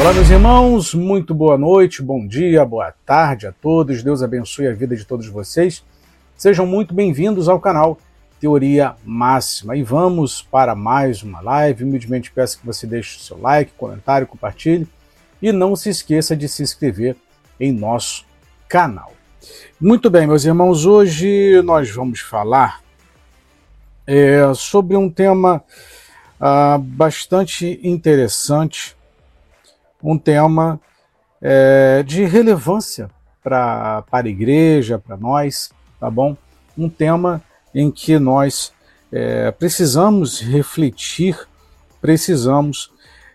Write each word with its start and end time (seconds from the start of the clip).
Olá, 0.00 0.14
meus 0.14 0.30
irmãos, 0.30 0.94
muito 0.94 1.34
boa 1.34 1.58
noite, 1.58 2.02
bom 2.02 2.24
dia, 2.24 2.64
boa 2.64 2.94
tarde 3.04 3.48
a 3.48 3.52
todos. 3.52 4.00
Deus 4.00 4.22
abençoe 4.22 4.68
a 4.68 4.72
vida 4.72 4.94
de 4.94 5.04
todos 5.04 5.26
vocês. 5.26 5.84
Sejam 6.36 6.64
muito 6.64 6.94
bem-vindos 6.94 7.48
ao 7.48 7.58
canal 7.58 7.98
Teoria 8.38 8.94
Máxima. 9.04 9.76
E 9.76 9.82
vamos 9.82 10.40
para 10.40 10.76
mais 10.76 11.24
uma 11.24 11.40
live. 11.40 11.82
Humildemente 11.82 12.30
peço 12.30 12.60
que 12.60 12.64
você 12.64 12.86
deixe 12.86 13.18
o 13.18 13.20
seu 13.20 13.40
like, 13.40 13.72
comentário, 13.76 14.24
compartilhe 14.24 14.86
e 15.42 15.50
não 15.50 15.74
se 15.74 15.90
esqueça 15.90 16.36
de 16.36 16.48
se 16.48 16.62
inscrever 16.62 17.16
em 17.58 17.72
nosso 17.72 18.24
canal. 18.68 19.12
Muito 19.80 20.08
bem, 20.08 20.28
meus 20.28 20.44
irmãos, 20.44 20.86
hoje 20.86 21.60
nós 21.62 21.90
vamos 21.90 22.20
falar 22.20 22.82
é, 24.06 24.42
sobre 24.54 24.96
um 24.96 25.10
tema 25.10 25.60
ah, 26.40 26.78
bastante 26.80 27.80
interessante 27.82 28.96
um 30.02 30.18
tema 30.18 30.80
é, 31.40 32.02
de 32.02 32.24
relevância 32.24 33.10
para 33.42 34.04
a 34.10 34.20
igreja, 34.20 34.98
para 34.98 35.16
nós, 35.16 35.70
tá 35.98 36.10
bom? 36.10 36.36
Um 36.76 36.88
tema 36.88 37.42
em 37.74 37.90
que 37.90 38.18
nós 38.18 38.72
é, 39.12 39.50
precisamos 39.50 40.40
refletir, 40.40 41.38
precisamos 42.00 42.90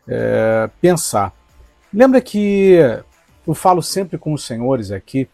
é, 0.07 0.69
pensar. 0.81 1.33
Lembra 1.93 2.21
que 2.21 2.77
eu 3.45 3.53
falo 3.53 3.81
sempre 3.81 4.17
com 4.17 4.33
os 4.33 4.45
senhores 4.45 4.91
aqui, 4.91 5.27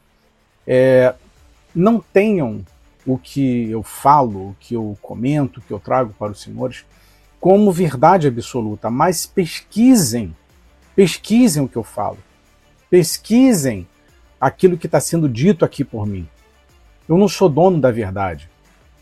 é, 0.66 1.14
não 1.74 2.00
tenham 2.00 2.66
o 3.06 3.18
que 3.18 3.70
eu 3.70 3.82
falo, 3.82 4.50
o 4.50 4.56
que 4.60 4.74
eu 4.74 4.98
comento, 5.02 5.60
o 5.60 5.64
que 5.64 5.72
eu 5.72 5.80
trago 5.80 6.14
para 6.18 6.32
os 6.32 6.42
senhores 6.42 6.86
como 7.40 7.72
verdade 7.72 8.28
absoluta, 8.28 8.90
mas 8.90 9.26
pesquisem 9.26 10.36
Pesquisem 11.00 11.64
o 11.64 11.70
que 11.70 11.78
eu 11.78 11.84
falo. 11.84 12.18
Pesquisem 12.90 13.88
aquilo 14.38 14.78
que 14.78 14.86
está 14.86 15.00
sendo 15.00 15.30
dito 15.30 15.64
aqui 15.64 15.82
por 15.82 16.06
mim. 16.06 16.28
Eu 17.08 17.18
não 17.18 17.30
sou 17.30 17.48
dono 17.48 17.80
da 17.80 17.90
verdade. 17.90 18.50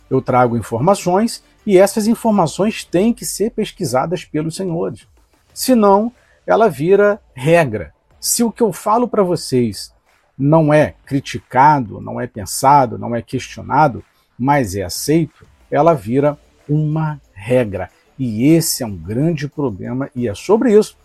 Eu 0.07 0.21
trago 0.21 0.55
informações 0.55 1.43
e 1.65 1.75
essas 1.75 2.05
informações 2.05 2.83
têm 2.83 3.11
que 3.11 3.25
ser 3.25 3.49
pesquisadas 3.49 4.23
pelos 4.23 4.55
senhores. 4.55 5.07
Senão, 5.51 6.11
ela 6.45 6.69
vira 6.69 7.19
regra. 7.33 7.91
Se 8.19 8.43
o 8.43 8.51
que 8.51 8.61
eu 8.61 8.71
falo 8.71 9.07
para 9.07 9.23
vocês 9.23 9.91
não 10.37 10.71
é 10.71 10.93
criticado, 11.03 11.99
não 11.99 12.21
é 12.21 12.27
pensado, 12.27 12.99
não 12.99 13.15
é 13.15 13.23
questionado, 13.23 14.05
mas 14.37 14.75
é 14.75 14.83
aceito, 14.83 15.47
ela 15.71 15.95
vira 15.95 16.37
uma 16.69 17.19
regra. 17.33 17.89
E 18.19 18.49
esse 18.49 18.83
é 18.83 18.85
um 18.85 18.95
grande 18.95 19.47
problema, 19.47 20.11
e 20.15 20.27
é 20.27 20.35
sobre 20.35 20.77
isso 20.77 20.95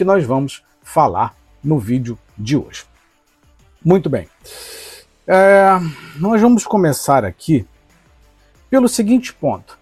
que 0.00 0.04
nós 0.04 0.24
vamos 0.24 0.62
falar 0.82 1.36
no 1.62 1.78
vídeo 1.78 2.18
de 2.38 2.56
hoje. 2.56 2.86
Muito 3.84 4.08
bem. 4.08 4.26
É, 5.26 5.78
nós 6.16 6.40
vamos 6.40 6.64
começar 6.64 7.22
aqui 7.22 7.66
pelo 8.70 8.88
seguinte 8.88 9.30
ponto. 9.34 9.78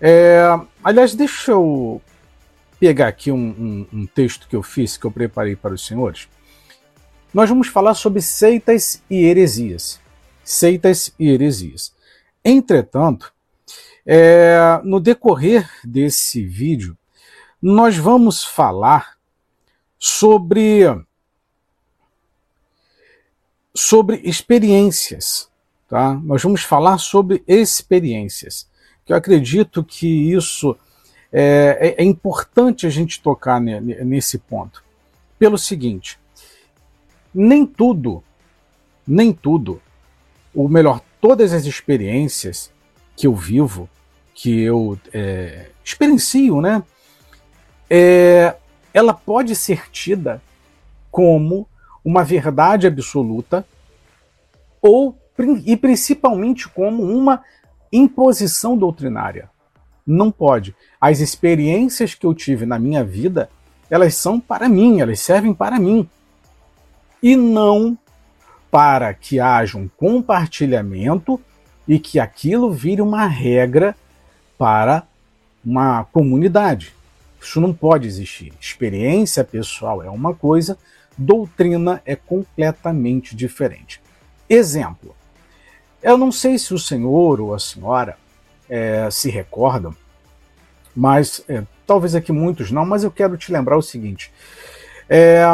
É, 0.00 0.46
aliás, 0.82 1.14
deixa 1.14 1.52
eu 1.52 2.00
pegar 2.80 3.08
aqui 3.08 3.30
um, 3.30 3.36
um, 3.36 3.86
um, 3.92 4.06
texto 4.06 4.48
que 4.48 4.56
eu 4.56 4.62
fiz, 4.62 4.96
que 4.96 5.04
eu 5.04 5.10
preparei 5.10 5.54
para 5.54 5.74
os 5.74 5.86
senhores. 5.86 6.26
Nós 7.34 7.50
vamos 7.50 7.68
falar 7.68 7.92
sobre 7.92 8.22
seitas 8.22 9.02
e 9.10 9.26
heresias. 9.26 10.00
Seitas 10.42 11.12
e 11.18 11.28
heresias. 11.28 11.92
Entretanto, 12.42 13.30
é, 14.06 14.80
no 14.84 14.98
decorrer 15.00 15.68
desse 15.84 16.42
vídeo, 16.42 16.96
nós 17.60 17.96
vamos 17.96 18.44
falar 18.44 19.16
sobre 19.98 20.84
sobre 23.74 24.20
experiências, 24.24 25.50
tá? 25.88 26.14
Nós 26.14 26.42
vamos 26.42 26.62
falar 26.62 26.98
sobre 26.98 27.44
experiências, 27.46 28.66
que 29.04 29.12
eu 29.12 29.16
acredito 29.16 29.84
que 29.84 30.32
isso 30.32 30.76
é, 31.30 31.94
é, 31.98 32.02
é 32.02 32.04
importante 32.04 32.86
a 32.86 32.90
gente 32.90 33.20
tocar 33.20 33.60
nesse 33.60 34.38
ponto, 34.38 34.82
pelo 35.38 35.58
seguinte: 35.58 36.18
nem 37.34 37.66
tudo, 37.66 38.24
nem 39.06 39.32
tudo, 39.32 39.80
ou 40.54 40.68
melhor, 40.68 41.02
todas 41.20 41.52
as 41.52 41.66
experiências 41.66 42.72
que 43.14 43.26
eu 43.26 43.34
vivo, 43.34 43.88
que 44.34 44.60
eu 44.60 44.98
é, 45.12 45.70
experiencio, 45.84 46.60
né? 46.60 46.82
É, 47.88 48.54
ela 48.92 49.14
pode 49.14 49.54
ser 49.54 49.90
tida 49.90 50.42
como 51.10 51.68
uma 52.04 52.22
verdade 52.24 52.86
absoluta 52.86 53.66
ou 54.80 55.16
e 55.64 55.76
principalmente 55.76 56.68
como 56.68 57.02
uma 57.02 57.42
imposição 57.92 58.76
doutrinária. 58.76 59.50
Não 60.06 60.30
pode. 60.30 60.74
As 61.00 61.20
experiências 61.20 62.14
que 62.14 62.24
eu 62.24 62.32
tive 62.32 62.64
na 62.64 62.78
minha 62.78 63.04
vida, 63.04 63.50
elas 63.90 64.14
são 64.14 64.40
para 64.40 64.68
mim, 64.68 65.00
elas 65.00 65.20
servem 65.20 65.52
para 65.52 65.78
mim. 65.78 66.08
E 67.22 67.36
não 67.36 67.98
para 68.70 69.12
que 69.12 69.40
haja 69.40 69.76
um 69.76 69.88
compartilhamento 69.88 71.40
e 71.86 71.98
que 71.98 72.18
aquilo 72.18 72.70
vire 72.70 73.02
uma 73.02 73.26
regra 73.26 73.96
para 74.56 75.02
uma 75.64 76.04
comunidade. 76.04 76.94
Isso 77.40 77.60
não 77.60 77.72
pode 77.72 78.06
existir. 78.06 78.52
Experiência 78.60 79.44
pessoal 79.44 80.02
é 80.02 80.10
uma 80.10 80.34
coisa, 80.34 80.76
doutrina 81.16 82.02
é 82.04 82.16
completamente 82.16 83.34
diferente. 83.34 84.00
Exemplo: 84.48 85.14
eu 86.02 86.16
não 86.16 86.30
sei 86.30 86.58
se 86.58 86.74
o 86.74 86.78
senhor 86.78 87.40
ou 87.40 87.54
a 87.54 87.58
senhora 87.58 88.16
é, 88.68 89.08
se 89.10 89.30
recordam, 89.30 89.94
mas 90.94 91.44
é, 91.48 91.62
talvez 91.86 92.14
aqui 92.14 92.32
muitos 92.32 92.70
não, 92.70 92.86
mas 92.86 93.04
eu 93.04 93.10
quero 93.10 93.36
te 93.36 93.52
lembrar 93.52 93.76
o 93.76 93.82
seguinte. 93.82 94.32
É, 95.08 95.44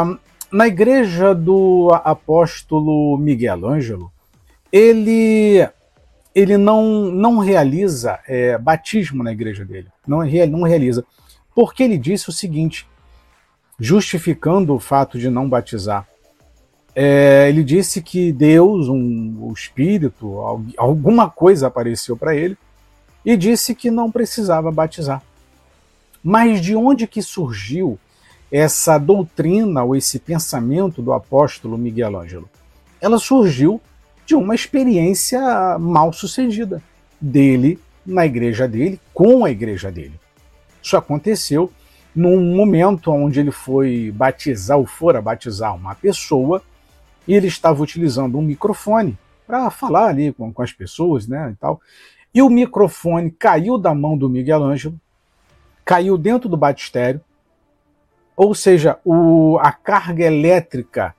na 0.51 0.67
igreja 0.67 1.33
do 1.33 1.89
apóstolo 2.03 3.17
Miguel 3.17 3.65
Ângelo, 3.65 4.11
ele 4.71 5.67
ele 6.35 6.57
não, 6.57 7.11
não 7.11 7.37
realiza 7.37 8.19
é, 8.27 8.57
batismo 8.57 9.23
na 9.23 9.31
igreja 9.31 9.63
dele, 9.63 9.87
não, 10.07 10.23
não 10.47 10.63
realiza 10.63 11.05
porque 11.55 11.83
ele 11.83 11.97
disse 11.97 12.29
o 12.29 12.33
seguinte, 12.33 12.87
justificando 13.79 14.73
o 14.73 14.79
fato 14.79 15.17
de 15.17 15.29
não 15.29 15.47
batizar. 15.47 16.07
É, 16.95 17.47
ele 17.49 17.63
disse 17.63 18.01
que 18.01 18.31
Deus, 18.31 18.87
um, 18.87 19.37
o 19.41 19.51
Espírito, 19.51 20.39
alguma 20.77 21.29
coisa 21.29 21.67
apareceu 21.67 22.15
para 22.15 22.35
ele 22.35 22.57
e 23.25 23.35
disse 23.35 23.73
que 23.73 23.89
não 23.89 24.11
precisava 24.11 24.71
batizar. 24.71 25.21
Mas 26.23 26.61
de 26.61 26.75
onde 26.75 27.07
que 27.07 27.21
surgiu 27.21 27.99
essa 28.51 28.97
doutrina 28.97 29.83
ou 29.83 29.95
esse 29.95 30.19
pensamento 30.19 31.01
do 31.01 31.11
apóstolo 31.11 31.77
Miguel 31.77 32.17
Ângelo? 32.17 32.49
Ela 33.01 33.17
surgiu 33.17 33.81
de 34.25 34.35
uma 34.35 34.55
experiência 34.55 35.77
mal 35.79 36.13
sucedida 36.13 36.81
dele 37.19 37.79
na 38.05 38.25
igreja 38.25 38.67
dele, 38.67 38.99
com 39.13 39.43
a 39.43 39.51
igreja 39.51 39.91
dele. 39.91 40.19
Isso 40.83 40.97
aconteceu 40.97 41.71
num 42.13 42.55
momento 42.55 43.11
onde 43.11 43.39
ele 43.39 43.51
foi 43.51 44.11
batizar 44.11 44.77
ou 44.77 44.85
fora 44.85 45.21
batizar 45.21 45.73
uma 45.75 45.95
pessoa 45.95 46.61
e 47.27 47.33
ele 47.33 47.47
estava 47.47 47.81
utilizando 47.81 48.37
um 48.37 48.41
microfone 48.41 49.17
para 49.47 49.69
falar 49.69 50.07
ali 50.07 50.33
com, 50.33 50.51
com, 50.53 50.61
as 50.61 50.73
pessoas, 50.73 51.27
né, 51.27 51.51
e 51.51 51.55
tal. 51.55 51.81
E 52.33 52.41
o 52.41 52.49
microfone 52.49 53.31
caiu 53.31 53.77
da 53.77 53.93
mão 53.95 54.17
do 54.17 54.29
Miguel 54.29 54.63
Ângelo, 54.63 54.99
caiu 55.85 56.17
dentro 56.17 56.49
do 56.49 56.57
batistério, 56.57 57.21
ou 58.35 58.53
seja, 58.53 58.99
o, 59.05 59.57
a 59.59 59.71
carga 59.71 60.25
elétrica 60.25 61.15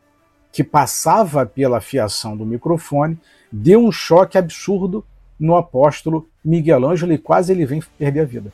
que 0.53 0.63
passava 0.63 1.47
pela 1.47 1.81
fiação 1.81 2.37
do 2.37 2.45
microfone 2.45 3.19
deu 3.51 3.81
um 3.81 3.91
choque 3.91 4.37
absurdo 4.37 5.05
no 5.39 5.57
apóstolo 5.57 6.29
Miguel 6.45 6.85
Ângelo 6.87 7.13
e 7.13 7.19
quase 7.19 7.53
ele 7.53 7.67
vem 7.67 7.83
perder 7.99 8.21
a 8.21 8.25
vida. 8.25 8.53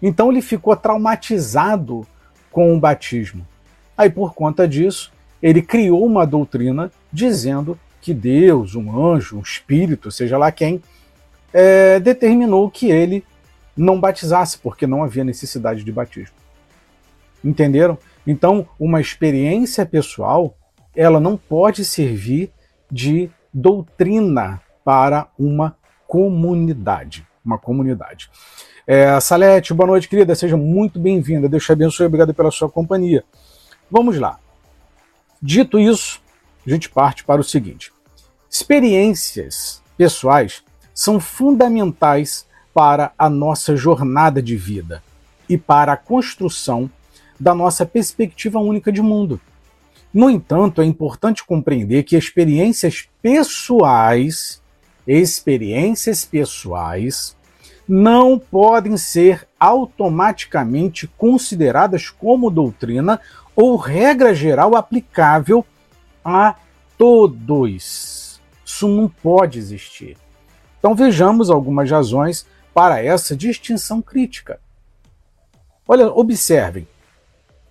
Então 0.00 0.30
ele 0.30 0.42
ficou 0.42 0.74
traumatizado 0.76 2.06
com 2.50 2.74
o 2.74 2.80
batismo. 2.80 3.46
Aí, 3.96 4.08
por 4.08 4.34
conta 4.34 4.66
disso, 4.66 5.12
ele 5.42 5.60
criou 5.60 6.04
uma 6.04 6.26
doutrina 6.26 6.90
dizendo 7.12 7.78
que 8.00 8.14
Deus, 8.14 8.74
um 8.74 9.12
anjo, 9.12 9.38
um 9.38 9.42
espírito, 9.42 10.10
seja 10.10 10.38
lá 10.38 10.52
quem, 10.52 10.80
é, 11.52 11.98
determinou 11.98 12.70
que 12.70 12.90
ele 12.90 13.24
não 13.76 14.00
batizasse, 14.00 14.58
porque 14.58 14.86
não 14.86 15.02
havia 15.02 15.24
necessidade 15.24 15.84
de 15.84 15.92
batismo. 15.92 16.34
Entenderam? 17.44 17.98
Então, 18.26 18.68
uma 18.78 19.00
experiência 19.00 19.86
pessoal, 19.86 20.56
ela 20.94 21.20
não 21.20 21.36
pode 21.36 21.84
servir 21.84 22.50
de 22.90 23.30
doutrina 23.52 24.60
para 24.84 25.28
uma 25.38 25.76
comunidade. 26.06 27.26
uma 27.44 27.58
comunidade. 27.58 28.30
É, 28.90 29.20
Salete, 29.20 29.74
boa 29.74 29.86
noite, 29.86 30.08
querida. 30.08 30.34
Seja 30.34 30.56
muito 30.56 30.98
bem-vinda. 30.98 31.46
Deus 31.46 31.62
te 31.62 31.70
abençoe. 31.70 32.06
Obrigado 32.06 32.32
pela 32.32 32.50
sua 32.50 32.70
companhia. 32.70 33.22
Vamos 33.90 34.18
lá. 34.18 34.40
Dito 35.42 35.78
isso, 35.78 36.22
a 36.66 36.70
gente 36.70 36.88
parte 36.88 37.22
para 37.22 37.38
o 37.38 37.44
seguinte: 37.44 37.92
experiências 38.50 39.82
pessoais 39.94 40.62
são 40.94 41.20
fundamentais 41.20 42.46
para 42.72 43.12
a 43.18 43.28
nossa 43.28 43.76
jornada 43.76 44.40
de 44.40 44.56
vida 44.56 45.02
e 45.46 45.58
para 45.58 45.92
a 45.92 45.96
construção 45.98 46.90
da 47.38 47.54
nossa 47.54 47.84
perspectiva 47.84 48.58
única 48.58 48.90
de 48.90 49.02
mundo. 49.02 49.38
No 50.14 50.30
entanto, 50.30 50.80
é 50.80 50.86
importante 50.86 51.44
compreender 51.44 52.04
que 52.04 52.16
experiências 52.16 53.06
pessoais, 53.20 54.62
experiências 55.06 56.24
pessoais, 56.24 57.36
não 57.88 58.38
podem 58.38 58.96
ser 58.98 59.48
automaticamente 59.58 61.06
consideradas 61.06 62.10
como 62.10 62.50
doutrina 62.50 63.18
ou 63.56 63.76
regra 63.76 64.34
geral 64.34 64.76
aplicável 64.76 65.64
a 66.22 66.54
todos. 66.98 68.40
Isso 68.64 68.86
não 68.86 69.08
pode 69.08 69.58
existir. 69.58 70.18
Então 70.78 70.94
vejamos 70.94 71.48
algumas 71.50 71.90
razões 71.90 72.46
para 72.74 73.02
essa 73.02 73.34
distinção 73.34 74.02
crítica. 74.02 74.60
Olha, 75.86 76.08
observem. 76.08 76.86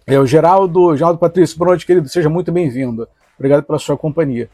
É 0.05 0.19
o 0.19 0.25
Geraldo, 0.25 0.95
Geraldo 0.95 1.19
Patrício, 1.19 1.57
boa 1.57 1.69
noite, 1.69 1.85
querido, 1.85 2.09
seja 2.09 2.29
muito 2.29 2.51
bem-vindo. 2.51 3.07
Obrigado 3.37 3.63
pela 3.63 3.77
sua 3.77 3.95
companhia. 3.95 4.49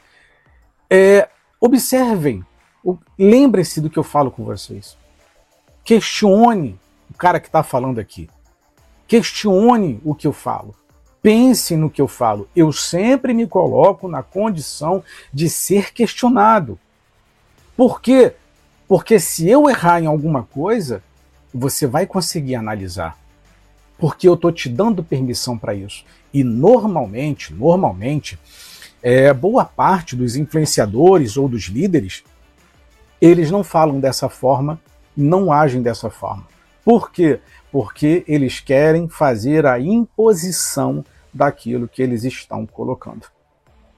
É, 0.89 1.30
observem, 1.60 2.44
lembrem-se 3.18 3.80
do 3.80 3.89
que 3.89 3.98
eu 3.98 4.04
falo 4.04 4.30
com 4.30 4.44
vocês. 4.44 4.98
Questione 5.84 6.80
o 7.10 7.14
cara 7.14 7.40
que 7.40 7.48
está 7.48 7.64
falando 7.64 8.00
aqui. 8.00 8.30
Questione 9.08 10.00
o 10.04 10.16
que 10.16 10.28
eu 10.28 10.34
falo. 10.34 10.76
Pense 11.22 11.76
no 11.76 11.90
que 11.90 12.02
eu 12.02 12.08
falo. 12.08 12.50
Eu 12.56 12.72
sempre 12.72 13.34
me 13.34 13.48
coloco 13.48 14.08
na 14.08 14.22
condição 14.22 15.04
de 15.34 15.50
ser 15.50 15.94
questionado. 15.94 16.80
Por 17.76 18.02
quê? 18.02 18.34
Porque 18.88 19.20
se 19.20 19.50
eu 19.50 19.70
errar 19.70 20.02
em 20.02 20.06
alguma 20.06 20.44
coisa, 20.44 21.04
você 21.54 21.88
vai 21.88 22.06
conseguir 22.06 22.56
analisar 22.56 23.18
porque 24.04 24.28
eu 24.28 24.34
estou 24.34 24.52
te 24.52 24.68
dando 24.68 25.02
permissão 25.02 25.58
para 25.58 25.74
isso. 25.74 26.04
E 26.34 26.44
normalmente, 26.44 27.54
normalmente, 27.54 28.38
é, 29.02 29.34
boa 29.34 29.64
parte 29.64 30.14
dos 30.14 30.36
influenciadores 30.36 31.38
ou 31.38 31.48
dos 31.48 31.64
líderes, 31.70 32.22
eles 33.22 33.50
não 33.50 33.64
falam 33.64 34.02
dessa 34.02 34.28
forma, 34.28 34.78
não 35.15 35.51
agem 35.51 35.81
dessa 35.81 36.10
forma. 36.10 36.48
Por 36.83 37.12
quê? 37.12 37.39
Porque 37.71 38.24
eles 38.27 38.60
querem 38.60 39.07
fazer 39.07 39.65
a 39.65 39.80
imposição 39.80 41.04
daquilo 41.33 41.88
que 41.88 42.01
eles 42.01 42.24
estão 42.24 42.65
colocando. 42.65 43.27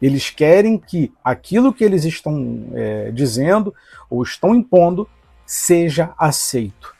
Eles 0.01 0.29
querem 0.29 0.77
que 0.77 1.11
aquilo 1.23 1.73
que 1.73 1.83
eles 1.83 2.03
estão 2.05 2.67
é, 2.73 3.11
dizendo 3.11 3.73
ou 4.09 4.21
estão 4.21 4.53
impondo 4.53 5.09
seja 5.45 6.13
aceito. 6.17 6.95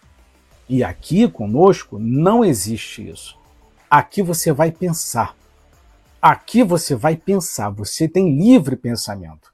E 0.68 0.84
aqui 0.84 1.28
conosco 1.30 2.00
não 2.00 2.44
existe 2.44 3.08
isso. 3.08 3.38
Aqui 3.90 4.24
você 4.24 4.52
vai 4.52 4.72
pensar. 4.72 5.36
Aqui 6.20 6.64
você 6.64 6.96
vai 6.96 7.16
pensar. 7.16 7.70
Você 7.70 8.08
tem 8.08 8.36
livre 8.36 8.76
pensamento. 8.76 9.54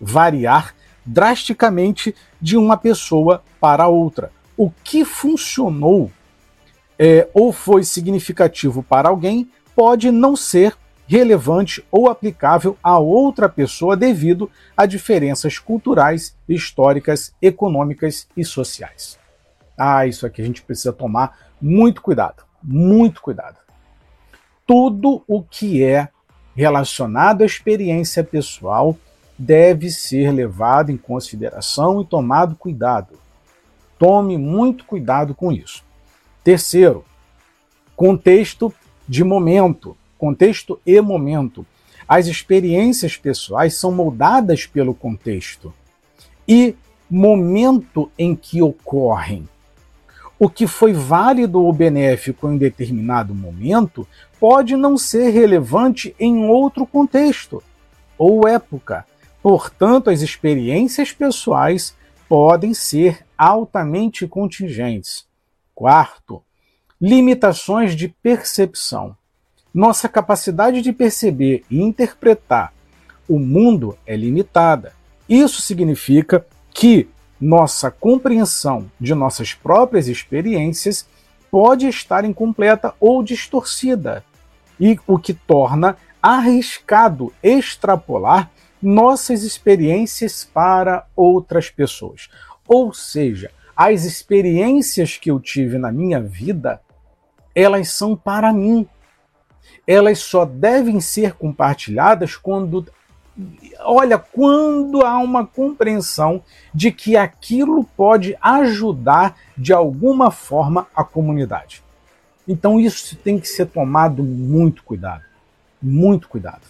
variar 0.00 0.74
drasticamente 1.04 2.14
de 2.40 2.56
uma 2.56 2.76
pessoa 2.76 3.42
para 3.60 3.88
outra. 3.88 4.30
O 4.56 4.70
que 4.70 5.04
funcionou 5.04 6.10
é, 6.98 7.28
ou 7.34 7.52
foi 7.52 7.82
significativo 7.84 8.82
para 8.82 9.08
alguém 9.08 9.50
pode 9.74 10.10
não 10.10 10.36
ser 10.36 10.76
relevante 11.06 11.84
ou 11.90 12.08
aplicável 12.08 12.76
a 12.82 12.98
outra 12.98 13.48
pessoa 13.48 13.96
devido 13.96 14.50
a 14.76 14.86
diferenças 14.86 15.58
culturais, 15.58 16.36
históricas, 16.48 17.34
econômicas 17.40 18.26
e 18.36 18.44
sociais. 18.44 19.18
Ah, 19.76 20.06
isso 20.06 20.24
aqui 20.26 20.40
a 20.40 20.44
gente 20.44 20.62
precisa 20.62 20.92
tomar 20.92 21.52
muito 21.60 22.00
cuidado, 22.00 22.44
muito 22.62 23.20
cuidado. 23.20 23.58
Tudo 24.66 25.22
o 25.26 25.42
que 25.42 25.84
é 25.84 26.08
relacionado 26.54 27.42
à 27.42 27.44
experiência 27.44 28.24
pessoal 28.24 28.96
deve 29.36 29.90
ser 29.90 30.30
levado 30.30 30.90
em 30.90 30.96
consideração 30.96 32.00
e 32.00 32.06
tomado 32.06 32.54
cuidado. 32.54 33.18
Tome 33.98 34.38
muito 34.38 34.84
cuidado 34.84 35.34
com 35.34 35.52
isso. 35.52 35.84
Terceiro, 36.42 37.04
contexto 37.96 38.72
de 39.08 39.24
momento, 39.24 39.96
contexto 40.18 40.80
e 40.86 41.00
momento. 41.00 41.66
As 42.06 42.26
experiências 42.26 43.16
pessoais 43.16 43.74
são 43.74 43.92
moldadas 43.92 44.66
pelo 44.66 44.94
contexto 44.94 45.72
e 46.46 46.74
momento 47.10 48.10
em 48.18 48.34
que 48.34 48.60
ocorrem. 48.60 49.48
O 50.38 50.50
que 50.50 50.66
foi 50.66 50.92
válido 50.92 51.62
ou 51.62 51.72
benéfico 51.72 52.50
em 52.50 52.58
determinado 52.58 53.34
momento 53.34 54.06
pode 54.38 54.76
não 54.76 54.98
ser 54.98 55.30
relevante 55.30 56.14
em 56.18 56.44
outro 56.46 56.84
contexto 56.84 57.62
ou 58.18 58.46
época. 58.46 59.06
Portanto, 59.42 60.10
as 60.10 60.20
experiências 60.20 61.12
pessoais 61.12 61.94
podem 62.28 62.74
ser 62.74 63.24
altamente 63.38 64.26
contingentes. 64.26 65.26
Quarto, 65.74 66.42
limitações 67.00 67.94
de 67.94 68.08
percepção. 68.08 69.16
Nossa 69.74 70.08
capacidade 70.08 70.80
de 70.80 70.92
perceber 70.92 71.64
e 71.68 71.82
interpretar 71.82 72.72
o 73.28 73.40
mundo 73.40 73.98
é 74.06 74.14
limitada. 74.14 74.92
Isso 75.28 75.60
significa 75.60 76.46
que 76.72 77.08
nossa 77.40 77.90
compreensão 77.90 78.90
de 79.00 79.14
nossas 79.14 79.52
próprias 79.52 80.06
experiências 80.06 81.08
pode 81.50 81.88
estar 81.88 82.24
incompleta 82.24 82.94
ou 83.00 83.22
distorcida, 83.22 84.24
e 84.78 84.98
o 85.06 85.18
que 85.18 85.34
torna 85.34 85.96
arriscado 86.22 87.32
extrapolar 87.42 88.50
nossas 88.80 89.42
experiências 89.42 90.44
para 90.44 91.06
outras 91.16 91.70
pessoas. 91.70 92.28
Ou 92.66 92.92
seja, 92.92 93.50
as 93.76 94.04
experiências 94.04 95.16
que 95.16 95.30
eu 95.30 95.40
tive 95.40 95.78
na 95.78 95.90
minha 95.90 96.20
vida, 96.20 96.80
elas 97.54 97.88
são 97.90 98.16
para 98.16 98.52
mim. 98.52 98.86
Elas 99.86 100.20
só 100.20 100.44
devem 100.44 101.00
ser 101.00 101.34
compartilhadas 101.34 102.36
quando 102.36 102.86
olha, 103.80 104.16
quando 104.16 105.04
há 105.04 105.18
uma 105.18 105.46
compreensão 105.46 106.42
de 106.72 106.92
que 106.92 107.16
aquilo 107.16 107.84
pode 107.96 108.36
ajudar 108.40 109.36
de 109.56 109.72
alguma 109.72 110.30
forma 110.30 110.86
a 110.94 111.02
comunidade. 111.02 111.82
Então 112.46 112.78
isso 112.78 113.16
tem 113.16 113.38
que 113.38 113.48
ser 113.48 113.66
tomado 113.66 114.22
muito 114.22 114.84
cuidado, 114.84 115.24
muito 115.82 116.28
cuidado. 116.28 116.62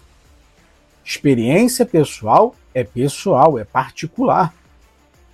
Experiência 1.04 1.84
pessoal 1.84 2.54
é 2.72 2.82
pessoal, 2.82 3.58
é 3.58 3.64
particular. 3.64 4.54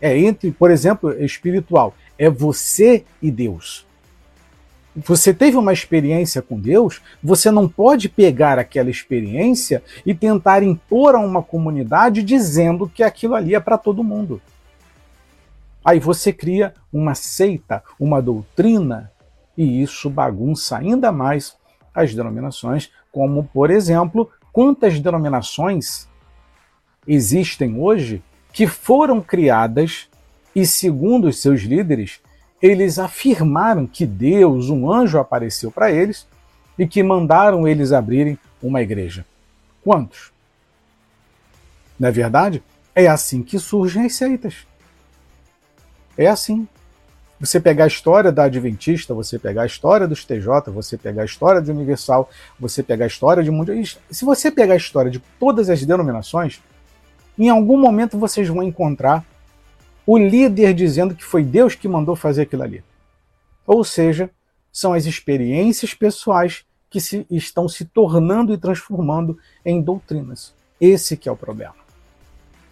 É 0.01 0.19
entre, 0.19 0.51
por 0.51 0.71
exemplo, 0.71 1.13
espiritual, 1.23 1.95
é 2.19 2.29
você 2.31 3.05
e 3.21 3.31
Deus 3.31 3.87
você 4.95 5.33
teve 5.33 5.57
uma 5.57 5.73
experiência 5.73 6.43
com 6.43 6.59
Deus, 6.59 7.01
você 7.23 7.51
não 7.51 7.69
pode 7.69 8.09
pegar 8.09 8.59
aquela 8.59 8.91
experiência 8.91 9.83
e 10.05 10.15
tentar 10.15 10.63
impor 10.63 11.15
a 11.15 11.21
uma 11.21 11.43
comunidade 11.43 12.23
dizendo 12.23 12.89
que 12.89 13.03
aquilo 13.03 13.35
ali 13.35 13.55
é 13.55 13.61
para 13.61 13.79
todo 13.79 14.05
mundo. 14.05 14.41
Aí 15.85 15.99
você 15.99 16.33
cria 16.33 16.75
uma 16.93 17.15
seita, 17.15 17.83
uma 17.99 18.21
doutrina, 18.21 19.11
e 19.57 19.83
isso 19.83 20.11
bagunça 20.11 20.77
ainda 20.77 21.13
mais 21.13 21.57
as 21.95 22.15
denominações, 22.15 22.91
como, 23.13 23.45
por 23.45 23.71
exemplo, 23.71 24.31
quantas 24.53 24.99
denominações 25.01 26.09
existem 27.07 27.79
hoje 27.81 28.23
que 28.53 28.67
foram 28.67 29.21
criadas 29.21 30.09
e, 30.55 30.67
segundo 30.67 31.29
os 31.29 31.41
seus 31.41 31.63
líderes, 31.63 32.21
eles 32.63 32.99
afirmaram 32.99 33.87
que 33.87 34.05
Deus, 34.05 34.69
um 34.69 34.91
anjo, 34.93 35.19
apareceu 35.19 35.71
para 35.71 35.91
eles 35.91 36.27
e 36.79 36.87
que 36.87 37.03
mandaram 37.03 37.67
eles 37.67 37.93
abrirem 37.93 38.39
uma 38.63 38.83
igreja. 38.83 39.25
Quantos? 39.83 40.33
Não 41.99 42.09
é 42.09 42.13
verdade? 42.13 42.63
É 42.95 43.07
assim 43.07 43.43
que 43.43 43.59
surgem 43.59 44.05
as 44.05 44.15
seitas. 44.15 44.67
É 46.17 46.27
assim. 46.27 46.69
Você 47.39 47.59
pegar 47.59 47.85
a 47.85 47.87
história 47.87 48.31
da 48.31 48.45
Adventista, 48.45 49.15
você 49.15 49.39
pegar 49.39 49.63
a 49.63 49.67
história 49.67 50.07
dos 50.07 50.27
TJ, 50.27 50.71
você 50.71 50.99
pegar 50.99 51.23
a 51.23 51.25
história 51.25 51.63
de 51.63 51.71
Universal, 51.71 52.29
você 52.59 52.83
pegar 52.83 53.05
a 53.05 53.09
história 53.09 53.43
de 53.43 53.51
Mundial. 53.51 53.83
Se 54.11 54.27
você 54.27 54.51
pegar 54.51 54.75
a 54.75 54.77
história 54.77 55.11
de 55.11 55.19
todas 55.39 55.71
as 55.71 55.83
denominações, 55.83 56.61
em 57.39 57.49
algum 57.49 57.79
momento 57.79 58.19
vocês 58.19 58.47
vão 58.49 58.63
encontrar 58.63 59.25
o 60.07 60.19
líder 60.19 60.75
dizendo 60.75 61.15
que 61.15 61.25
foi 61.25 61.43
Deus 61.43 61.75
que 61.75 61.89
mandou 61.89 62.17
fazer 62.17 62.43
aquilo 62.43 62.63
ali. 62.63 62.83
Ou 63.67 63.85
seja, 63.85 64.31
são 64.73 64.93
as 64.93 65.07
experiências 65.07 65.95
pessoais 65.95 66.65
que 66.89 67.01
se, 67.01 67.27
estão 67.31 67.69
se 67.69 67.85
tornando 67.85 68.53
e 68.53 68.59
transformando 68.59 69.39
em 69.65 69.81
doutrinas. 69.81 70.53
Esse 70.81 71.17
que 71.17 71.29
é 71.29 71.33
o 71.33 71.37
problema. 71.37 71.75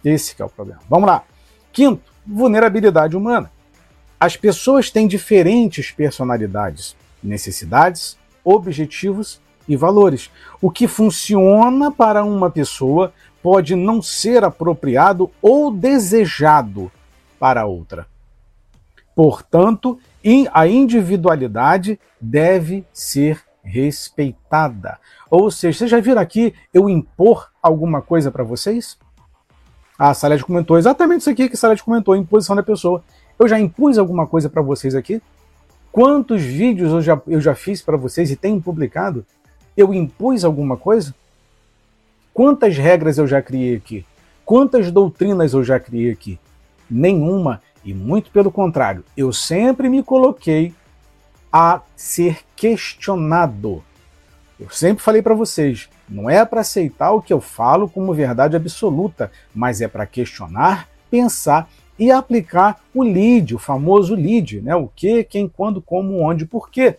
Esse 0.03 0.35
que 0.35 0.41
é 0.41 0.45
o 0.45 0.49
problema. 0.49 0.81
Vamos 0.89 1.07
lá. 1.07 1.23
Quinto, 1.71 2.11
vulnerabilidade 2.25 3.15
humana. 3.15 3.51
As 4.19 4.35
pessoas 4.35 4.91
têm 4.91 5.07
diferentes 5.07 5.91
personalidades, 5.91 6.95
necessidades, 7.23 8.17
objetivos 8.43 9.39
e 9.67 9.77
valores. 9.77 10.29
O 10.61 10.69
que 10.69 10.87
funciona 10.87 11.91
para 11.91 12.23
uma 12.23 12.49
pessoa 12.49 13.13
pode 13.41 13.75
não 13.75 14.01
ser 14.01 14.43
apropriado 14.43 15.31
ou 15.41 15.71
desejado 15.71 16.91
para 17.39 17.65
outra. 17.65 18.05
Portanto, 19.15 19.99
a 20.53 20.67
individualidade 20.67 21.99
deve 22.19 22.85
ser 22.93 23.41
respeitada. 23.63 24.97
Ou 25.29 25.49
seja, 25.51 25.79
vocês 25.79 25.91
já 25.91 25.99
viram 25.99 26.21
aqui 26.21 26.53
eu 26.73 26.89
impor 26.89 27.49
alguma 27.61 28.01
coisa 28.01 28.31
para 28.31 28.43
vocês? 28.43 28.97
A 29.97 30.13
Salete 30.13 30.45
comentou 30.45 30.77
exatamente 30.77 31.21
isso 31.21 31.29
aqui 31.29 31.49
que 31.49 31.55
a 31.55 31.57
Salete 31.57 31.83
comentou, 31.83 32.15
imposição 32.15 32.55
da 32.55 32.63
pessoa. 32.63 33.03
Eu 33.37 33.47
já 33.47 33.59
impus 33.59 33.97
alguma 33.97 34.25
coisa 34.25 34.49
para 34.49 34.61
vocês 34.61 34.95
aqui? 34.95 35.21
Quantos 35.91 36.41
vídeos 36.41 36.91
eu 36.91 37.01
já, 37.01 37.21
eu 37.27 37.41
já 37.41 37.55
fiz 37.55 37.81
para 37.81 37.97
vocês 37.97 38.31
e 38.31 38.35
tenho 38.35 38.61
publicado? 38.61 39.25
Eu 39.75 39.93
impus 39.93 40.45
alguma 40.45 40.77
coisa? 40.77 41.13
Quantas 42.33 42.77
regras 42.77 43.17
eu 43.17 43.27
já 43.27 43.41
criei 43.41 43.75
aqui? 43.75 44.05
Quantas 44.45 44.91
doutrinas 44.91 45.53
eu 45.53 45.63
já 45.63 45.79
criei 45.79 46.11
aqui? 46.11 46.39
Nenhuma, 46.89 47.61
e 47.83 47.93
muito 47.93 48.31
pelo 48.31 48.51
contrário, 48.51 49.03
eu 49.15 49.31
sempre 49.31 49.89
me 49.89 50.03
coloquei 50.03 50.73
a 51.51 51.81
ser 51.95 52.39
questionado. 52.55 53.83
Eu 54.59 54.69
sempre 54.69 55.03
falei 55.03 55.21
para 55.21 55.33
vocês, 55.33 55.89
não 56.07 56.29
é 56.29 56.43
para 56.43 56.61
aceitar 56.61 57.11
o 57.11 57.21
que 57.21 57.31
eu 57.31 57.39
falo 57.39 57.89
como 57.89 58.13
verdade 58.13 58.55
absoluta, 58.55 59.31
mas 59.55 59.79
é 59.79 59.87
para 59.87 60.05
questionar, 60.05 60.89
pensar 61.09 61.69
e 61.97 62.11
aplicar 62.11 62.81
o 62.93 63.03
lead, 63.03 63.55
o 63.55 63.59
famoso 63.59 64.15
lead, 64.15 64.61
né? 64.61 64.75
O 64.75 64.87
que, 64.87 65.23
quem, 65.23 65.47
quando, 65.47 65.81
como, 65.81 66.21
onde, 66.21 66.45
por 66.45 66.69
quê. 66.69 66.97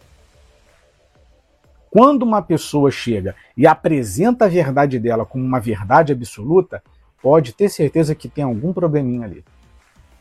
Quando 1.91 2.23
uma 2.23 2.41
pessoa 2.41 2.91
chega 2.91 3.35
e 3.57 3.67
apresenta 3.67 4.45
a 4.45 4.49
verdade 4.49 4.99
dela 4.99 5.27
como 5.27 5.45
uma 5.45 5.61
verdade 5.61 6.13
absoluta, 6.13 6.83
pode 7.21 7.53
ter 7.53 7.69
certeza 7.69 8.15
que 8.15 8.29
tem 8.29 8.45
algum 8.45 8.73
probleminha 8.73 9.25
ali 9.25 9.45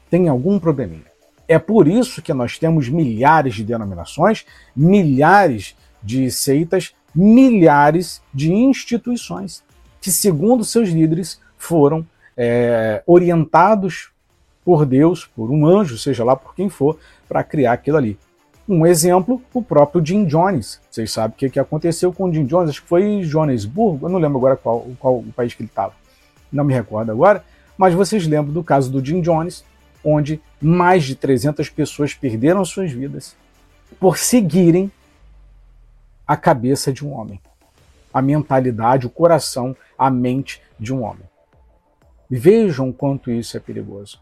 tem 0.09 0.27
algum 0.27 0.59
probleminha. 0.59 1.09
É 1.47 1.57
por 1.57 1.87
isso 1.87 2.21
que 2.21 2.33
nós 2.33 2.59
temos 2.59 2.89
milhares 2.89 3.55
de 3.55 3.63
denominações, 3.63 4.45
milhares 4.75 5.75
de 6.01 6.29
seitas, 6.29 6.93
milhares 7.13 8.21
de 8.33 8.53
instituições 8.53 9.63
que, 10.01 10.11
segundo 10.11 10.63
seus 10.63 10.89
líderes, 10.89 11.39
foram 11.57 12.05
é, 12.37 13.03
orientados 13.05 14.11
por 14.63 14.85
Deus, 14.85 15.25
por 15.25 15.49
um 15.49 15.65
anjo, 15.65 15.97
seja 15.97 16.23
lá 16.23 16.35
por 16.35 16.55
quem 16.55 16.69
for, 16.69 16.97
para 17.27 17.43
criar 17.43 17.73
aquilo 17.73 17.97
ali. 17.97 18.17
Um 18.67 18.85
exemplo, 18.85 19.41
o 19.53 19.63
próprio 19.63 20.05
Jim 20.05 20.25
Jones. 20.25 20.79
Vocês 20.89 21.11
sabem 21.11 21.35
o 21.35 21.37
que, 21.37 21.49
que 21.49 21.59
aconteceu 21.59 22.13
com 22.13 22.25
o 22.25 22.33
Jim 22.33 22.45
Jones? 22.45 22.69
Acho 22.69 22.83
que 22.83 22.87
foi 22.87 23.23
Joanesburgo, 23.23 24.05
eu 24.05 24.09
não 24.09 24.19
lembro 24.19 24.37
agora 24.37 24.55
qual, 24.55 24.87
qual 24.99 25.17
o 25.17 25.33
país 25.35 25.53
que 25.53 25.63
ele 25.63 25.69
estava. 25.69 25.93
Não 26.51 26.63
me 26.63 26.73
recordo 26.73 27.11
agora, 27.11 27.43
mas 27.77 27.93
vocês 27.93 28.27
lembram 28.27 28.53
do 28.53 28.63
caso 28.63 28.91
do 28.91 29.03
Jim 29.03 29.21
Jones, 29.21 29.65
onde 30.03 30.41
mais 30.61 31.03
de 31.03 31.15
300 31.15 31.69
pessoas 31.69 32.13
perderam 32.13 32.63
suas 32.63 32.91
vidas 32.91 33.35
por 33.99 34.17
seguirem 34.17 34.91
a 36.27 36.37
cabeça 36.37 36.93
de 36.93 37.05
um 37.05 37.11
homem, 37.11 37.41
a 38.13 38.21
mentalidade, 38.21 39.07
o 39.07 39.09
coração, 39.09 39.75
a 39.97 40.09
mente 40.09 40.61
de 40.79 40.93
um 40.93 41.03
homem. 41.03 41.23
Vejam 42.29 42.91
quanto 42.91 43.31
isso 43.31 43.57
é 43.57 43.59
perigoso. 43.59 44.19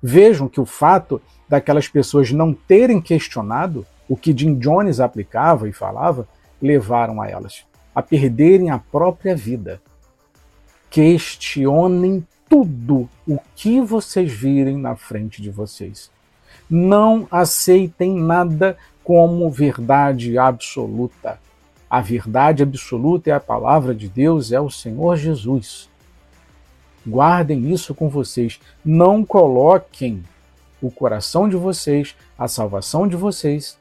Vejam 0.00 0.48
que 0.48 0.60
o 0.60 0.66
fato 0.66 1.20
daquelas 1.48 1.88
pessoas 1.88 2.30
não 2.30 2.54
terem 2.54 3.00
questionado 3.00 3.84
o 4.08 4.16
que 4.16 4.36
Jim 4.36 4.56
Jones 4.58 5.00
aplicava 5.00 5.68
e 5.68 5.72
falava 5.72 6.28
levaram 6.62 7.20
a 7.20 7.28
elas 7.28 7.66
a 7.98 8.02
perderem 8.02 8.70
a 8.70 8.78
própria 8.78 9.34
vida. 9.34 9.82
Questionem 10.88 12.24
tudo 12.48 13.08
o 13.26 13.38
que 13.54 13.80
vocês 13.80 14.32
virem 14.32 14.76
na 14.76 14.96
frente 14.96 15.42
de 15.42 15.50
vocês. 15.50 16.10
Não 16.68 17.26
aceitem 17.30 18.14
nada 18.14 18.76
como 19.04 19.50
verdade 19.50 20.38
absoluta. 20.38 21.40
A 21.88 22.00
verdade 22.00 22.62
absoluta 22.62 23.30
é 23.30 23.32
a 23.32 23.40
palavra 23.40 23.94
de 23.94 24.08
Deus, 24.08 24.52
é 24.52 24.60
o 24.60 24.70
Senhor 24.70 25.16
Jesus. 25.16 25.88
Guardem 27.06 27.72
isso 27.72 27.94
com 27.94 28.08
vocês. 28.08 28.60
Não 28.84 29.24
coloquem 29.24 30.22
o 30.80 30.90
coração 30.90 31.48
de 31.48 31.56
vocês, 31.56 32.14
a 32.38 32.46
salvação 32.46 33.08
de 33.08 33.16
vocês, 33.16 33.78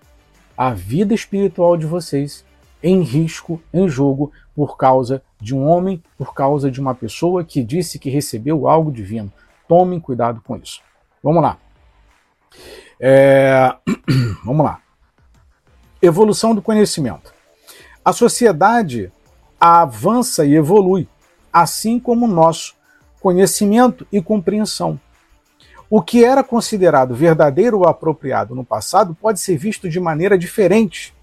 a 0.57 0.73
vida 0.73 1.13
espiritual 1.13 1.77
de 1.77 1.85
vocês 1.85 2.45
em 2.81 3.01
risco, 3.01 3.61
em 3.73 3.87
jogo, 3.87 4.31
por 4.55 4.77
causa 4.77 5.21
de 5.39 5.55
um 5.55 5.65
homem, 5.67 6.01
por 6.17 6.33
causa 6.33 6.71
de 6.71 6.79
uma 6.79 6.95
pessoa 6.95 7.43
que 7.43 7.63
disse 7.63 7.99
que 7.99 8.09
recebeu 8.09 8.67
algo 8.67 8.91
divino. 8.91 9.31
Tomem 9.67 9.99
cuidado 9.99 10.41
com 10.41 10.55
isso. 10.55 10.81
Vamos 11.23 11.41
lá. 11.41 11.57
É... 12.99 13.75
Vamos 14.43 14.65
lá. 14.65 14.81
Evolução 16.01 16.55
do 16.55 16.61
conhecimento. 16.61 17.33
A 18.03 18.13
sociedade 18.13 19.11
avança 19.59 20.45
e 20.45 20.55
evolui, 20.55 21.07
assim 21.51 21.99
como 21.99 22.25
o 22.25 22.29
nosso 22.29 22.75
conhecimento 23.19 24.07
e 24.11 24.21
compreensão. 24.21 24.99
O 25.89 26.01
que 26.01 26.23
era 26.23 26.43
considerado 26.43 27.15
verdadeiro 27.15 27.79
ou 27.79 27.87
apropriado 27.87 28.53
no 28.53 28.63
passado 28.63 29.15
pode 29.15 29.39
ser 29.39 29.57
visto 29.57 29.89
de 29.89 29.99
maneira 29.99 30.37
diferente 30.37 31.13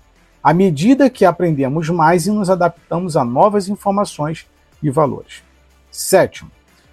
à 0.45 0.53
medida 0.53 1.09
que 1.09 1.25
aprendemos 1.25 1.89
mais 1.89 2.27
e 2.27 2.31
nos 2.31 2.51
adaptamos 2.51 3.17
a 3.17 3.25
novas 3.25 3.67
informações 3.67 4.47
e 4.83 4.91
valores. 4.91 5.43
Sétimo, 5.91 6.51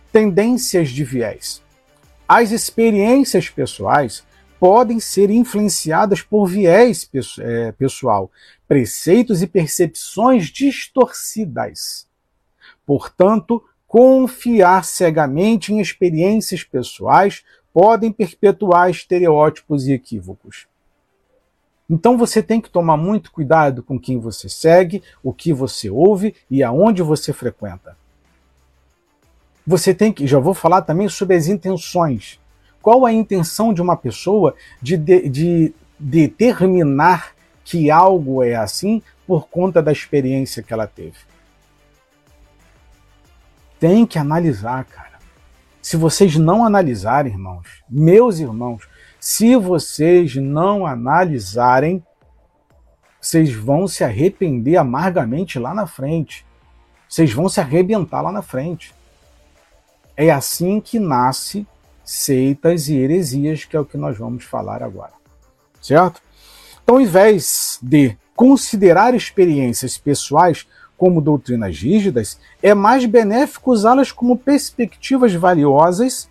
tendências 0.10 0.90
de 0.90 1.04
viés. 1.04 1.62
As 2.26 2.52
experiências 2.52 3.50
pessoais 3.50 4.24
podem 4.58 5.02
ser 5.02 5.30
influenciadas 5.30 6.22
por 6.22 6.46
viés 6.46 7.10
é, 7.40 7.74
pessoal, 7.74 8.32
preceitos 8.70 9.42
e 9.42 9.48
percepções 9.48 10.46
distorcidas. 10.46 12.08
Portanto, 12.86 13.62
confiar 13.86 14.86
cegamente 14.86 15.74
em 15.74 15.82
experiências 15.82 16.64
pessoais 16.64 17.44
podem 17.74 18.14
perpetuar 18.14 18.90
estereótipos 18.90 19.88
e 19.88 19.92
equívocos. 19.92 20.71
Então 21.92 22.18
você 22.18 22.42
tem 22.42 22.62
que 22.62 22.70
tomar 22.70 22.96
muito 22.96 23.34
cuidado 23.34 23.84
com 23.84 24.00
quem 24.00 24.18
você 24.18 24.48
segue, 24.48 25.04
o 25.22 25.34
que 25.34 25.52
você 25.52 25.90
ouve 25.90 26.34
e 26.50 26.64
aonde 26.64 27.02
você 27.02 27.34
frequenta. 27.34 27.98
Você 29.68 29.94
tem 29.94 30.14
que, 30.14 30.26
já 30.26 30.40
vou 30.40 30.54
falar 30.54 30.84
também 30.84 31.10
sobre 31.10 31.36
as 31.36 31.48
intenções. 31.48 32.40
Qual 32.82 33.06
a 33.06 33.12
intenção 33.12 33.74
de 33.74 33.82
uma 33.82 33.98
pessoa 33.98 34.56
de, 34.82 34.96
de, 34.96 35.28
de 35.28 35.74
determinar 36.00 37.36
que 37.66 37.92
algo 37.92 38.42
é 38.42 38.56
assim 38.56 39.02
por 39.28 39.50
conta 39.50 39.84
da 39.84 39.92
experiência 39.92 40.64
que 40.64 40.72
ela 40.72 40.88
teve? 40.88 41.18
Tem 43.78 44.06
que 44.06 44.18
analisar, 44.18 44.86
cara. 44.86 45.20
Se 45.82 45.98
vocês 45.98 46.38
não 46.38 46.66
analisarem, 46.66 47.34
irmãos, 47.34 47.68
meus 47.90 48.40
irmãos, 48.40 48.88
se 49.22 49.56
vocês 49.56 50.36
não 50.36 50.84
analisarem, 50.84 52.04
vocês 53.22 53.54
vão 53.54 53.88
se 53.88 54.04
arrepender 54.04 54.78
amargamente 54.78 55.60
lá 55.60 55.76
na 55.76 55.86
frente. 55.86 56.44
Vocês 57.08 57.32
vão 57.32 57.48
se 57.48 57.60
arrebentar 57.60 58.22
lá 58.22 58.32
na 58.32 58.42
frente. 58.42 58.96
É 60.18 60.32
assim 60.32 60.82
que 60.82 61.00
nasce 61.00 61.68
seitas 62.04 62.90
e 62.90 62.96
heresias, 62.96 63.64
que 63.64 63.78
é 63.78 63.80
o 63.80 63.86
que 63.86 63.96
nós 63.96 64.18
vamos 64.18 64.44
falar 64.44 64.82
agora. 64.82 65.14
Certo? 65.80 66.20
Então, 66.84 66.96
ao 66.96 67.02
invés 67.02 67.78
de 67.80 68.18
considerar 68.36 69.14
experiências 69.14 70.00
pessoais 70.00 70.66
como 70.98 71.22
doutrinas 71.22 71.78
rígidas, 71.78 72.40
é 72.62 72.74
mais 72.74 73.06
benéfico 73.06 73.72
usá-las 73.72 74.12
como 74.12 74.36
perspectivas 74.36 75.32
valiosas 75.36 76.28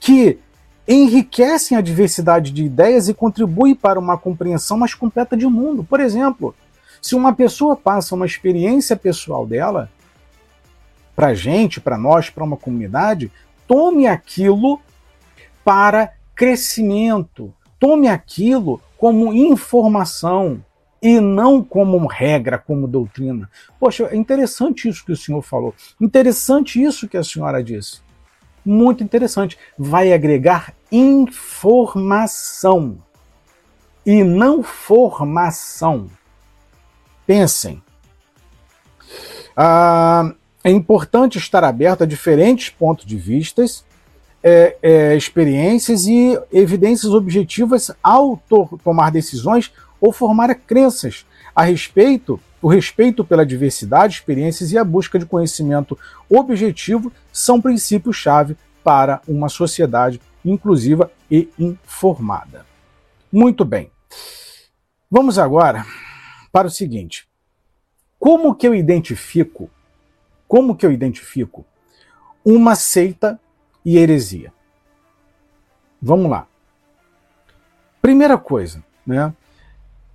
que 0.00 0.40
enriquecem 0.86 1.76
a 1.76 1.80
diversidade 1.80 2.52
de 2.52 2.64
ideias 2.64 3.08
e 3.08 3.14
contribuem 3.14 3.74
para 3.74 3.98
uma 3.98 4.16
compreensão 4.16 4.78
mais 4.78 4.94
completa 4.94 5.36
de 5.36 5.46
mundo. 5.46 5.82
Por 5.84 6.00
exemplo, 6.00 6.54
se 7.02 7.14
uma 7.14 7.32
pessoa 7.32 7.76
passa 7.76 8.14
uma 8.14 8.26
experiência 8.26 8.96
pessoal 8.96 9.46
dela 9.46 9.90
para 11.14 11.34
gente, 11.34 11.80
para 11.80 11.96
nós, 11.96 12.30
para 12.30 12.44
uma 12.44 12.56
comunidade, 12.56 13.32
tome 13.66 14.06
aquilo 14.06 14.80
para 15.64 16.12
crescimento, 16.34 17.52
tome 17.78 18.08
aquilo 18.08 18.80
como 18.96 19.32
informação, 19.32 20.62
e 21.02 21.20
não 21.20 21.62
como 21.62 22.04
regra, 22.06 22.58
como 22.58 22.88
doutrina. 22.88 23.48
Poxa, 23.78 24.08
é 24.10 24.16
interessante 24.16 24.88
isso 24.88 25.04
que 25.04 25.12
o 25.12 25.16
senhor 25.16 25.42
falou. 25.42 25.74
Interessante 26.00 26.82
isso 26.82 27.08
que 27.08 27.16
a 27.16 27.22
senhora 27.22 27.62
disse. 27.62 28.00
Muito 28.66 29.04
interessante. 29.04 29.56
Vai 29.78 30.12
agregar 30.12 30.74
informação 30.90 32.98
e 34.04 34.24
não 34.24 34.62
formação. 34.62 36.10
Pensem. 37.26 37.82
Ah, 39.56 40.32
é 40.62 40.70
importante 40.70 41.38
estar 41.38 41.64
aberto 41.64 42.02
a 42.02 42.06
diferentes 42.06 42.70
pontos 42.70 43.04
de 43.04 43.16
vistas, 43.16 43.84
é, 44.42 44.76
é, 44.80 45.16
experiências 45.16 46.06
e 46.06 46.38
evidências 46.52 47.12
objetivas 47.12 47.90
ao 48.02 48.36
to 48.48 48.78
tomar 48.82 49.10
decisões 49.10 49.72
ou 50.00 50.12
formar 50.12 50.54
crenças 50.54 51.25
a 51.56 51.62
respeito, 51.62 52.38
o 52.60 52.68
respeito 52.68 53.24
pela 53.24 53.46
diversidade, 53.46 54.16
experiências 54.16 54.72
e 54.72 54.76
a 54.78 54.84
busca 54.84 55.18
de 55.18 55.24
conhecimento 55.24 55.98
objetivo 56.28 57.10
são 57.32 57.62
princípios-chave 57.62 58.58
para 58.84 59.22
uma 59.26 59.48
sociedade 59.48 60.20
inclusiva 60.44 61.10
e 61.30 61.48
informada. 61.58 62.66
Muito 63.32 63.64
bem. 63.64 63.90
Vamos 65.10 65.38
agora 65.38 65.86
para 66.52 66.66
o 66.66 66.70
seguinte: 66.70 67.26
como 68.18 68.54
que 68.54 68.68
eu 68.68 68.74
identifico, 68.74 69.70
como 70.46 70.76
que 70.76 70.84
eu 70.84 70.92
identifico 70.92 71.64
uma 72.44 72.74
seita 72.74 73.40
e 73.82 73.96
heresia? 73.96 74.52
Vamos 76.02 76.30
lá. 76.30 76.46
Primeira 78.02 78.36
coisa, 78.36 78.84
né? 79.06 79.34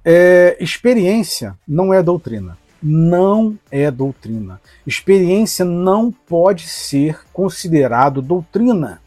É, 0.04 0.58
experiência 0.60 1.58
não 1.68 1.94
é 1.94 2.02
doutrina. 2.02 2.58
Não 2.82 3.58
é 3.70 3.92
doutrina. 3.92 4.60
Experiência 4.86 5.64
não 5.64 6.12
pode 6.12 6.68
ser 6.68 7.20
considerado 7.32 8.22
doutrina. 8.22 9.00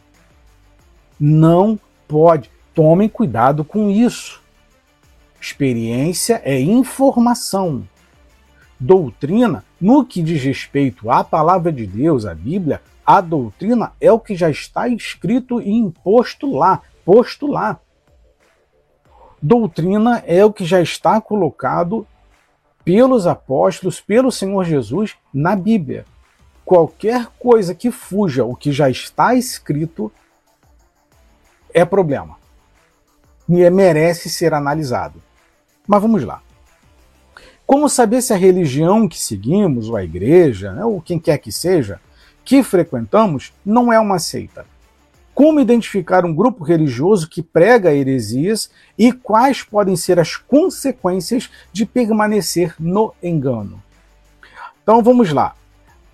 Não 1.18 1.78
pode. 2.07 2.50
Tomem 2.72 3.09
cuidado 3.09 3.64
com 3.64 3.90
isso. 3.90 4.40
Experiência 5.40 6.40
é 6.44 6.61
informação. 6.61 7.87
Doutrina, 8.78 9.64
no 9.80 10.04
que 10.04 10.22
diz 10.22 10.42
respeito 10.42 11.11
à 11.11 11.24
palavra 11.24 11.72
de 11.72 11.87
Deus, 11.87 12.26
à 12.26 12.35
Bíblia, 12.35 12.80
a 13.04 13.20
doutrina 13.20 13.92
é 14.00 14.11
o 14.11 14.18
que 14.18 14.35
já 14.35 14.50
está 14.50 14.88
escrito 14.88 15.61
e 15.61 15.70
imposto 15.70 16.50
lá, 16.52 16.80
posto 17.04 17.46
lá. 17.46 17.78
Doutrina 19.46 20.24
é 20.26 20.42
o 20.42 20.50
que 20.50 20.64
já 20.64 20.80
está 20.80 21.20
colocado 21.20 22.07
pelos 22.83 23.26
apóstolos, 23.26 24.00
pelo 24.00 24.33
Senhor 24.33 24.64
Jesus 24.64 25.16
na 25.35 25.54
Bíblia. 25.54 26.07
Qualquer 26.64 27.26
coisa 27.38 27.74
que 27.74 27.90
fuja 27.90 28.42
o 28.42 28.57
que 28.57 28.72
já 28.72 28.88
está 28.88 29.35
escrito 29.35 30.11
é 31.74 31.85
problema. 31.85 32.38
E 33.46 33.62
é, 33.62 33.68
merece 33.68 34.30
ser 34.30 34.54
analisado. 34.54 35.22
Mas 35.87 36.00
vamos 36.00 36.24
lá. 36.24 36.40
Como 37.66 37.87
saber 37.87 38.22
se 38.22 38.33
a 38.33 38.38
religião 38.38 39.07
que 39.07 39.20
seguimos, 39.20 39.90
ou 39.90 39.96
a 39.96 40.04
igreja, 40.04 40.72
né, 40.72 40.87
ou 40.87 41.02
quem 41.02 41.18
quer 41.18 41.37
que 41.37 41.52
seja, 41.52 42.00
que 42.46 42.62
frequentamos, 42.62 43.52
não 43.62 43.92
é 43.92 44.00
uma 44.00 44.18
seita? 44.18 44.64
Como 45.34 45.60
identificar 45.60 46.24
um 46.24 46.34
grupo 46.34 46.62
religioso 46.62 47.28
que 47.28 47.42
prega 47.42 47.92
heresias 47.92 48.70
e 48.96 49.12
quais 49.12 49.62
podem 49.62 49.96
ser 49.96 50.20
as 50.20 50.36
consequências 50.36 51.50
de 51.72 51.84
permanecer 51.84 52.74
no 52.78 53.12
engano. 53.22 53.82
Então 54.82 55.02
vamos 55.02 55.32
lá. 55.32 55.54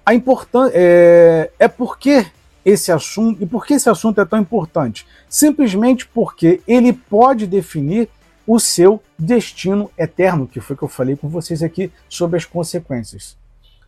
A 0.06 0.14
importância 0.14 0.72
é, 0.74 1.50
é 1.58 1.68
porque 1.68 2.26
esse 2.64 2.90
assunto 2.90 3.42
e 3.42 3.46
por 3.46 3.66
que 3.66 3.74
esse 3.74 3.90
assunto 3.90 4.20
é 4.20 4.24
tão 4.24 4.38
importante? 4.38 5.06
Simplesmente 5.28 6.06
porque 6.06 6.60
ele 6.66 6.92
pode 6.92 7.46
definir 7.46 8.08
o 8.46 8.58
seu 8.58 9.02
destino 9.18 9.90
eterno, 9.96 10.46
que 10.46 10.60
foi 10.60 10.76
que 10.76 10.82
eu 10.82 10.88
falei 10.88 11.14
com 11.14 11.28
vocês 11.28 11.62
aqui 11.62 11.92
sobre 12.08 12.36
as 12.36 12.44
consequências. 12.44 13.36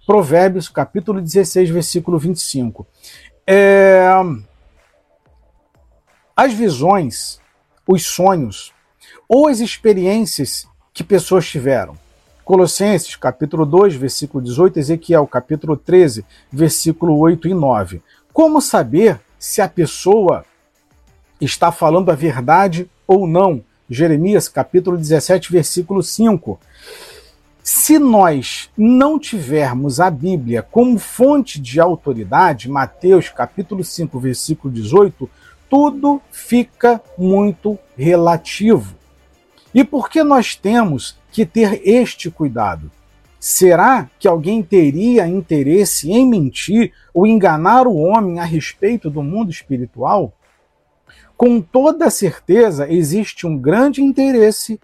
Provérbios, 0.06 0.68
capítulo 0.68 1.20
16, 1.20 1.70
versículo 1.70 2.18
25. 2.18 2.86
É, 3.46 4.08
as 6.42 6.52
visões, 6.52 7.38
os 7.86 8.04
sonhos 8.04 8.72
ou 9.28 9.46
as 9.46 9.60
experiências 9.60 10.66
que 10.92 11.04
pessoas 11.04 11.46
tiveram. 11.46 11.96
Colossenses, 12.44 13.14
capítulo 13.14 13.64
2, 13.64 13.94
versículo 13.94 14.42
18, 14.42 14.80
Ezequiel, 14.80 15.24
capítulo 15.28 15.76
13, 15.76 16.24
versículo 16.50 17.16
8 17.16 17.46
e 17.46 17.54
9. 17.54 18.02
Como 18.32 18.60
saber 18.60 19.20
se 19.38 19.62
a 19.62 19.68
pessoa 19.68 20.44
está 21.40 21.70
falando 21.70 22.10
a 22.10 22.14
verdade 22.16 22.90
ou 23.06 23.24
não? 23.24 23.62
Jeremias, 23.88 24.48
capítulo 24.48 24.96
17, 24.96 25.52
versículo 25.52 26.02
5. 26.02 26.58
Se 27.62 28.00
nós 28.00 28.68
não 28.76 29.16
tivermos 29.16 30.00
a 30.00 30.10
Bíblia 30.10 30.60
como 30.60 30.98
fonte 30.98 31.60
de 31.60 31.78
autoridade, 31.78 32.68
Mateus 32.68 33.28
capítulo 33.28 33.84
5, 33.84 34.18
versículo 34.18 34.74
18, 34.74 35.30
tudo 35.72 36.20
fica 36.30 37.00
muito 37.16 37.78
relativo. 37.96 38.94
E 39.72 39.82
por 39.82 40.10
que 40.10 40.22
nós 40.22 40.54
temos 40.54 41.18
que 41.30 41.46
ter 41.46 41.80
este 41.88 42.30
cuidado? 42.30 42.90
Será 43.40 44.10
que 44.18 44.28
alguém 44.28 44.62
teria 44.62 45.26
interesse 45.26 46.12
em 46.12 46.28
mentir 46.28 46.92
ou 47.14 47.26
enganar 47.26 47.86
o 47.86 47.96
homem 47.96 48.38
a 48.38 48.44
respeito 48.44 49.08
do 49.08 49.22
mundo 49.22 49.50
espiritual? 49.50 50.34
com 51.42 51.60
toda 51.60 52.08
certeza 52.08 52.88
existe 52.88 53.48
um 53.48 53.58
grande 53.58 54.00
interesse 54.00 54.78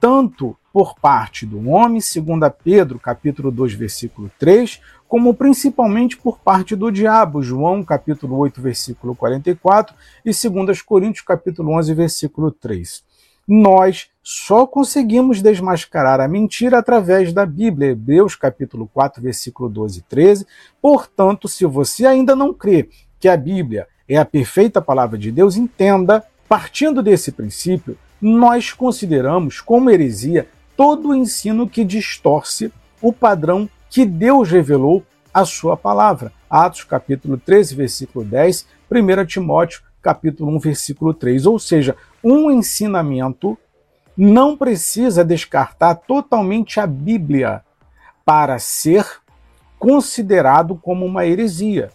tanto 0.00 0.56
por 0.72 0.96
parte 0.96 1.46
do 1.46 1.68
homem, 1.68 2.00
segundo 2.00 2.50
Pedro, 2.50 2.98
capítulo 2.98 3.48
2, 3.52 3.74
versículo 3.74 4.28
3, 4.36 4.80
como 5.10 5.34
principalmente 5.34 6.16
por 6.16 6.38
parte 6.38 6.76
do 6.76 6.88
diabo, 6.88 7.42
João, 7.42 7.82
capítulo 7.82 8.36
8, 8.36 8.62
versículo 8.62 9.12
44, 9.12 9.92
e 10.24 10.30
2 10.30 10.82
Coríntios, 10.82 11.24
capítulo 11.24 11.72
11, 11.72 11.92
versículo 11.94 12.52
3. 12.52 13.02
Nós 13.46 14.08
só 14.22 14.64
conseguimos 14.68 15.42
desmascarar 15.42 16.20
a 16.20 16.28
mentira 16.28 16.78
através 16.78 17.32
da 17.32 17.44
Bíblia, 17.44 17.90
Hebreus, 17.90 18.36
capítulo 18.36 18.88
4, 18.94 19.20
versículo 19.20 19.68
12 19.68 19.98
e 19.98 20.02
13. 20.02 20.46
Portanto, 20.80 21.48
se 21.48 21.66
você 21.66 22.06
ainda 22.06 22.36
não 22.36 22.54
crê 22.54 22.88
que 23.18 23.28
a 23.28 23.36
Bíblia 23.36 23.88
é 24.08 24.16
a 24.16 24.24
perfeita 24.24 24.80
palavra 24.80 25.18
de 25.18 25.32
Deus, 25.32 25.56
entenda, 25.56 26.24
partindo 26.48 27.02
desse 27.02 27.32
princípio, 27.32 27.98
nós 28.22 28.72
consideramos 28.72 29.60
como 29.60 29.90
heresia 29.90 30.46
todo 30.76 31.08
o 31.08 31.14
ensino 31.16 31.68
que 31.68 31.82
distorce 31.82 32.72
o 33.02 33.12
padrão 33.12 33.68
que 33.90 34.06
Deus 34.06 34.48
revelou 34.48 35.04
a 35.34 35.44
sua 35.44 35.76
palavra. 35.76 36.32
Atos 36.48 36.84
capítulo 36.84 37.36
13, 37.36 37.74
versículo 37.74 38.24
10, 38.24 38.66
1 38.90 39.26
Timóteo 39.26 39.82
capítulo 40.00 40.54
1, 40.56 40.58
versículo 40.60 41.12
3. 41.12 41.44
Ou 41.46 41.58
seja, 41.58 41.96
um 42.22 42.50
ensinamento 42.50 43.58
não 44.16 44.56
precisa 44.56 45.24
descartar 45.24 45.94
totalmente 45.94 46.78
a 46.78 46.86
Bíblia 46.86 47.62
para 48.24 48.58
ser 48.58 49.04
considerado 49.78 50.76
como 50.76 51.04
uma 51.04 51.26
heresia. 51.26 51.90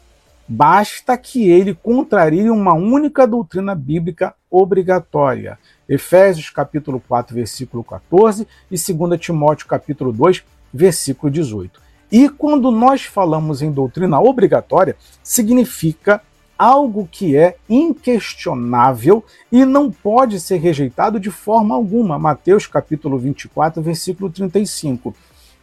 Basta 0.48 1.18
que 1.18 1.50
ele 1.50 1.74
contrarie 1.74 2.50
uma 2.50 2.74
única 2.74 3.26
doutrina 3.26 3.74
bíblica 3.74 4.36
obrigatória. 4.50 5.58
Efésios 5.88 6.50
capítulo 6.50 7.02
4, 7.08 7.34
versículo 7.34 7.84
14 7.84 8.48
e 8.70 8.94
2 8.94 9.20
Timóteo 9.20 9.68
capítulo 9.68 10.12
2, 10.12 10.44
versículo 10.74 11.32
18. 11.32 11.85
E 12.18 12.30
quando 12.30 12.72
nós 12.72 13.04
falamos 13.04 13.62
em 13.62 13.70
doutrina 13.70 14.22
obrigatória, 14.22 14.96
significa 15.22 16.22
algo 16.58 17.10
que 17.12 17.36
é 17.36 17.58
inquestionável 17.70 19.22
e 19.52 19.66
não 19.66 19.92
pode 19.92 20.40
ser 20.40 20.56
rejeitado 20.56 21.20
de 21.20 21.30
forma 21.30 21.76
alguma. 21.76 22.18
Mateus 22.18 22.68
capítulo 22.68 23.18
24, 23.18 23.82
versículo 23.82 24.30
35. 24.30 25.14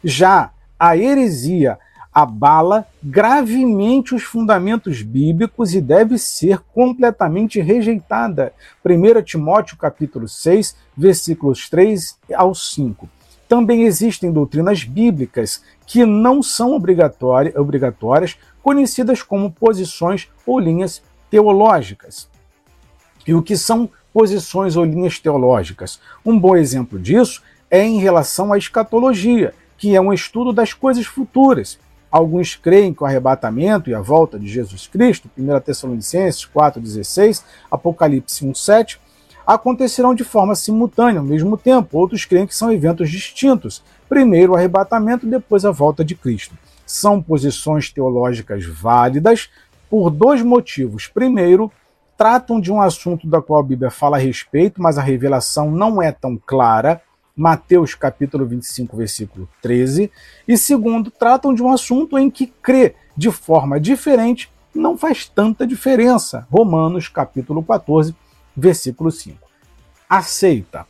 Já 0.05 0.51
a 0.79 0.95
heresia 0.95 1.79
abala 2.13 2.87
gravemente 3.03 4.15
os 4.15 4.23
fundamentos 4.23 5.01
bíblicos 5.01 5.75
e 5.75 5.81
deve 5.81 6.19
ser 6.19 6.59
completamente 6.75 7.63
rejeitada. 7.63 8.53
1 8.85 9.23
Timóteo 9.23 9.79
capítulo 9.79 10.29
6, 10.29 10.77
versículos 10.95 11.71
3 11.71 12.19
ao 12.35 12.55
5. 12.55 13.09
Também 13.53 13.83
existem 13.83 14.33
doutrinas 14.33 14.83
bíblicas 14.83 15.63
que 15.93 16.07
não 16.07 16.43
são 16.43 16.73
obrigatórias, 16.73 18.39
conhecidas 18.63 19.23
como 19.23 19.53
posições 19.53 20.27
ou 20.47 20.59
linhas 20.59 21.03
teológicas. 21.31 22.31
E 23.27 23.35
o 23.35 23.43
que 23.43 23.59
são 23.59 23.91
posições 24.11 24.75
ou 24.75 24.87
linhas 24.87 25.19
teológicas? 25.19 26.01
Um 26.25 26.41
bom 26.41 26.57
exemplo 26.57 26.99
disso 26.99 27.43
é 27.71 27.85
em 27.85 27.99
relação 27.99 28.55
à 28.55 28.57
escatologia, 28.57 29.53
que 29.77 29.95
é 29.95 30.01
um 30.01 30.15
estudo 30.15 30.51
das 30.51 30.73
coisas 30.73 31.05
futuras. 31.05 31.79
Alguns 32.11 32.55
creem 32.55 32.95
que 32.95 33.03
o 33.03 33.07
arrebatamento 33.07 33.91
e 33.91 33.95
a 33.95 34.01
volta 34.01 34.39
de 34.39 34.49
Jesus 34.49 34.87
Cristo, 34.87 35.31
1 35.37 35.61
Tessalonicenses 35.61 36.49
4,16, 36.57 37.45
Apocalipse 37.71 38.47
1,7, 38.47 38.97
acontecerão 39.47 40.15
de 40.15 40.25
forma 40.25 40.55
simultânea, 40.55 41.21
ao 41.21 41.27
mesmo 41.27 41.59
tempo. 41.59 41.99
Outros 41.99 42.25
creem 42.25 42.47
que 42.47 42.55
são 42.55 42.73
eventos 42.73 43.11
distintos. 43.11 43.83
Primeiro 44.13 44.53
o 44.53 44.57
arrebatamento, 44.57 45.27
depois 45.27 45.65
a 45.65 45.71
volta 45.71 46.05
de 46.05 46.15
Cristo. 46.15 46.55
São 46.85 47.23
posições 47.23 47.91
teológicas 47.91 48.63
válidas 48.67 49.49
por 49.89 50.11
dois 50.11 50.43
motivos. 50.43 51.07
Primeiro, 51.07 51.73
tratam 52.15 52.61
de 52.61 52.71
um 52.71 52.83
assunto 52.83 53.27
da 53.27 53.41
qual 53.41 53.61
a 53.61 53.63
Bíblia 53.63 53.91
fala 53.91 54.19
a 54.19 54.21
respeito, 54.21 54.83
mas 54.83 54.99
a 54.99 55.03
revelação 55.03 55.71
não 55.71 56.03
é 56.03 56.13
tão 56.13 56.37
clara. 56.37 57.01
Mateus 57.35 57.95
capítulo 57.95 58.45
25, 58.45 58.95
versículo 58.95 59.49
13, 59.63 60.13
e 60.47 60.59
segundo, 60.59 61.11
tratam 61.11 61.55
de 61.55 61.63
um 61.63 61.73
assunto 61.73 62.19
em 62.19 62.31
que 62.31 62.49
crer 62.49 62.95
de 63.17 63.31
forma 63.31 63.81
diferente 63.81 64.53
não 64.75 64.99
faz 64.99 65.27
tanta 65.27 65.67
diferença. 65.67 66.47
Romanos 66.51 67.09
capítulo 67.09 67.63
14, 67.63 68.15
versículo 68.55 69.11
5. 69.11 69.39
Aceita. 70.07 70.87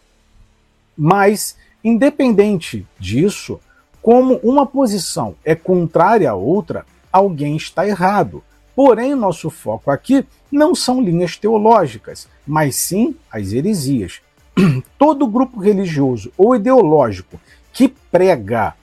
Mas, 0.99 1.57
independente 1.85 2.87
disso, 2.99 3.61
como 4.01 4.37
uma 4.43 4.67
posição 4.67 5.35
é 5.45 5.55
contrária 5.55 6.31
à 6.31 6.35
outra, 6.35 6.85
alguém 7.13 7.57
está 7.57 7.87
errado. 7.87 8.43
Porém, 8.75 9.15
nosso 9.15 9.51
foco 9.51 9.91
aqui 9.91 10.27
não 10.51 10.75
são 10.75 11.01
linhas 11.01 11.37
teológicas, 11.37 12.29
mas 12.47 12.77
sim 12.77 13.15
as 13.31 13.53
heresias. 13.53 14.21
todo 14.99 15.27
grupo 15.27 15.61
religioso 15.61 16.33
ou 16.37 16.55
ideológico 16.55 17.41
que 17.73 17.89
prega 17.89 18.75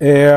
é, 0.00 0.32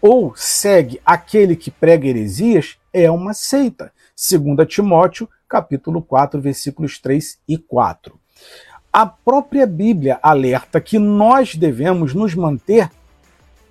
ou 0.00 0.34
segue 0.36 1.00
aquele 1.04 1.56
que 1.56 1.70
prega 1.70 2.06
heresias 2.06 2.76
é 2.92 3.10
uma 3.10 3.34
seita. 3.34 3.92
2 4.16 4.68
Timóteo, 4.68 5.28
capítulo 5.48 6.02
4, 6.02 6.40
versículos 6.40 6.98
3 6.98 7.38
e 7.48 7.58
4. 7.58 8.18
A 8.98 9.04
própria 9.04 9.66
Bíblia 9.66 10.18
alerta 10.22 10.80
que 10.80 10.98
nós 10.98 11.54
devemos 11.54 12.14
nos 12.14 12.34
manter 12.34 12.90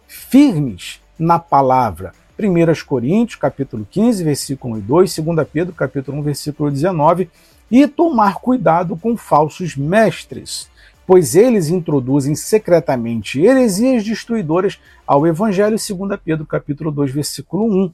firmes 0.08 1.02
na 1.18 1.40
palavra. 1.40 2.14
1 2.38 2.86
Coríntios, 2.86 3.36
capítulo 3.36 3.88
15, 3.90 4.24
versículo 4.24 4.76
1 4.76 4.78
e 4.78 4.82
2, 4.82 5.16
2 5.18 5.48
Pedro, 5.52 5.74
capítulo 5.74 6.20
1, 6.20 6.22
versículo 6.22 6.70
19, 6.70 7.28
e 7.72 7.88
tomar 7.88 8.36
cuidado 8.36 8.96
com 8.96 9.18
falsos 9.18 9.76
mestres, 9.76 10.70
pois 11.08 11.34
eles 11.34 11.70
introduzem 11.70 12.36
secretamente 12.36 13.42
heresias 13.42 14.04
destruidoras 14.04 14.80
ao 15.08 15.26
Evangelho, 15.26 15.76
2 15.76 16.20
Pedro 16.24 16.46
capítulo 16.46 16.92
2, 16.92 17.10
versículo 17.10 17.66
1. 17.66 17.92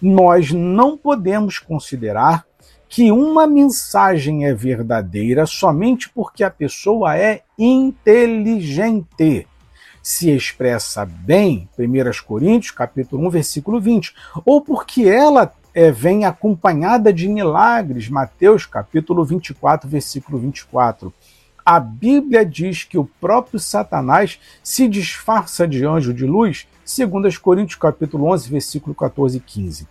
Nós 0.00 0.50
não 0.50 0.96
podemos 0.96 1.58
considerar 1.58 2.46
que 2.90 3.12
uma 3.12 3.46
mensagem 3.46 4.44
é 4.46 4.52
verdadeira 4.52 5.46
somente 5.46 6.10
porque 6.10 6.42
a 6.42 6.50
pessoa 6.50 7.16
é 7.16 7.42
inteligente. 7.56 9.46
Se 10.02 10.28
expressa 10.28 11.06
bem, 11.06 11.68
1 11.78 12.26
Coríntios, 12.26 12.72
capítulo 12.72 13.24
1, 13.28 13.30
versículo 13.30 13.80
20, 13.80 14.12
ou 14.44 14.60
porque 14.60 15.04
ela 15.04 15.54
é, 15.72 15.92
vem 15.92 16.24
acompanhada 16.24 17.12
de 17.12 17.28
milagres. 17.28 18.08
Mateus 18.08 18.66
capítulo 18.66 19.24
24, 19.24 19.88
versículo 19.88 20.38
24. 20.38 21.14
A 21.64 21.78
Bíblia 21.78 22.44
diz 22.44 22.82
que 22.82 22.98
o 22.98 23.08
próprio 23.20 23.60
Satanás 23.60 24.40
se 24.64 24.88
disfarça 24.88 25.68
de 25.68 25.84
anjo 25.84 26.12
de 26.12 26.26
luz, 26.26 26.66
segundo 26.84 27.28
as 27.28 27.38
Coríntios 27.38 27.78
capítulo 27.78 28.26
11, 28.32 28.50
versículo 28.50 28.96
14 28.96 29.36
e 29.36 29.40
15. 29.40 29.88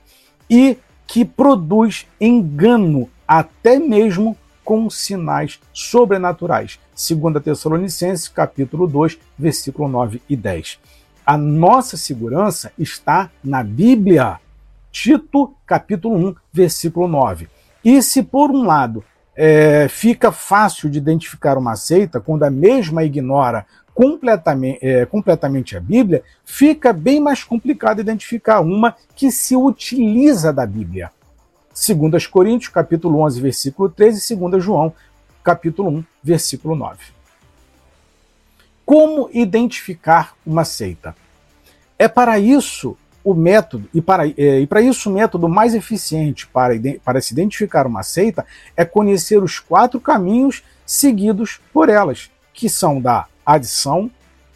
E 0.49 0.77
que 1.09 1.25
produz 1.25 2.05
engano 2.21 3.09
até 3.27 3.79
mesmo 3.79 4.37
com 4.63 4.87
sinais 4.91 5.59
sobrenaturais. 5.73 6.79
Segundo 6.93 7.41
Tessalonicenses 7.41 8.27
capítulo 8.27 8.85
2, 8.85 9.17
versículo 9.35 9.87
9 9.87 10.21
e 10.29 10.35
10. 10.35 10.77
A 11.25 11.35
nossa 11.35 11.97
segurança 11.97 12.71
está 12.77 13.31
na 13.43 13.63
Bíblia. 13.63 14.39
Tito, 14.91 15.55
capítulo 15.65 16.29
1, 16.29 16.35
versículo 16.53 17.07
9. 17.07 17.49
E 17.83 18.03
se, 18.03 18.21
por 18.21 18.51
um 18.51 18.63
lado, 18.63 19.03
é, 19.35 19.87
fica 19.87 20.31
fácil 20.31 20.91
de 20.91 20.99
identificar 20.99 21.57
uma 21.57 21.75
seita 21.75 22.19
quando 22.19 22.43
a 22.43 22.51
mesma 22.51 23.03
ignora 23.03 23.65
completamente, 23.99 24.79
é, 24.81 25.05
completamente 25.05 25.75
a 25.75 25.79
Bíblia, 25.81 26.23
fica 26.45 26.93
bem 26.93 27.19
mais 27.19 27.43
complicado 27.43 27.99
identificar 27.99 28.62
uma 28.62 28.95
que 29.13 29.29
se 29.29 29.57
utiliza 29.57 30.53
da 30.53 30.65
Bíblia. 30.65 31.12
2 31.75 32.25
Coríntios, 32.25 32.71
capítulo 32.71 33.19
11, 33.19 33.41
versículo 33.41 33.89
13, 33.89 34.33
e 34.33 34.35
2 34.38 34.63
João, 34.63 34.93
capítulo 35.43 35.89
1, 35.89 36.05
versículo 36.23 36.75
9. 36.77 36.97
Como 38.85 39.29
identificar 39.33 40.33
uma 40.45 40.63
seita? 40.63 41.13
É 41.97 42.07
para 42.07 42.39
isso 42.39 42.95
o 43.21 43.33
método, 43.33 43.89
e 43.93 44.01
para, 44.01 44.29
é, 44.29 44.62
e 44.62 44.65
para 44.65 44.81
isso 44.81 45.09
o 45.09 45.13
método 45.13 45.49
mais 45.49 45.75
eficiente 45.75 46.47
para, 46.47 46.73
para 47.03 47.19
se 47.19 47.33
identificar 47.33 47.85
uma 47.85 48.01
seita 48.01 48.45
é 48.77 48.85
conhecer 48.85 49.43
os 49.43 49.59
quatro 49.59 49.99
caminhos 49.99 50.63
seguidos 50.85 51.59
por 51.73 51.89
elas, 51.89 52.31
que 52.53 52.69
são 52.69 53.01
da 53.01 53.27
adição, 53.55 54.12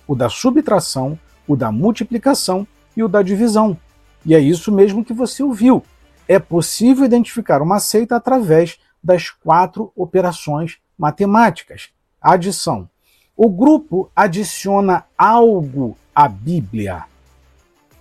o 0.07 0.15
da 0.15 0.29
subtração, 0.29 1.17
o 1.47 1.55
da 1.55 1.71
multiplicação 1.71 2.67
e 2.95 3.03
o 3.03 3.07
da 3.07 3.21
divisão. 3.21 3.77
E 4.25 4.35
é 4.35 4.39
isso 4.39 4.71
mesmo 4.71 5.03
que 5.03 5.13
você 5.13 5.41
ouviu. 5.41 5.83
É 6.27 6.39
possível 6.39 7.03
identificar 7.03 7.61
uma 7.61 7.79
seita 7.79 8.15
através 8.15 8.77
das 9.03 9.29
quatro 9.29 9.91
operações 9.95 10.77
matemáticas. 10.97 11.89
Adição. 12.21 12.87
O 13.35 13.49
grupo 13.49 14.09
adiciona 14.15 15.05
algo 15.17 15.97
à 16.15 16.27
Bíblia. 16.27 17.05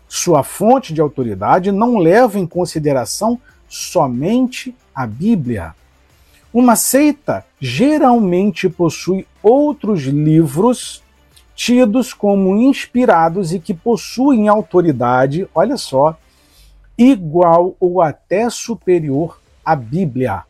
Sua 0.06 0.42
fonte 0.42 0.92
de 0.92 1.00
autoridade 1.00 1.72
não 1.72 1.96
leva 1.96 2.38
em 2.38 2.46
consideração 2.46 3.40
somente 3.66 4.76
a 4.94 5.06
Bíblia. 5.06 5.74
Uma 6.52 6.76
seita 6.76 7.46
geralmente 7.58 8.68
possui 8.68 9.26
outros 9.42 10.02
livros 10.02 11.02
tidos 11.54 12.12
como 12.12 12.56
inspirados 12.56 13.54
e 13.54 13.58
que 13.58 13.72
possuem 13.72 14.48
autoridade, 14.48 15.48
olha 15.54 15.78
só, 15.78 16.14
igual 16.98 17.74
ou 17.80 18.02
até 18.02 18.50
superior 18.50 19.40
à 19.64 19.74
Bíblia. 19.74 20.42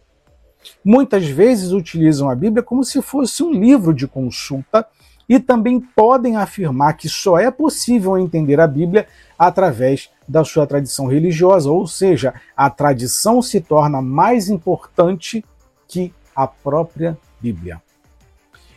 Muitas 0.84 1.24
vezes 1.26 1.70
utilizam 1.70 2.28
a 2.28 2.34
Bíblia 2.34 2.64
como 2.64 2.82
se 2.82 3.00
fosse 3.00 3.44
um 3.44 3.52
livro 3.52 3.94
de 3.94 4.08
consulta 4.08 4.84
e 5.28 5.38
também 5.38 5.80
podem 5.80 6.36
afirmar 6.36 6.96
que 6.96 7.08
só 7.08 7.38
é 7.38 7.50
possível 7.50 8.18
entender 8.18 8.58
a 8.58 8.66
Bíblia 8.66 9.06
através 9.38 10.10
da 10.26 10.44
sua 10.44 10.66
tradição 10.66 11.06
religiosa, 11.06 11.70
ou 11.70 11.86
seja, 11.86 12.34
a 12.56 12.68
tradição 12.68 13.40
se 13.40 13.60
torna 13.60 14.02
mais 14.02 14.48
importante 14.48 15.44
que 15.92 16.11
a 16.35 16.46
própria 16.46 17.18
Bíblia. 17.38 17.83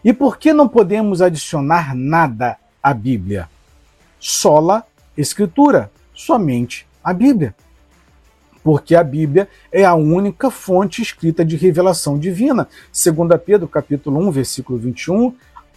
E 0.04 0.12
por 0.12 0.38
que 0.38 0.52
não 0.52 0.68
podemos 0.68 1.22
adicionar 1.22 1.96
nada 1.96 2.58
à 2.84 2.94
Bíblia? 2.94 3.50
Sola 4.20 4.86
Escritura, 5.18 5.90
somente 6.14 6.86
a 7.02 7.14
Bíblia. 7.14 7.56
Porque 8.62 8.96
a 8.96 9.04
Bíblia 9.04 9.48
é 9.72 9.86
a 9.86 9.96
única 9.96 10.52
fonte 10.52 11.02
escrita 11.02 11.46
de 11.46 11.56
revelação 11.56 12.20
divina. 12.20 12.68
2 12.92 13.42
Pedro 13.46 13.70
capítulo 13.70 14.20
1, 14.28 14.32
versículo 14.32 14.78
21, 14.78 15.34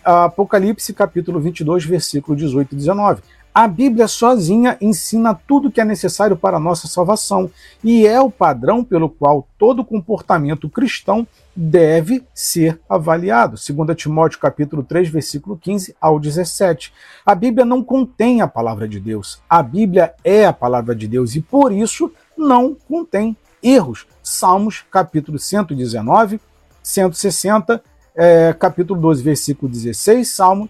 Apocalipse 0.09 0.95
capítulo 0.95 1.39
22, 1.39 1.85
versículo 1.85 2.35
18 2.35 2.73
e 2.73 2.77
19. 2.79 3.21
A 3.53 3.69
Bíblia 3.69 4.09
sozinha 4.09 4.79
ensina 4.81 5.35
tudo 5.35 5.71
que 5.71 5.83
é 5.83 5.85
necessário 5.85 6.35
para 6.35 6.57
a 6.57 6.61
nossa 6.61 6.89
salvação 6.89 7.51
e 7.85 8.07
é 8.07 8.19
o 8.19 8.31
padrão 8.31 8.83
pelo 8.83 9.11
qual 9.11 9.47
todo 9.59 9.85
comportamento 9.85 10.67
cristão 10.71 11.27
deve 11.55 12.25
ser 12.33 12.81
avaliado. 12.89 13.57
2 13.57 13.97
Timóteo 13.99 14.39
capítulo 14.39 14.83
3, 14.83 15.11
versículo 15.11 15.59
15 15.59 15.95
ao 16.01 16.19
17. 16.19 16.91
A 17.27 17.35
Bíblia 17.35 17.67
não 17.67 17.85
contém 17.85 18.41
a 18.41 18.49
palavra 18.49 18.89
de 18.89 18.99
Deus. 18.99 19.43
A 19.47 19.63
Bíblia 19.63 20.15
é 20.25 20.47
a 20.47 20.55
palavra 20.55 20.95
de 20.95 21.07
Deus 21.07 21.35
e 21.35 21.43
por 21.43 21.71
isso 21.71 22.11
não 22.35 22.75
contém 22.75 23.37
erros. 23.63 24.07
Salmos 24.23 24.87
capítulo 24.91 25.39
119, 25.39 26.41
160, 26.83 27.83
é, 28.19 28.53
capítulo 28.53 29.01
12, 29.01 29.23
versículo 29.23 29.71
16, 29.71 30.29
Salmo 30.29 30.69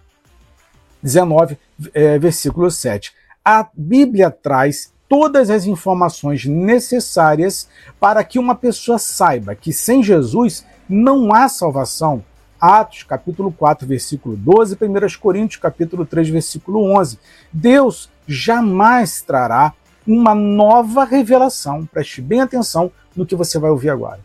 19, 1.03 1.57
é, 1.95 2.19
versículo 2.19 2.71
7. 2.71 3.15
A 3.43 3.67
Bíblia 3.75 4.31
traz 4.31 4.93
todas 5.09 5.49
as 5.49 5.65
informações 5.65 6.45
necessárias 6.45 7.67
para 7.99 8.23
que 8.23 8.39
uma 8.39 8.55
pessoa 8.55 8.99
saiba 8.99 9.55
que 9.55 9.73
sem 9.73 10.03
Jesus 10.03 10.67
não 10.87 11.33
há 11.33 11.49
salvação. 11.49 12.23
Atos, 12.61 13.05
capítulo 13.05 13.51
4, 13.51 13.87
versículo 13.87 14.37
12, 14.37 14.75
1 14.75 15.19
Coríntios, 15.19 15.63
capítulo 15.63 16.05
3, 16.05 16.29
versículo 16.29 16.93
11. 16.99 17.19
Deus 17.51 18.11
jamais 18.27 19.23
trará 19.23 19.73
uma 20.07 20.35
nova 20.35 21.05
revelação. 21.05 21.87
Preste 21.87 22.21
bem 22.21 22.43
atenção 22.43 22.93
no 23.17 23.25
que 23.25 23.37
você 23.37 23.59
vai 23.59 23.71
ouvir 23.71 23.89
agora. 23.89 24.21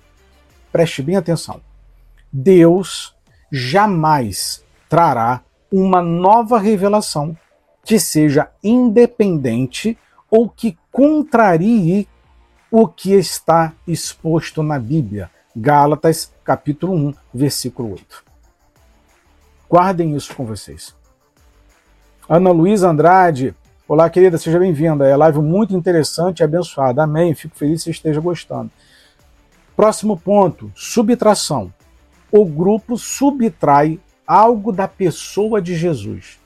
Preste 0.73 1.01
bem 1.01 1.15
atenção. 1.15 1.62
Deus 2.31 3.12
jamais 3.55 4.65
trará 4.89 5.41
uma 5.71 6.01
nova 6.01 6.57
revelação 6.57 7.37
que 7.85 7.99
seja 7.99 8.49
independente 8.63 9.95
ou 10.27 10.49
que 10.49 10.75
contrarie 10.91 12.07
o 12.71 12.87
que 12.87 13.13
está 13.13 13.71
exposto 13.87 14.63
na 14.63 14.79
Bíblia. 14.79 15.29
Gálatas, 15.55 16.31
capítulo 16.43 16.95
1, 16.95 17.13
versículo 17.31 17.91
8. 17.91 18.23
Guardem 19.69 20.15
isso 20.15 20.35
com 20.35 20.45
vocês. 20.45 20.95
Ana 22.27 22.49
Luísa 22.49 22.89
Andrade, 22.89 23.53
olá 23.87 24.09
querida, 24.09 24.39
seja 24.39 24.57
bem-vinda. 24.57 25.07
É 25.07 25.15
live 25.15 25.39
muito 25.39 25.75
interessante 25.75 26.39
e 26.39 26.43
abençoada. 26.43 27.03
Amém. 27.03 27.35
Fico 27.35 27.55
feliz 27.55 27.81
que 27.81 27.85
você 27.85 27.91
esteja 27.91 28.19
gostando. 28.19 28.71
Próximo 29.75 30.17
ponto: 30.17 30.71
subtração. 30.73 31.71
O 32.36 32.46
grupo 32.46 32.98
subtrai 32.98 34.00
algo 34.26 34.72
da 34.72 34.88
pessoa 34.88 35.62
de 35.62 35.76
Jesus. 35.76 36.39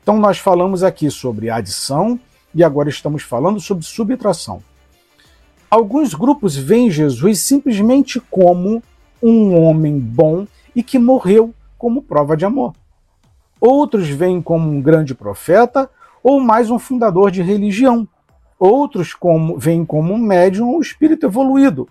Então, 0.00 0.16
nós 0.16 0.38
falamos 0.38 0.84
aqui 0.84 1.10
sobre 1.10 1.50
adição 1.50 2.20
e 2.54 2.62
agora 2.62 2.88
estamos 2.88 3.24
falando 3.24 3.58
sobre 3.58 3.84
subtração. 3.84 4.62
Alguns 5.68 6.14
grupos 6.14 6.54
veem 6.54 6.88
Jesus 6.88 7.40
simplesmente 7.40 8.20
como 8.30 8.80
um 9.20 9.60
homem 9.60 9.98
bom 9.98 10.46
e 10.72 10.84
que 10.84 11.00
morreu 11.00 11.52
como 11.76 12.00
prova 12.00 12.36
de 12.36 12.44
amor. 12.44 12.72
Outros 13.60 14.08
veem 14.08 14.40
como 14.40 14.70
um 14.70 14.80
grande 14.80 15.16
profeta 15.16 15.90
ou 16.22 16.38
mais 16.38 16.70
um 16.70 16.78
fundador 16.78 17.32
de 17.32 17.42
religião. 17.42 18.06
Outros 18.56 19.12
como, 19.12 19.58
veem 19.58 19.84
como 19.84 20.14
um 20.14 20.18
médium 20.18 20.68
ou 20.68 20.80
espírito 20.80 21.26
evoluído. 21.26 21.88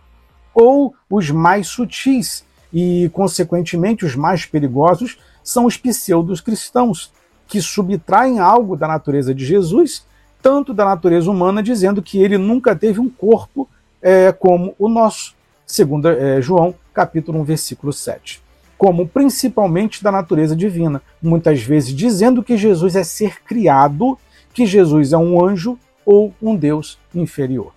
Ou 0.54 0.96
os 1.10 1.30
mais 1.30 1.68
sutis 1.68 2.46
e, 2.74 3.10
consequentemente, 3.14 4.04
os 4.04 4.16
mais 4.16 4.46
perigosos 4.46 5.20
são 5.44 5.66
os 5.66 5.78
pseudos 5.78 6.42
cristãos, 6.42 7.12
que 7.48 7.62
subtraem 7.62 8.40
algo 8.40 8.76
da 8.76 8.88
natureza 8.88 9.36
de 9.36 9.46
Jesus, 9.46 10.06
tanto 10.42 10.74
da 10.74 10.84
natureza 10.84 11.30
humana, 11.30 11.62
dizendo 11.62 12.02
que 12.02 12.18
ele 12.18 12.38
nunca 12.38 12.76
teve 12.76 13.00
um 13.00 13.10
corpo 13.10 13.70
é, 14.02 14.32
como 14.32 14.74
o 14.80 14.90
nosso, 14.90 15.36
segundo 15.68 16.10
é, 16.10 16.42
João, 16.42 16.74
capítulo 16.94 17.40
1, 17.42 17.44
versículo 17.44 17.94
7. 17.94 18.42
Como 18.78 19.08
principalmente 19.08 20.04
da 20.04 20.12
natureza 20.12 20.56
divina, 20.56 21.02
muitas 21.22 21.62
vezes 21.62 21.94
dizendo 21.94 22.42
que 22.42 22.58
Jesus 22.58 22.96
é 22.96 23.04
ser 23.04 23.44
criado, 23.44 24.18
que 24.54 24.66
Jesus 24.66 25.14
é 25.14 25.18
um 25.18 25.46
anjo 25.46 25.78
ou 26.06 26.34
um 26.42 26.56
Deus 26.56 26.98
inferior. 27.14 27.72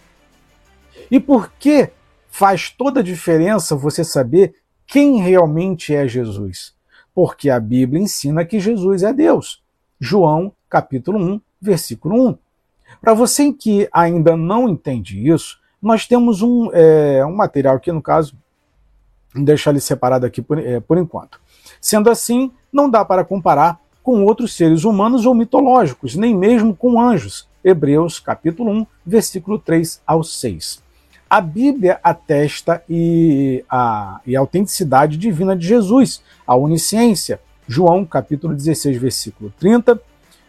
E 1.11 1.21
por 1.21 1.53
que 1.59 1.91
faz 2.29 2.71
toda 2.71 3.01
a 3.01 3.03
diferença 3.03 3.77
você 3.77 4.03
saber 4.03 4.55
quem 4.87 5.20
realmente 5.20 5.94
é 5.94 6.07
Jesus? 6.07 6.75
Porque 7.14 7.51
a 7.51 7.59
Bíblia 7.59 8.03
ensina 8.03 8.44
que 8.44 8.61
Jesus 8.61 9.03
é 9.03 9.12
Deus. 9.12 9.62
João, 9.99 10.53
capítulo 10.68 11.18
1, 11.18 11.40
versículo 11.61 12.29
1. 12.29 12.38
Para 13.01 13.14
você 13.14 13.53
que 13.53 13.88
ainda 13.92 14.37
não 14.37 14.68
entende 14.68 15.29
isso, 15.29 15.59
nós 15.83 16.07
temos 16.07 16.42
um, 16.42 16.70
é, 16.72 17.25
um 17.25 17.35
material 17.35 17.77
aqui, 17.77 17.90
no 17.90 18.03
caso, 18.03 18.37
vou 19.35 19.44
deixar 19.44 19.70
ele 19.70 19.81
separado 19.81 20.25
aqui 20.27 20.40
por, 20.40 20.59
é, 20.59 20.81
por 20.81 20.99
enquanto. 20.99 21.40
Sendo 21.81 22.11
assim, 22.11 22.51
não 22.72 22.88
dá 22.88 23.05
para 23.05 23.25
comparar 23.25 23.81
com 24.03 24.25
outros 24.25 24.55
seres 24.55 24.85
humanos 24.85 25.27
ou 25.27 25.35
mitológicos, 25.35 26.14
nem 26.14 26.35
mesmo 26.35 26.77
com 26.77 27.01
anjos. 27.01 27.49
Hebreus 27.64 28.20
capítulo 28.20 28.70
1, 28.70 28.87
versículo 29.05 29.59
3 29.59 30.01
ao 30.07 30.22
6. 30.22 30.86
A 31.29 31.41
Bíblia 31.41 31.99
atesta 32.05 32.85
e 32.89 33.65
a, 33.69 34.21
e 34.25 34.37
a 34.37 34.41
autenticidade 34.41 35.17
divina 35.17 35.57
de 35.57 35.67
Jesus, 35.67 36.23
a 36.47 36.55
onisciência. 36.55 37.41
João, 37.67 38.05
capítulo 38.05 38.55
16, 38.55 38.97
versículo 38.97 39.53
30. 39.59 40.01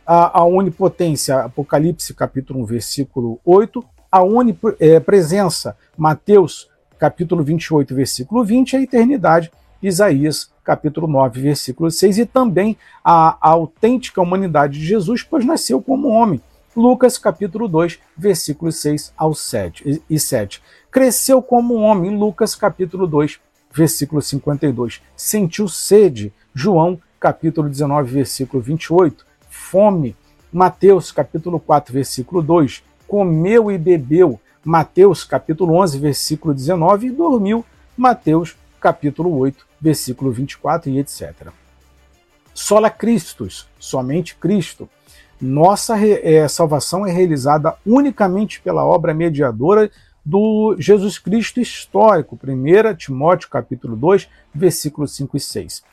A, 0.05 0.39
a 0.39 0.45
onipotência, 0.45 1.39
Apocalipse, 1.39 2.13
capítulo 2.13 2.61
1, 2.61 2.65
versículo 2.65 3.39
8. 3.43 3.83
A 4.11 4.21
onipresença, 4.21 5.75
Mateus, 5.97 6.69
capítulo 6.99 7.43
28, 7.43 7.95
versículo 7.95 8.43
20. 8.43 8.77
A 8.77 8.81
eternidade, 8.81 9.51
Isaías, 9.81 10.51
capítulo 10.63 11.07
9, 11.07 11.41
versículo 11.41 11.89
6. 11.89 12.19
E 12.19 12.25
também 12.27 12.77
a, 13.03 13.35
a 13.41 13.49
autêntica 13.49 14.21
humanidade 14.21 14.77
de 14.77 14.85
Jesus, 14.85 15.23
pois 15.23 15.43
nasceu 15.43 15.81
como 15.81 16.09
homem. 16.09 16.39
Lucas 16.77 17.17
capítulo 17.17 17.67
2, 17.67 17.97
versículos 18.15 18.75
6 18.75 19.11
ao 19.17 19.33
7 19.33 20.03
e 20.07 20.19
7. 20.19 20.61
Cresceu 20.91 21.41
como 21.41 21.73
homem, 21.73 22.15
Lucas 22.15 22.53
capítulo 22.53 23.07
2, 23.07 23.39
versículo 23.73 24.21
52. 24.21 25.01
Sentiu 25.15 25.67
sede, 25.67 26.31
João 26.53 27.01
capítulo 27.19 27.67
19, 27.67 28.11
versículo 28.11 28.61
28. 28.61 29.25
Fome, 29.49 30.15
Mateus 30.53 31.11
capítulo 31.11 31.59
4, 31.59 31.91
versículo 31.91 32.43
2. 32.43 32.83
Comeu 33.07 33.71
e 33.71 33.77
bebeu, 33.79 34.39
Mateus 34.63 35.23
capítulo 35.23 35.73
11, 35.73 35.97
versículo 35.97 36.53
19 36.53 37.07
e 37.07 37.11
dormiu, 37.11 37.65
Mateus 37.97 38.55
capítulo 38.79 39.35
8, 39.35 39.65
versículo 39.81 40.31
24 40.31 40.91
e 40.91 40.99
etc. 40.99 41.47
Sola 42.53 42.91
Christus, 42.91 43.67
somente 43.79 44.35
Cristo. 44.35 44.87
Nossa 45.39 45.95
é, 45.99 46.47
salvação 46.47 47.05
é 47.05 47.11
realizada 47.11 47.75
unicamente 47.85 48.59
pela 48.59 48.83
obra 48.83 49.13
mediadora 49.13 49.91
do 50.25 50.75
Jesus 50.79 51.19
Cristo 51.19 51.61
histórico, 51.61 52.37
1 52.43 52.95
Timóteo 52.95 53.49
capítulo 53.49 53.95
2, 53.95 54.27
versículos 54.53 55.15
5 55.15 55.37
e 55.37 55.39
6. 55.39 55.83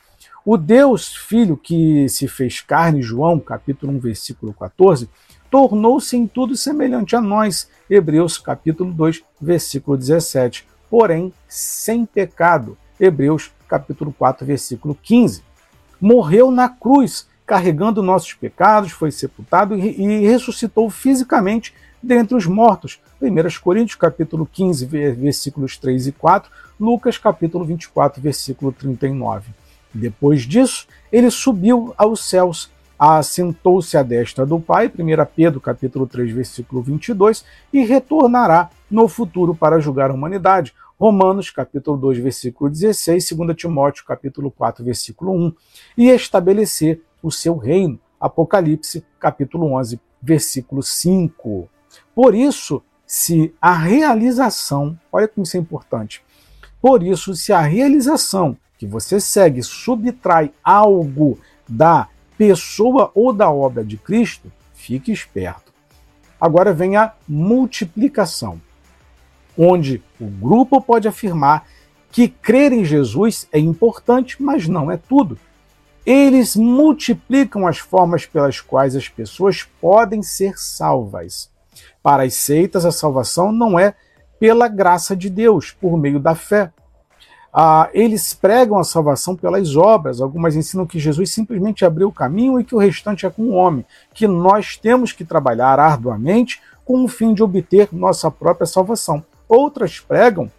O 0.43 0.57
Deus 0.57 1.15
Filho 1.15 1.55
que 1.55 2.09
se 2.09 2.27
fez 2.27 2.59
carne, 2.59 3.01
João 3.01 3.39
capítulo 3.39 3.93
1, 3.93 3.99
versículo 3.99 4.53
14, 4.53 5.07
tornou-se 5.49 6.17
em 6.17 6.27
tudo 6.27 6.57
semelhante 6.57 7.15
a 7.15 7.21
nós, 7.21 7.69
Hebreus 7.89 8.37
capítulo 8.37 8.91
2, 8.91 9.23
versículo 9.39 9.95
17, 9.95 10.67
porém 10.89 11.31
sem 11.47 12.05
pecado, 12.05 12.77
Hebreus 12.99 13.51
capítulo 13.67 14.13
4, 14.17 14.45
versículo 14.45 14.97
15. 15.01 15.43
Morreu 16.01 16.51
na 16.51 16.67
cruz, 16.67 17.27
carregando 17.45 18.01
nossos 18.01 18.33
pecados, 18.33 18.91
foi 18.91 19.11
sepultado 19.11 19.77
e 19.77 20.27
ressuscitou 20.27 20.89
fisicamente 20.89 21.73
dentre 22.01 22.35
os 22.35 22.45
mortos. 22.45 22.99
1 23.21 23.59
Coríntios 23.61 23.95
capítulo 23.95 24.47
15, 24.51 24.85
versículos 24.85 25.77
3 25.77 26.07
e 26.07 26.11
4, 26.11 26.51
Lucas 26.79 27.17
capítulo 27.17 27.63
24, 27.65 28.21
versículo 28.21 28.71
39. 28.71 29.51
Depois 29.93 30.41
disso, 30.41 30.87
ele 31.11 31.31
subiu 31.31 31.93
aos 31.97 32.27
céus, 32.27 32.69
assentou-se 32.99 33.97
à 33.97 34.03
destra 34.03 34.45
do 34.45 34.59
Pai, 34.59 34.87
1 34.87 34.91
Pedro 35.35 35.61
capítulo 35.61 36.05
3, 36.05 36.31
versículo 36.31 36.81
22, 36.81 37.45
e 37.71 37.83
retornará 37.85 38.69
no 38.91 39.07
futuro 39.07 39.55
para 39.55 39.79
julgar 39.79 40.09
a 40.11 40.13
humanidade. 40.13 40.73
Romanos 40.99 41.49
capítulo 41.49 41.97
2, 41.97 42.19
versículo 42.19 42.69
16, 42.69 43.31
2 43.31 43.55
Timóteo 43.55 44.05
capítulo 44.05 44.49
4, 44.49 44.83
versículo 44.83 45.33
1, 45.33 45.53
e 45.97 46.09
estabelecer 46.09 47.01
o 47.27 47.31
seu 47.31 47.57
reino. 47.57 47.99
Apocalipse 48.19 49.05
capítulo 49.19 49.73
11, 49.73 49.99
versículo 50.21 50.81
5. 50.81 51.67
Por 52.13 52.33
isso, 52.33 52.81
se 53.05 53.53
a 53.61 53.73
realização, 53.73 54.97
olha 55.11 55.27
como 55.27 55.43
isso 55.43 55.57
é 55.57 55.59
importante. 55.59 56.23
Por 56.81 57.03
isso, 57.03 57.35
se 57.35 57.51
a 57.51 57.61
realização 57.61 58.57
que 58.77 58.85
você 58.85 59.19
segue 59.19 59.63
subtrai 59.63 60.51
algo 60.63 61.39
da 61.67 62.07
pessoa 62.37 63.11
ou 63.15 63.31
da 63.33 63.49
obra 63.49 63.83
de 63.83 63.97
Cristo, 63.97 64.51
fique 64.73 65.11
esperto. 65.11 65.73
Agora 66.39 66.73
vem 66.73 66.95
a 66.95 67.13
multiplicação, 67.27 68.61
onde 69.57 70.03
o 70.19 70.27
grupo 70.27 70.81
pode 70.81 71.07
afirmar 71.07 71.65
que 72.11 72.27
crer 72.27 72.71
em 72.71 72.85
Jesus 72.85 73.47
é 73.51 73.59
importante, 73.59 74.41
mas 74.41 74.67
não 74.67 74.91
é 74.91 74.97
tudo. 74.97 75.39
Eles 76.05 76.55
multiplicam 76.55 77.65
as 77.65 77.79
formas 77.79 78.25
pelas 78.25 78.61
quais 78.61 78.95
as 78.95 79.09
pessoas 79.09 79.63
podem 79.81 80.21
ser 80.21 80.57
salvas. 80.57 81.49
Para 82.03 82.23
as 82.23 82.35
seitas, 82.35 82.85
a 82.85 82.91
salvação 82.91 83.51
não 83.51 83.79
é 83.79 83.95
pela 84.39 84.67
graça 84.67 85.15
de 85.15 85.29
Deus, 85.29 85.71
por 85.71 85.97
meio 85.97 86.19
da 86.19 86.35
fé. 86.35 86.71
Ah, 87.51 87.89
eles 87.93 88.33
pregam 88.33 88.77
a 88.77 88.83
salvação 88.83 89.35
pelas 89.35 89.75
obras. 89.75 90.21
Algumas 90.21 90.55
ensinam 90.55 90.85
que 90.85 90.99
Jesus 90.99 91.31
simplesmente 91.31 91.85
abriu 91.85 92.09
o 92.09 92.13
caminho 92.13 92.59
e 92.59 92.63
que 92.63 92.75
o 92.75 92.79
restante 92.79 93.25
é 93.25 93.29
com 93.29 93.43
o 93.43 93.53
homem, 93.53 93.85
que 94.13 94.27
nós 94.27 94.77
temos 94.77 95.11
que 95.11 95.25
trabalhar 95.25 95.79
arduamente 95.79 96.61
com 96.83 97.03
o 97.03 97.07
fim 97.07 97.33
de 97.33 97.41
obter 97.41 97.89
nossa 97.91 98.29
própria 98.29 98.67
salvação. 98.67 99.23
Outras 99.47 99.99
pregam 99.99 100.51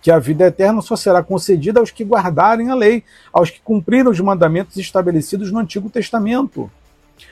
que 0.00 0.10
a 0.10 0.18
vida 0.18 0.46
eterna 0.46 0.80
só 0.80 0.96
será 0.96 1.22
concedida 1.22 1.80
aos 1.80 1.90
que 1.90 2.04
guardarem 2.04 2.70
a 2.70 2.74
lei, 2.74 3.04
aos 3.32 3.50
que 3.50 3.60
cumpriram 3.60 4.10
os 4.10 4.20
mandamentos 4.20 4.76
estabelecidos 4.76 5.52
no 5.52 5.58
Antigo 5.58 5.90
Testamento. 5.90 6.70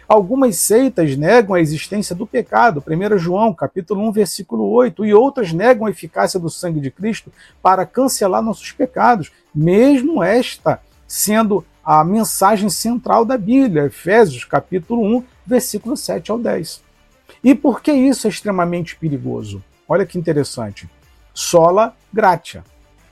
Algumas 0.07 0.57
seitas 0.57 1.17
negam 1.17 1.55
a 1.55 1.61
existência 1.61 2.15
do 2.15 2.27
pecado, 2.27 2.83
1 2.87 3.19
João, 3.19 3.55
capítulo 3.55 4.07
1, 4.09 4.13
versículo 4.13 4.69
8, 4.71 5.05
e 5.05 5.15
outras 5.15 5.53
negam 5.53 5.87
a 5.87 5.91
eficácia 5.91 6.39
do 6.39 6.51
sangue 6.51 6.81
de 6.81 6.91
Cristo 6.91 7.33
para 7.63 7.87
cancelar 7.87 8.43
nossos 8.43 8.71
pecados, 8.73 9.31
mesmo 9.55 10.23
esta 10.23 10.81
sendo 11.07 11.65
a 11.83 12.05
mensagem 12.05 12.69
central 12.69 13.25
da 13.25 13.39
Bíblia, 13.39 13.87
Efésios, 13.87 14.45
capítulo 14.45 15.03
1, 15.19 15.25
versículo 15.47 15.97
7 15.97 16.31
ao 16.31 16.39
10. 16.39 16.83
E 17.43 17.55
por 17.55 17.81
que 17.81 17.93
isso 17.93 18.27
é 18.27 18.31
extremamente 18.31 18.95
perigoso? 18.97 19.65
Olha 19.89 20.05
que 20.05 20.19
interessante. 20.19 20.89
Sola 21.41 21.95
gratia, 22.13 22.65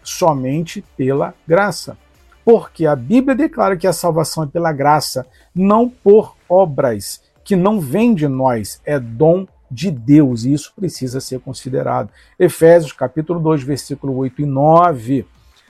somente 0.02 0.84
pela 0.96 1.32
graça. 1.46 1.96
Porque 2.44 2.84
a 2.84 2.96
Bíblia 2.96 3.36
declara 3.36 3.76
que 3.76 3.86
a 3.86 3.92
salvação 3.92 4.42
é 4.42 4.48
pela 4.48 4.72
graça, 4.72 5.24
não 5.54 5.88
por 5.88 6.34
obras, 6.48 7.22
que 7.44 7.54
não 7.54 7.78
vem 7.78 8.16
de 8.16 8.26
nós, 8.26 8.80
é 8.84 8.98
dom 8.98 9.46
de 9.70 9.92
Deus, 9.92 10.44
e 10.44 10.52
isso 10.52 10.72
precisa 10.74 11.20
ser 11.20 11.38
considerado. 11.38 12.10
Efésios 12.36 12.90
capítulo 12.90 13.38
2, 13.38 13.62
versículo 13.62 14.16
8 14.16 14.42
e 14.42 14.44
9. 14.44 15.24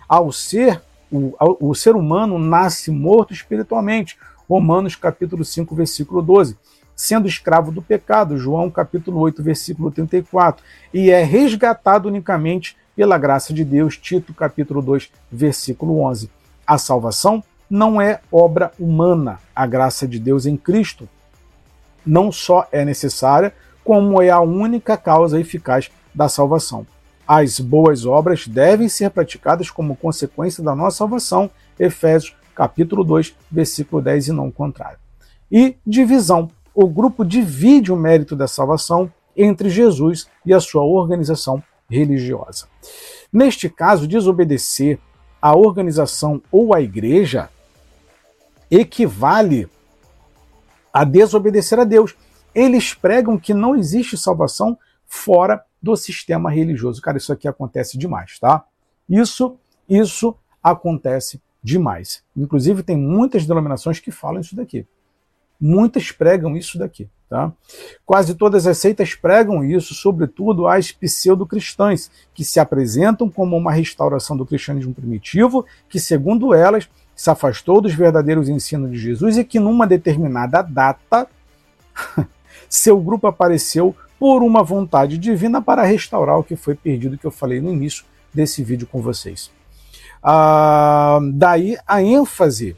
Ao 0.08 0.32
ser 0.32 0.80
o, 1.12 1.34
o 1.60 1.74
ser 1.74 1.94
humano 1.94 2.38
nasce 2.38 2.90
morto 2.90 3.34
espiritualmente. 3.34 4.16
Romanos 4.48 4.96
capítulo 4.96 5.44
5, 5.44 5.74
versículo 5.74 6.22
12. 6.22 6.56
Sendo 6.96 7.28
escravo 7.28 7.70
do 7.70 7.82
pecado, 7.82 8.38
João 8.38 8.70
capítulo 8.70 9.20
8, 9.20 9.42
versículo 9.42 9.90
34, 9.90 10.64
e 10.94 11.10
é 11.10 11.22
resgatado 11.22 12.08
unicamente 12.08 12.74
pela 12.96 13.18
graça 13.18 13.52
de 13.52 13.62
Deus, 13.62 13.98
Tito 13.98 14.32
capítulo 14.32 14.80
2, 14.80 15.10
versículo 15.30 16.00
11. 16.00 16.30
A 16.66 16.78
salvação 16.78 17.44
não 17.68 18.00
é 18.00 18.20
obra 18.32 18.72
humana. 18.80 19.38
A 19.54 19.66
graça 19.66 20.08
de 20.08 20.18
Deus 20.18 20.46
em 20.46 20.56
Cristo 20.56 21.06
não 22.04 22.32
só 22.32 22.66
é 22.72 22.84
necessária, 22.84 23.52
como 23.84 24.22
é 24.22 24.30
a 24.30 24.40
única 24.40 24.96
causa 24.96 25.38
eficaz 25.38 25.90
da 26.14 26.28
salvação. 26.28 26.86
As 27.28 27.60
boas 27.60 28.06
obras 28.06 28.46
devem 28.46 28.88
ser 28.88 29.10
praticadas 29.10 29.68
como 29.68 29.96
consequência 29.96 30.62
da 30.62 30.74
nossa 30.74 30.98
salvação. 30.98 31.50
Efésios 31.78 32.34
capítulo 32.54 33.04
2, 33.04 33.34
versículo 33.50 34.00
10 34.00 34.28
e 34.28 34.32
não 34.32 34.48
o 34.48 34.52
contrário. 34.52 34.98
E 35.50 35.76
divisão. 35.86 36.50
O 36.78 36.86
grupo 36.86 37.24
divide 37.24 37.90
o 37.90 37.96
mérito 37.96 38.36
da 38.36 38.46
salvação 38.46 39.10
entre 39.34 39.70
Jesus 39.70 40.28
e 40.44 40.52
a 40.52 40.60
sua 40.60 40.84
organização 40.84 41.64
religiosa. 41.88 42.66
Neste 43.32 43.70
caso, 43.70 44.06
desobedecer 44.06 44.98
a 45.40 45.56
organização 45.56 46.42
ou 46.52 46.74
a 46.74 46.82
igreja 46.82 47.48
equivale 48.70 49.66
a 50.92 51.02
desobedecer 51.02 51.78
a 51.78 51.84
Deus. 51.84 52.14
Eles 52.54 52.92
pregam 52.92 53.38
que 53.38 53.54
não 53.54 53.74
existe 53.74 54.18
salvação 54.18 54.78
fora 55.06 55.64
do 55.80 55.96
sistema 55.96 56.50
religioso. 56.50 57.00
Cara, 57.00 57.16
isso 57.16 57.32
aqui 57.32 57.48
acontece 57.48 57.96
demais, 57.96 58.38
tá? 58.38 58.64
Isso, 59.08 59.56
isso 59.88 60.36
acontece 60.62 61.40
demais. 61.62 62.22
Inclusive, 62.36 62.82
tem 62.82 62.98
muitas 62.98 63.46
denominações 63.46 63.98
que 63.98 64.10
falam 64.10 64.42
isso 64.42 64.54
daqui. 64.54 64.86
Muitas 65.60 66.10
pregam 66.12 66.56
isso 66.56 66.78
daqui. 66.78 67.08
Tá? 67.28 67.52
Quase 68.04 68.36
todas 68.36 68.68
as 68.68 68.78
seitas 68.78 69.14
pregam 69.14 69.64
isso, 69.64 69.94
sobretudo 69.94 70.68
as 70.68 70.92
pseudo-cristãs, 70.92 72.08
que 72.32 72.44
se 72.44 72.60
apresentam 72.60 73.28
como 73.28 73.56
uma 73.56 73.72
restauração 73.72 74.36
do 74.36 74.46
cristianismo 74.46 74.94
primitivo, 74.94 75.66
que, 75.88 75.98
segundo 75.98 76.54
elas, 76.54 76.88
se 77.16 77.28
afastou 77.28 77.80
dos 77.80 77.94
verdadeiros 77.94 78.48
ensinos 78.48 78.92
de 78.92 78.98
Jesus 78.98 79.38
e 79.38 79.44
que, 79.44 79.58
numa 79.58 79.88
determinada 79.88 80.62
data, 80.62 81.26
seu 82.68 83.00
grupo 83.00 83.26
apareceu 83.26 83.96
por 84.20 84.42
uma 84.42 84.62
vontade 84.62 85.18
divina 85.18 85.60
para 85.60 85.82
restaurar 85.82 86.38
o 86.38 86.44
que 86.44 86.54
foi 86.54 86.76
perdido, 86.76 87.18
que 87.18 87.26
eu 87.26 87.30
falei 87.30 87.60
no 87.60 87.72
início 87.72 88.04
desse 88.32 88.62
vídeo 88.62 88.86
com 88.86 89.02
vocês. 89.02 89.50
Ah, 90.22 91.18
daí 91.32 91.76
a 91.86 92.02
ênfase 92.02 92.76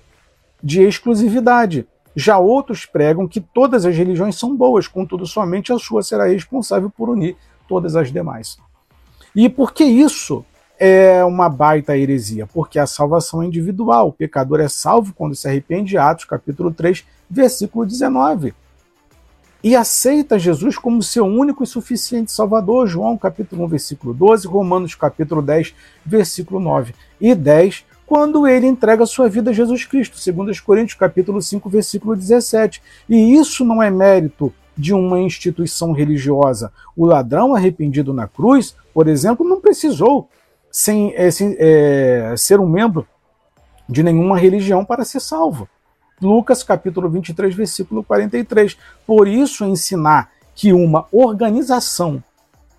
de 0.62 0.82
exclusividade 0.82 1.86
já 2.18 2.36
outros 2.36 2.84
pregam 2.84 3.28
que 3.28 3.40
todas 3.40 3.86
as 3.86 3.96
religiões 3.96 4.36
são 4.36 4.56
boas, 4.56 4.88
contudo, 4.88 5.24
somente 5.24 5.72
a 5.72 5.78
sua 5.78 6.02
será 6.02 6.26
responsável 6.26 6.90
por 6.90 7.08
unir 7.08 7.36
todas 7.68 7.94
as 7.94 8.10
demais. 8.12 8.58
E 9.36 9.48
por 9.48 9.72
que 9.72 9.84
isso 9.84 10.44
é 10.80 11.24
uma 11.24 11.48
baita 11.48 11.96
heresia? 11.96 12.44
Porque 12.44 12.76
a 12.76 12.88
salvação 12.88 13.40
é 13.40 13.46
individual. 13.46 14.08
O 14.08 14.12
pecador 14.12 14.58
é 14.58 14.68
salvo 14.68 15.14
quando 15.14 15.36
se 15.36 15.46
arrepende, 15.46 15.96
Atos 15.96 16.24
capítulo 16.24 16.72
3, 16.72 17.04
versículo 17.30 17.86
19. 17.86 18.52
E 19.62 19.76
aceita 19.76 20.38
Jesus 20.38 20.76
como 20.76 21.02
seu 21.02 21.24
único 21.24 21.62
e 21.62 21.66
suficiente 21.68 22.32
Salvador, 22.32 22.88
João 22.88 23.16
capítulo 23.16 23.64
1, 23.64 23.68
versículo 23.68 24.12
12, 24.12 24.48
Romanos 24.48 24.96
capítulo 24.96 25.40
10, 25.40 25.72
versículo 26.04 26.58
9 26.58 26.94
e 27.20 27.32
10, 27.32 27.84
quando 28.08 28.48
ele 28.48 28.66
entrega 28.66 29.04
sua 29.04 29.28
vida 29.28 29.50
a 29.50 29.52
Jesus 29.52 29.84
Cristo, 29.84 30.18
segundo 30.18 30.48
os 30.48 30.58
Coríntios 30.60 30.98
capítulo 30.98 31.42
5, 31.42 31.68
versículo 31.68 32.16
17. 32.16 32.82
E 33.06 33.34
isso 33.34 33.66
não 33.66 33.82
é 33.82 33.90
mérito 33.90 34.50
de 34.74 34.94
uma 34.94 35.20
instituição 35.20 35.92
religiosa. 35.92 36.72
O 36.96 37.04
ladrão 37.04 37.54
arrependido 37.54 38.14
na 38.14 38.26
cruz, 38.26 38.74
por 38.94 39.08
exemplo, 39.08 39.46
não 39.46 39.60
precisou 39.60 40.26
sem, 40.72 41.12
é, 41.16 41.30
sem 41.30 41.54
é, 41.58 42.32
ser 42.34 42.58
um 42.58 42.66
membro 42.66 43.06
de 43.86 44.02
nenhuma 44.02 44.38
religião 44.38 44.86
para 44.86 45.04
ser 45.04 45.20
salvo. 45.20 45.68
Lucas 46.18 46.62
capítulo 46.62 47.10
23, 47.10 47.54
versículo 47.54 48.02
43. 48.02 48.74
Por 49.06 49.28
isso 49.28 49.66
ensinar 49.66 50.30
que 50.54 50.72
uma 50.72 51.04
organização 51.12 52.24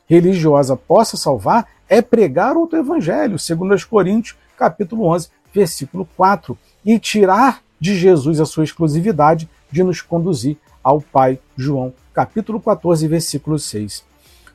religiosa 0.10 0.76
possa 0.76 1.16
salvar 1.16 1.68
é 1.88 2.02
pregar 2.02 2.58
outro 2.58 2.80
evangelho, 2.80 3.38
segundo 3.38 3.76
as 3.76 3.84
Coríntios, 3.84 4.36
capítulo 4.60 5.06
11, 5.06 5.30
versículo 5.54 6.08
4, 6.18 6.58
e 6.86 7.00
tirar 7.00 7.62
de 7.80 7.96
Jesus 7.96 8.42
a 8.42 8.46
sua 8.46 8.66
exclusividade 8.66 9.50
de 9.72 9.82
nos 9.82 10.02
conduzir 10.02 10.58
ao 10.84 11.00
Pai. 11.00 11.40
João, 11.56 11.94
capítulo 12.14 12.60
14, 12.60 13.08
versículo 13.08 13.58
6. 13.58 14.04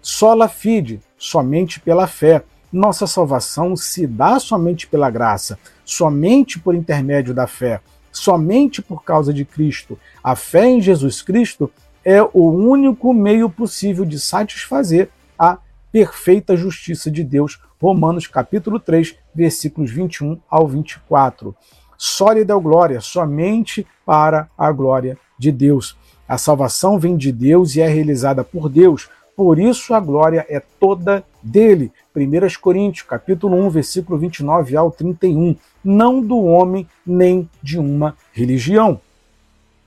Sola 0.02 0.46
fide, 0.46 1.00
somente 1.16 1.80
pela 1.80 2.06
fé. 2.06 2.44
Nossa 2.70 3.06
salvação 3.06 3.74
se 3.74 4.06
dá 4.06 4.38
somente 4.38 4.86
pela 4.86 5.08
graça, 5.08 5.58
somente 5.84 6.58
por 6.58 6.74
intermédio 6.74 7.32
da 7.32 7.46
fé, 7.46 7.80
somente 8.12 8.82
por 8.82 9.02
causa 9.02 9.32
de 9.32 9.44
Cristo. 9.44 9.98
A 10.22 10.36
fé 10.36 10.66
em 10.66 10.82
Jesus 10.82 11.22
Cristo 11.22 11.70
é 12.04 12.20
o 12.22 12.50
único 12.50 13.14
meio 13.14 13.48
possível 13.48 14.04
de 14.04 14.20
satisfazer 14.20 15.08
a 15.38 15.56
perfeita 15.90 16.56
justiça 16.56 17.10
de 17.10 17.24
Deus. 17.24 17.58
Romanos 17.80 18.26
capítulo 18.26 18.78
3, 18.78 19.14
versículos 19.34 19.90
21 19.90 20.38
ao 20.48 20.66
24. 20.66 21.54
Sólida 21.96 22.54
é 22.54 22.60
glória, 22.60 23.00
somente 23.00 23.86
para 24.04 24.48
a 24.56 24.70
glória 24.70 25.18
de 25.38 25.50
Deus. 25.50 25.96
A 26.28 26.38
salvação 26.38 26.98
vem 26.98 27.16
de 27.16 27.30
Deus 27.30 27.76
e 27.76 27.80
é 27.80 27.88
realizada 27.88 28.42
por 28.42 28.68
Deus. 28.68 29.08
Por 29.36 29.58
isso 29.58 29.94
a 29.94 30.00
glória 30.00 30.46
é 30.48 30.60
toda 30.60 31.24
dele. 31.42 31.92
1 32.14 32.60
Coríntios, 32.60 33.06
capítulo 33.06 33.56
1, 33.66 33.70
versículo 33.70 34.18
29 34.18 34.76
ao 34.76 34.90
31. 34.90 35.56
Não 35.82 36.20
do 36.20 36.38
homem 36.38 36.86
nem 37.04 37.48
de 37.62 37.78
uma 37.78 38.16
religião. 38.32 39.00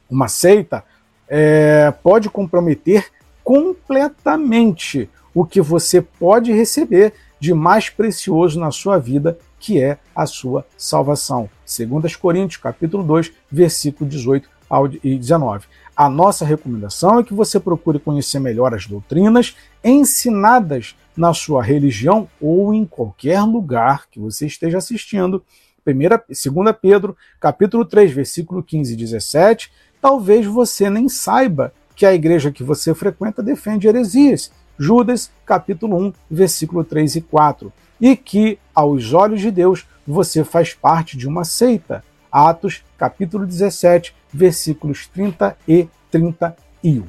Uma 0.10 0.28
seita 0.28 0.84
é, 1.28 1.92
pode 2.04 2.30
comprometer 2.30 3.08
completamente 3.44 5.10
o 5.34 5.46
que 5.46 5.62
você 5.62 6.02
pode 6.02 6.52
receber 6.52 7.14
de 7.40 7.54
mais 7.54 7.90
precioso 7.90 8.60
na 8.60 8.72
sua 8.72 8.98
vida, 8.98 9.38
que 9.60 9.82
é 9.82 9.98
a 10.16 10.26
sua 10.26 10.66
salvação. 10.78 11.50
2 11.66 12.16
Coríntios, 12.16 12.62
capítulo 12.62 13.04
2, 13.04 13.32
versículo 13.52 14.10
18 14.10 14.50
ao 14.70 14.88
19. 14.88 15.66
A 15.96 16.10
nossa 16.10 16.46
recomendação 16.46 17.20
é 17.20 17.24
que 17.24 17.34
você 17.34 17.60
procure 17.60 18.00
conhecer 18.00 18.40
melhor 18.40 18.74
as 18.74 18.86
doutrinas 18.86 19.56
ensinadas 19.84 20.96
na 21.16 21.34
sua 21.34 21.64
religião 21.64 22.30
ou 22.40 22.74
em 22.74 22.86
qualquer 22.86 23.42
lugar 23.42 24.08
que 24.12 24.20
você 24.20 24.46
esteja 24.46 24.78
assistindo. 24.78 25.44
2 25.84 26.76
Pedro, 26.80 27.16
capítulo 27.40 27.86
3, 27.86 28.12
versículo 28.12 28.62
15 28.62 28.94
e 28.94 28.96
17. 28.96 29.72
Talvez 30.02 30.46
você 30.46 30.90
nem 30.90 31.10
saiba 31.10 31.74
que 31.96 32.06
a 32.06 32.14
igreja 32.14 32.52
que 32.52 32.64
você 32.64 32.94
frequenta 32.94 33.42
defende 33.42 33.88
heresias. 33.88 34.52
Judas, 34.78 35.32
capítulo 35.46 35.98
1, 35.98 36.14
versículo 36.30 36.84
3 36.84 37.16
e 37.16 37.22
4. 37.22 37.74
E 38.00 38.16
que, 38.16 38.60
aos 38.74 39.14
olhos 39.14 39.42
de 39.42 39.50
Deus, 39.50 39.86
você 40.06 40.44
faz 40.44 40.74
parte 40.74 41.18
de 41.18 41.28
uma 41.28 41.44
seita. 41.44 42.04
Atos, 42.32 42.84
capítulo 42.98 43.46
17, 43.46 44.16
versículos 44.32 45.08
30 45.08 45.58
e 45.68 45.88
31. 46.12 47.06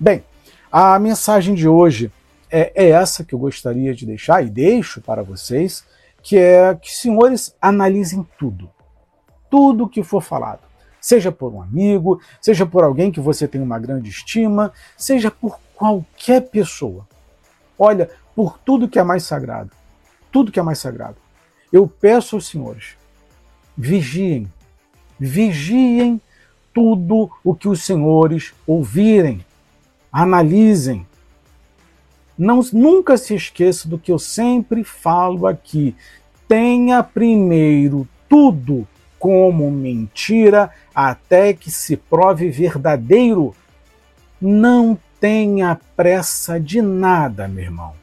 Bem, 0.00 0.24
a 0.72 0.98
mensagem 0.98 1.54
de 1.54 1.68
hoje 1.68 2.10
é, 2.50 2.72
é 2.74 2.90
essa 2.90 3.22
que 3.22 3.34
eu 3.34 3.38
gostaria 3.38 3.94
de 3.94 4.06
deixar 4.06 4.42
e 4.42 4.48
deixo 4.48 5.00
para 5.00 5.22
vocês, 5.22 5.84
que 6.22 6.38
é 6.38 6.74
que 6.74 6.94
senhores 6.94 7.54
analisem 7.60 8.26
tudo. 8.38 8.70
Tudo 9.50 9.88
que 9.88 10.02
for 10.02 10.22
falado 10.22 10.73
seja 11.04 11.30
por 11.30 11.52
um 11.52 11.60
amigo, 11.60 12.18
seja 12.40 12.64
por 12.64 12.82
alguém 12.82 13.12
que 13.12 13.20
você 13.20 13.46
tem 13.46 13.60
uma 13.60 13.78
grande 13.78 14.08
estima, 14.08 14.72
seja 14.96 15.30
por 15.30 15.60
qualquer 15.74 16.48
pessoa. 16.48 17.06
Olha, 17.78 18.08
por 18.34 18.58
tudo 18.58 18.88
que 18.88 18.98
é 18.98 19.02
mais 19.02 19.24
sagrado, 19.24 19.70
tudo 20.32 20.50
que 20.50 20.58
é 20.58 20.62
mais 20.62 20.78
sagrado. 20.78 21.16
Eu 21.70 21.86
peço 21.86 22.36
aos 22.36 22.46
senhores, 22.46 22.96
vigiem, 23.76 24.50
vigiem 25.20 26.18
tudo 26.72 27.30
o 27.44 27.54
que 27.54 27.68
os 27.68 27.82
senhores 27.82 28.54
ouvirem, 28.66 29.44
analisem. 30.10 31.06
Não, 32.36 32.60
nunca 32.72 33.18
se 33.18 33.34
esqueça 33.34 33.86
do 33.86 33.98
que 33.98 34.10
eu 34.10 34.18
sempre 34.18 34.82
falo 34.82 35.46
aqui. 35.46 35.94
Tenha 36.48 37.02
primeiro 37.02 38.08
tudo 38.26 38.88
como 39.24 39.70
mentira 39.70 40.70
até 40.94 41.54
que 41.54 41.70
se 41.70 41.96
prove 41.96 42.50
verdadeiro. 42.50 43.54
Não 44.38 44.98
tenha 45.18 45.80
pressa 45.96 46.60
de 46.60 46.82
nada, 46.82 47.48
meu 47.48 47.64
irmão. 47.64 47.94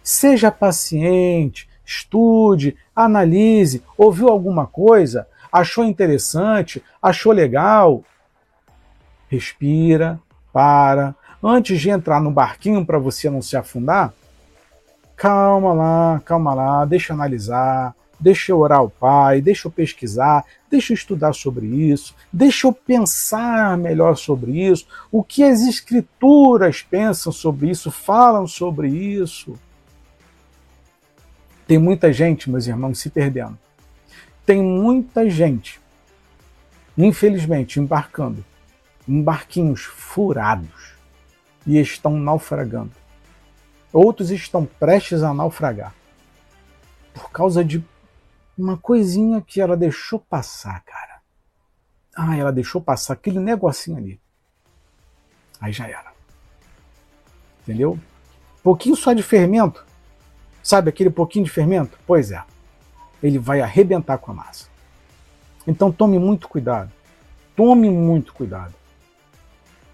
Seja 0.00 0.48
paciente, 0.52 1.68
estude, 1.84 2.76
analise, 2.94 3.82
ouviu 3.98 4.28
alguma 4.28 4.64
coisa, 4.64 5.26
achou 5.50 5.82
interessante, 5.82 6.80
achou 7.02 7.32
legal. 7.32 8.04
Respira, 9.28 10.20
para. 10.52 11.16
Antes 11.42 11.80
de 11.80 11.90
entrar 11.90 12.20
no 12.20 12.30
barquinho 12.30 12.86
para 12.86 12.96
você 13.00 13.28
não 13.28 13.42
se 13.42 13.56
afundar, 13.56 14.14
calma 15.16 15.72
lá, 15.72 16.22
calma 16.24 16.54
lá, 16.54 16.84
deixa 16.84 17.12
analisar, 17.12 17.92
deixa 18.20 18.52
eu 18.52 18.58
orar 18.58 18.80
ao 18.80 18.90
Pai, 18.90 19.40
deixa 19.40 19.66
eu 19.66 19.72
pesquisar, 19.72 20.44
deixa 20.70 20.92
eu 20.92 20.94
estudar 20.94 21.32
sobre 21.32 21.66
isso, 21.66 22.14
deixa 22.32 22.66
eu 22.66 22.72
pensar 22.72 23.78
melhor 23.78 24.16
sobre 24.16 24.52
isso, 24.52 24.86
o 25.10 25.24
que 25.24 25.42
as 25.42 25.62
Escrituras 25.62 26.82
pensam 26.82 27.32
sobre 27.32 27.70
isso, 27.70 27.90
falam 27.90 28.46
sobre 28.46 28.88
isso. 28.88 29.58
Tem 31.66 31.78
muita 31.78 32.12
gente, 32.12 32.50
meus 32.50 32.66
irmãos, 32.66 32.98
se 32.98 33.08
perdendo. 33.08 33.58
Tem 34.44 34.60
muita 34.60 35.30
gente, 35.30 35.80
infelizmente, 36.98 37.80
embarcando 37.80 38.44
em 39.08 39.22
barquinhos 39.22 39.82
furados 39.82 40.94
e 41.66 41.78
estão 41.78 42.18
naufragando. 42.18 42.92
Outros 43.92 44.30
estão 44.30 44.66
prestes 44.66 45.22
a 45.22 45.32
naufragar 45.32 45.94
por 47.12 47.30
causa 47.30 47.64
de 47.64 47.84
uma 48.60 48.76
coisinha 48.76 49.40
que 49.40 49.60
ela 49.60 49.76
deixou 49.76 50.18
passar, 50.18 50.82
cara. 50.84 51.20
Ah, 52.14 52.36
ela 52.36 52.52
deixou 52.52 52.80
passar 52.80 53.14
aquele 53.14 53.38
negocinho 53.38 53.96
ali. 53.96 54.20
Aí 55.60 55.72
já 55.72 55.88
era. 55.88 56.12
Entendeu? 57.62 57.98
Pouquinho 58.62 58.96
só 58.96 59.12
de 59.12 59.22
fermento. 59.22 59.84
Sabe 60.62 60.90
aquele 60.90 61.08
pouquinho 61.10 61.46
de 61.46 61.50
fermento? 61.50 61.98
Pois 62.06 62.30
é. 62.30 62.42
Ele 63.22 63.38
vai 63.38 63.60
arrebentar 63.60 64.18
com 64.18 64.30
a 64.30 64.34
massa. 64.34 64.68
Então 65.66 65.90
tome 65.90 66.18
muito 66.18 66.48
cuidado. 66.48 66.92
Tome 67.56 67.90
muito 67.90 68.32
cuidado. 68.34 68.74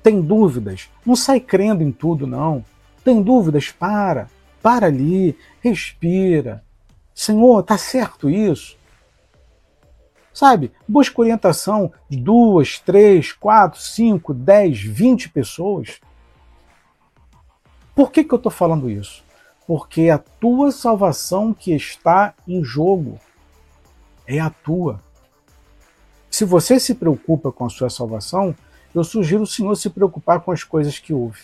Tem 0.03 0.21
dúvidas? 0.21 0.89
Não 1.05 1.15
sai 1.15 1.41
crendo 1.41 1.83
em 1.83 1.93
tudo, 1.93 2.27
não. 2.27 2.65
Tem 3.05 3.23
dúvidas? 3.23 3.71
Para. 3.71 4.29
Para 4.63 4.87
ali. 4.87 5.39
Respira 5.61 6.66
Senhor, 7.17 7.63
tá 7.63 7.79
certo 7.79 8.29
isso? 8.29 8.77
Sabe, 10.35 10.71
busca 10.87 11.23
orientação 11.23 11.91
de 12.11 12.19
duas, 12.19 12.79
três, 12.79 13.33
quatro, 13.33 13.81
cinco, 13.81 14.35
dez, 14.35 14.79
vinte 14.83 15.31
pessoas. 15.31 15.99
Por 17.95 18.13
que, 18.13 18.23
que 18.23 18.35
eu 18.35 18.37
estou 18.37 18.53
falando 18.53 18.91
isso? 18.91 19.25
Porque 19.67 20.03
é 20.03 20.11
a 20.11 20.19
tua 20.19 20.71
salvação 20.71 21.55
que 21.55 21.73
está 21.73 22.35
em 22.47 22.63
jogo. 22.63 23.19
É 24.27 24.39
a 24.39 24.51
tua. 24.51 25.01
Se 26.31 26.45
você 26.45 26.79
se 26.79 26.95
preocupa 26.95 27.51
com 27.51 27.65
a 27.65 27.71
sua 27.71 27.89
salvação, 27.89 28.55
eu 28.95 29.03
sugiro 29.03 29.45
o 29.45 29.47
Senhor 29.47 29.75
se 29.75 29.89
preocupar 29.89 30.41
com 30.41 30.53
as 30.53 30.63
coisas 30.63 30.99
que 30.99 31.15
ouve. 31.15 31.41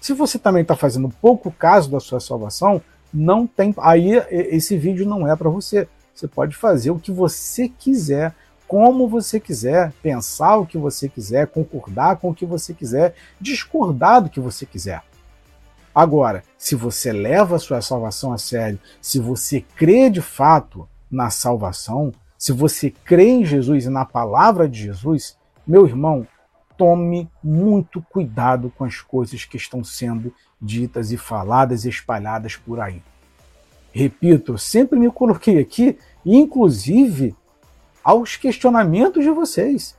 Se 0.00 0.14
você 0.14 0.38
também 0.38 0.62
está 0.62 0.74
fazendo 0.74 1.10
pouco 1.20 1.52
caso 1.52 1.90
da 1.90 2.00
sua 2.00 2.18
salvação, 2.18 2.80
não 3.12 3.46
tem. 3.46 3.74
Aí 3.78 4.12
esse 4.30 4.76
vídeo 4.76 5.06
não 5.06 5.30
é 5.30 5.34
para 5.36 5.50
você. 5.50 5.88
Você 6.14 6.26
pode 6.26 6.56
fazer 6.56 6.90
o 6.90 6.98
que 6.98 7.12
você 7.12 7.68
quiser, 7.68 8.34
como 8.66 9.08
você 9.08 9.38
quiser, 9.38 9.92
pensar 10.02 10.56
o 10.56 10.66
que 10.66 10.78
você 10.78 11.08
quiser, 11.08 11.46
concordar 11.46 12.16
com 12.16 12.30
o 12.30 12.34
que 12.34 12.46
você 12.46 12.72
quiser, 12.72 13.14
discordar 13.40 14.22
do 14.22 14.30
que 14.30 14.40
você 14.40 14.64
quiser. 14.64 15.02
Agora, 15.94 16.42
se 16.58 16.74
você 16.74 17.12
leva 17.12 17.56
a 17.56 17.58
sua 17.58 17.80
salvação 17.80 18.32
a 18.32 18.38
sério, 18.38 18.78
se 19.00 19.18
você 19.18 19.64
crê 19.76 20.10
de 20.10 20.20
fato 20.20 20.88
na 21.10 21.30
salvação, 21.30 22.12
se 22.38 22.52
você 22.52 22.90
crê 22.90 23.28
em 23.28 23.44
Jesus 23.44 23.86
e 23.86 23.88
na 23.88 24.04
palavra 24.04 24.68
de 24.68 24.82
Jesus, 24.82 25.36
meu 25.66 25.86
irmão, 25.86 26.26
tome 26.76 27.28
muito 27.42 28.02
cuidado 28.10 28.70
com 28.76 28.84
as 28.84 29.00
coisas 29.00 29.44
que 29.44 29.56
estão 29.56 29.82
sendo 29.82 30.32
ditas 30.60 31.12
e 31.12 31.16
faladas 31.16 31.84
e 31.84 31.88
espalhadas 31.88 32.56
por 32.56 32.80
aí. 32.80 33.02
Repito, 33.92 34.58
sempre 34.58 34.98
me 34.98 35.10
coloquei 35.10 35.58
aqui, 35.58 35.98
inclusive 36.24 37.34
aos 38.04 38.36
questionamentos 38.36 39.24
de 39.24 39.30
vocês. 39.30 39.96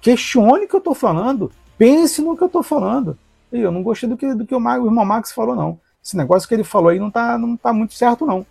Questione 0.00 0.64
o 0.64 0.68
que 0.68 0.74
eu 0.74 0.78
estou 0.78 0.94
falando, 0.94 1.52
pense 1.76 2.22
no 2.22 2.36
que 2.36 2.42
eu 2.42 2.46
estou 2.46 2.62
falando. 2.62 3.18
Eu 3.52 3.70
não 3.70 3.82
gostei 3.82 4.08
do 4.08 4.16
que, 4.16 4.34
do 4.34 4.46
que 4.46 4.54
o, 4.54 4.58
o 4.58 4.86
irmão 4.86 5.04
Max 5.04 5.32
falou, 5.32 5.54
não. 5.54 5.78
Esse 6.02 6.16
negócio 6.16 6.48
que 6.48 6.54
ele 6.54 6.64
falou 6.64 6.88
aí 6.88 6.98
não 6.98 7.08
está 7.08 7.38
não 7.38 7.56
tá 7.56 7.72
muito 7.72 7.94
certo, 7.94 8.26
não. 8.26 8.46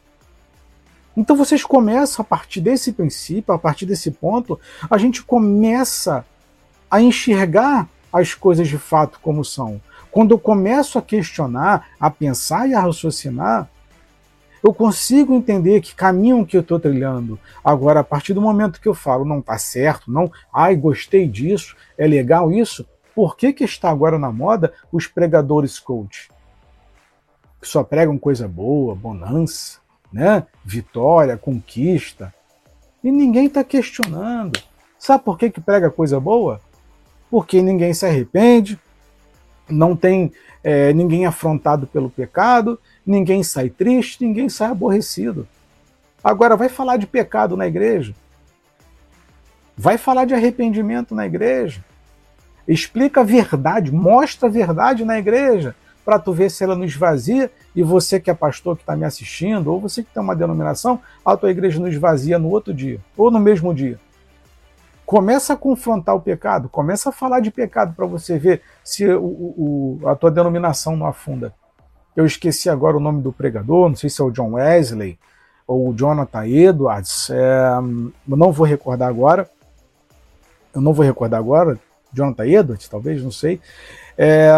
Então 1.16 1.36
vocês 1.36 1.64
começam 1.64 2.24
a 2.24 2.26
partir 2.26 2.62
desse 2.62 2.94
princípio, 2.94 3.54
a 3.54 3.60
partir 3.60 3.86
desse 3.86 4.12
ponto, 4.12 4.60
a 4.90 4.98
gente 4.98 5.24
começa 5.24 6.26
a 6.90 7.02
enxergar 7.02 7.90
as 8.12 8.34
coisas 8.34 8.68
de 8.68 8.78
fato 8.78 9.20
como 9.22 9.44
são. 9.44 9.82
Quando 10.12 10.32
eu 10.32 10.40
começo 10.40 11.00
a 11.00 11.02
questionar, 11.02 11.90
a 12.00 12.10
pensar 12.10 12.68
e 12.68 12.74
a 12.74 12.82
raciocinar, 12.82 13.70
eu 14.64 14.74
consigo 14.74 15.34
entender 15.34 15.82
que 15.82 15.96
caminho 15.96 16.46
que 16.46 16.56
eu 16.56 16.62
estou 16.62 16.80
trilhando. 16.80 17.40
Agora, 17.64 18.02
a 18.02 18.04
partir 18.04 18.34
do 18.34 18.42
momento 18.42 18.80
que 18.80 18.88
eu 18.88 18.94
falo, 18.94 19.26
não 19.26 19.40
está 19.40 19.58
certo, 19.58 20.12
não, 20.12 20.32
ai, 20.54 20.76
gostei 20.76 21.28
disso, 21.28 21.76
é 21.98 22.06
legal 22.06 22.52
isso, 22.52 22.86
por 23.16 23.36
que, 23.36 23.52
que 23.52 23.64
está 23.64 23.90
agora 23.90 24.20
na 24.20 24.32
moda 24.32 24.74
os 24.92 25.08
pregadores 25.08 25.80
coach? 25.80 26.30
Que 27.60 27.68
só 27.68 27.84
pregam 27.84 28.18
coisa 28.18 28.48
boa, 28.48 28.96
bonança, 28.96 29.80
né? 30.12 30.46
vitória, 30.64 31.38
conquista. 31.38 32.34
E 33.04 33.12
ninguém 33.12 33.48
está 33.48 33.64
questionando. 33.64 34.60
Sabe 34.98 35.24
por 35.24 35.38
que, 35.38 35.50
que 35.50 35.60
prega 35.60 35.90
coisa 35.90 36.20
boa? 36.20 36.62
Porque 37.30 37.62
ninguém 37.62 37.94
se 37.94 38.06
arrepende, 38.06 38.80
não 39.72 39.96
tem 39.96 40.32
é, 40.64 40.94
ninguém 40.94 41.26
afrontado 41.26 41.88
pelo 41.88 42.10
pecado, 42.10 42.80
ninguém 43.06 43.44
sai 43.44 43.70
triste, 43.70 44.24
ninguém 44.26 44.50
sai 44.50 44.70
aborrecido. 44.70 45.48
Agora, 46.24 46.56
vai 46.56 46.70
falar 46.70 46.98
de 46.98 47.08
pecado 47.08 47.58
na 47.58 47.68
igreja? 47.68 48.14
Vai 49.76 49.98
falar 49.98 50.26
de 50.26 50.34
arrependimento 50.34 51.16
na 51.16 51.26
igreja? 51.26 51.84
Explica 52.68 53.22
a 53.22 53.24
verdade, 53.24 53.92
mostra 53.92 54.48
a 54.48 54.52
verdade 54.52 55.04
na 55.04 55.18
igreja, 55.18 55.76
para 56.06 56.20
tu 56.20 56.32
ver 56.32 56.52
se 56.52 56.64
ela 56.64 56.76
não 56.76 56.84
esvazia 56.84 57.52
e 57.76 57.82
você 57.82 58.20
que 58.20 58.30
é 58.30 58.34
pastor 58.34 58.76
que 58.76 58.84
está 58.84 58.96
me 58.96 59.06
assistindo, 59.06 59.72
ou 59.72 59.80
você 59.80 60.04
que 60.04 60.14
tem 60.14 60.22
uma 60.22 60.36
denominação, 60.36 61.00
a 61.26 61.36
tua 61.36 61.52
igreja 61.52 61.80
não 61.80 61.88
esvazia 61.88 62.38
no 62.38 62.50
outro 62.50 62.74
dia, 62.74 63.00
ou 63.18 63.32
no 63.32 63.40
mesmo 63.40 63.74
dia. 63.74 64.00
Começa 65.12 65.52
a 65.52 65.58
confrontar 65.58 66.16
o 66.16 66.22
pecado, 66.22 66.70
começa 66.70 67.10
a 67.10 67.12
falar 67.12 67.42
de 67.42 67.52
pecado 67.52 67.94
para 67.94 68.06
você 68.06 68.40
ver 68.40 68.62
se 68.82 69.06
o, 69.06 69.22
o, 69.22 70.00
a 70.06 70.16
tua 70.16 70.32
denominação 70.32 70.96
não 70.96 71.06
afunda. 71.06 71.54
Eu 72.16 72.26
esqueci 72.26 72.70
agora 72.70 72.96
o 72.96 73.00
nome 73.02 73.22
do 73.22 73.34
pregador, 73.34 73.90
não 73.90 73.96
sei 73.98 74.10
se 74.10 74.22
é 74.22 74.24
o 74.24 74.32
John 74.32 74.54
Wesley 74.54 75.20
ou 75.68 75.90
o 75.90 75.94
Jonathan 75.94 76.48
Edwards, 76.48 77.30
é, 77.30 77.72
não 78.26 78.54
vou 78.54 78.66
recordar 78.66 79.10
agora. 79.10 79.50
Eu 80.74 80.80
não 80.80 80.94
vou 80.94 81.06
recordar 81.06 81.42
agora, 81.42 81.78
Jonathan 82.14 82.46
Edwards, 82.46 82.88
talvez, 82.88 83.22
não 83.22 83.32
sei. 83.32 83.60
É, 84.18 84.50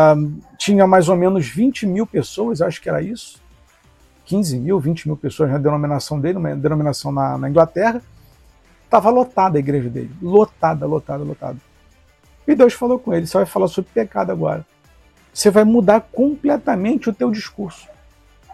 tinha 0.60 0.86
mais 0.86 1.10
ou 1.10 1.16
menos 1.16 1.48
20 1.48 1.88
mil 1.88 2.06
pessoas, 2.06 2.62
acho 2.62 2.80
que 2.80 2.88
era 2.88 3.02
isso. 3.02 3.42
15 4.26 4.60
mil, 4.60 4.80
20 4.80 5.08
mil 5.08 5.18
pessoas 5.18 5.50
na 5.50 5.58
denominação 5.58 6.20
dele, 6.20 6.38
uma 6.38 6.56
denominação 6.56 7.12
na, 7.12 7.40
na 7.40 7.50
Inglaterra. 7.50 8.04
Estava 8.94 9.10
lotada 9.10 9.58
a 9.58 9.60
igreja 9.60 9.90
dele. 9.90 10.12
Lotada, 10.22 10.86
lotada, 10.86 11.24
lotada. 11.24 11.58
E 12.48 12.54
Deus 12.54 12.74
falou 12.74 13.00
com 13.00 13.14
ele: 13.14 13.26
você 13.26 13.38
vai 13.38 13.46
falar 13.46 13.68
sobre 13.68 13.90
pecado 13.92 14.32
agora 14.32 14.66
você 15.34 15.50
vai 15.50 15.64
mudar 15.64 16.00
completamente 16.00 17.10
o 17.10 17.14
teu 17.14 17.32
discurso. 17.32 17.90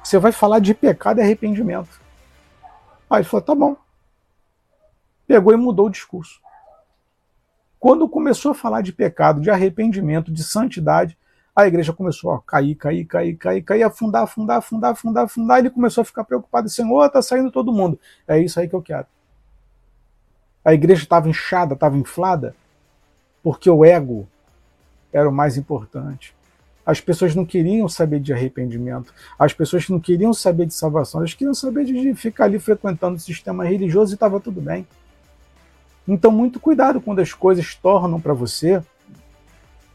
Você 0.01 0.17
vai 0.17 0.31
falar 0.31 0.59
de 0.59 0.73
pecado 0.73 1.19
e 1.19 1.21
arrependimento. 1.21 1.99
Aí 3.09 3.19
ele 3.19 3.25
falou, 3.25 3.45
tá 3.45 3.53
bom. 3.53 3.75
Pegou 5.27 5.53
e 5.53 5.57
mudou 5.57 5.87
o 5.87 5.89
discurso. 5.89 6.39
Quando 7.77 8.07
começou 8.07 8.51
a 8.51 8.55
falar 8.55 8.81
de 8.81 8.93
pecado, 8.93 9.41
de 9.41 9.49
arrependimento, 9.49 10.31
de 10.31 10.43
santidade, 10.43 11.17
a 11.55 11.67
igreja 11.67 11.91
começou 11.91 12.31
a 12.31 12.41
cair, 12.41 12.75
cair, 12.75 13.05
cair, 13.05 13.35
cair, 13.35 13.61
cair, 13.61 13.83
afundar, 13.83 14.23
afundar, 14.23 14.57
afundar, 14.57 14.91
afundar, 14.91 15.23
afundar. 15.25 15.59
Ele 15.59 15.69
começou 15.69 16.01
a 16.01 16.05
ficar 16.05 16.23
preocupado, 16.23 16.69
Senhor, 16.69 17.05
está 17.05 17.21
saindo 17.21 17.51
todo 17.51 17.73
mundo. 17.73 17.99
É 18.27 18.39
isso 18.39 18.59
aí 18.59 18.69
que 18.69 18.75
eu 18.75 18.81
quero. 18.81 19.05
A 20.63 20.73
igreja 20.73 21.03
estava 21.03 21.29
inchada, 21.29 21.73
estava 21.73 21.97
inflada, 21.97 22.55
porque 23.41 23.69
o 23.69 23.85
ego 23.85 24.27
era 25.11 25.29
o 25.29 25.31
mais 25.31 25.57
importante. 25.57 26.35
As 26.85 26.99
pessoas 26.99 27.35
não 27.35 27.45
queriam 27.45 27.87
saber 27.87 28.19
de 28.19 28.33
arrependimento, 28.33 29.13
as 29.37 29.53
pessoas 29.53 29.87
não 29.89 29.99
queriam 29.99 30.33
saber 30.33 30.65
de 30.65 30.73
salvação, 30.73 31.21
elas 31.21 31.33
queriam 31.33 31.53
saber 31.53 31.85
de 31.85 32.13
ficar 32.15 32.45
ali 32.45 32.59
frequentando 32.59 33.15
o 33.15 33.19
sistema 33.19 33.63
religioso 33.63 34.13
e 34.13 34.15
estava 34.15 34.39
tudo 34.39 34.59
bem. 34.59 34.87
Então, 36.07 36.31
muito 36.31 36.59
cuidado 36.59 36.99
quando 36.99 37.19
as 37.19 37.33
coisas 37.33 37.75
tornam 37.75 38.19
para 38.19 38.33
você. 38.33 38.81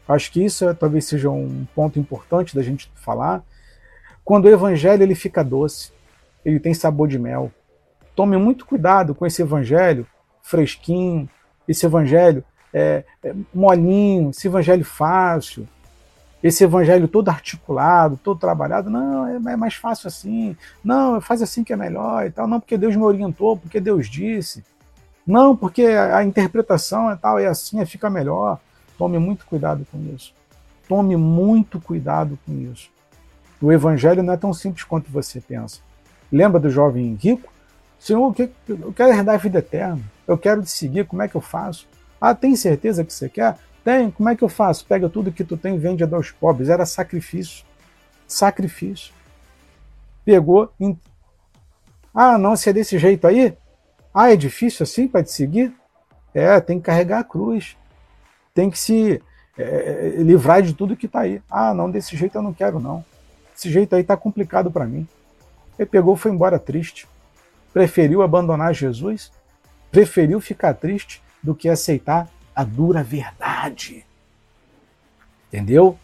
Acho 0.07 0.31
que 0.31 0.43
isso 0.43 0.67
é, 0.69 0.73
talvez 0.73 1.05
seja 1.05 1.29
um 1.29 1.65
ponto 1.75 1.99
importante 1.99 2.55
da 2.55 2.63
gente 2.63 2.89
falar. 2.95 3.43
Quando 4.23 4.45
o 4.45 4.49
evangelho 4.49 5.03
ele 5.03 5.15
fica 5.15 5.43
doce, 5.43 5.91
ele 6.45 6.59
tem 6.59 6.73
sabor 6.73 7.07
de 7.07 7.19
mel. 7.19 7.51
Tome 8.15 8.37
muito 8.37 8.65
cuidado 8.65 9.13
com 9.13 9.25
esse 9.25 9.41
evangelho 9.41 10.07
fresquinho, 10.45 11.27
esse 11.67 11.85
evangelho 11.85 12.43
é, 12.71 13.03
é, 13.23 13.33
molinho, 13.53 14.29
esse 14.29 14.47
evangelho 14.47 14.85
fácil, 14.85 15.67
esse 16.43 16.63
evangelho 16.63 17.07
todo 17.07 17.29
articulado, 17.29 18.19
todo 18.23 18.39
trabalhado, 18.39 18.89
não, 18.89 19.27
é, 19.27 19.53
é 19.53 19.55
mais 19.57 19.73
fácil 19.73 20.07
assim, 20.07 20.55
não, 20.83 21.19
faz 21.19 21.41
assim 21.41 21.63
que 21.63 21.73
é 21.73 21.75
melhor 21.75 22.25
e 22.27 22.31
tal, 22.31 22.47
não, 22.47 22.59
porque 22.59 22.77
Deus 22.77 22.95
me 22.95 23.01
orientou, 23.01 23.57
porque 23.57 23.81
Deus 23.81 24.07
disse, 24.07 24.63
não, 25.25 25.55
porque 25.57 25.83
a 25.83 26.23
interpretação 26.23 27.09
é 27.09 27.15
tal, 27.15 27.39
é 27.39 27.47
assim, 27.47 27.79
é, 27.79 27.85
fica 27.85 28.11
melhor. 28.11 28.59
Tome 28.95 29.17
muito 29.17 29.45
cuidado 29.47 29.85
com 29.91 29.97
isso. 30.13 30.33
Tome 30.87 31.17
muito 31.17 31.81
cuidado 31.81 32.37
com 32.45 32.53
isso. 32.71 32.91
O 33.59 33.71
evangelho 33.71 34.21
não 34.21 34.33
é 34.33 34.37
tão 34.37 34.53
simples 34.53 34.83
quanto 34.83 35.11
você 35.11 35.41
pensa. 35.41 35.79
Lembra 36.31 36.59
do 36.59 36.69
jovem 36.69 37.15
rico? 37.15 37.51
Senhor, 37.97 38.35
eu 38.69 38.93
quero 38.93 39.11
herdar 39.11 39.35
a 39.35 39.39
vida 39.39 39.57
eterna. 39.57 40.01
Eu 40.27 40.37
quero 40.37 40.61
te 40.63 40.71
seguir, 40.71 41.05
como 41.05 41.21
é 41.21 41.27
que 41.27 41.35
eu 41.35 41.41
faço? 41.41 41.87
Ah, 42.19 42.33
tem 42.33 42.55
certeza 42.55 43.03
que 43.03 43.13
você 43.13 43.29
quer? 43.29 43.57
Tem, 43.83 44.09
como 44.09 44.29
é 44.29 44.35
que 44.35 44.43
eu 44.43 44.49
faço? 44.49 44.85
Pega 44.85 45.07
tudo 45.07 45.31
que 45.31 45.43
tu 45.43 45.55
tem 45.55 45.75
e 45.75 45.77
vende 45.77 46.03
aos 46.03 46.31
pobres. 46.31 46.69
Era 46.69 46.85
sacrifício. 46.85 47.63
Sacrifício. 48.27 49.13
Pegou. 50.23 50.73
Ah, 52.13 52.37
não, 52.37 52.55
se 52.55 52.69
é 52.69 52.73
desse 52.73 52.97
jeito 52.97 53.27
aí? 53.27 53.55
Ah, 54.11 54.31
é 54.31 54.35
difícil 54.35 54.83
assim 54.83 55.07
para 55.07 55.23
te 55.23 55.31
seguir? 55.31 55.71
É, 56.33 56.59
tem 56.59 56.79
que 56.79 56.85
carregar 56.85 57.19
a 57.19 57.23
cruz. 57.23 57.77
Tem 58.53 58.69
que 58.69 58.79
se 58.79 59.21
é, 59.57 60.15
é 60.17 60.23
livrar 60.23 60.61
de 60.61 60.73
tudo 60.73 60.95
que 60.95 61.05
está 61.05 61.21
aí. 61.21 61.41
Ah, 61.49 61.73
não, 61.73 61.91
desse 61.91 62.17
jeito 62.17 62.35
eu 62.35 62.41
não 62.41 62.53
quero, 62.53 62.79
não. 62.79 63.05
Desse 63.53 63.69
jeito 63.69 63.95
aí 63.95 64.03
tá 64.03 64.17
complicado 64.17 64.71
para 64.71 64.85
mim. 64.85 65.07
Ele 65.77 65.87
pegou 65.87 66.15
foi 66.15 66.31
embora 66.31 66.57
triste. 66.57 67.07
Preferiu 67.71 68.21
abandonar 68.21 68.73
Jesus, 68.73 69.31
preferiu 69.95 70.41
ficar 70.41 70.73
triste 70.73 71.21
do 71.41 71.55
que 71.55 71.69
aceitar 71.69 72.27
a 72.53 72.65
dura 72.65 73.01
verdade. 73.01 74.05
Entendeu? 75.47 75.97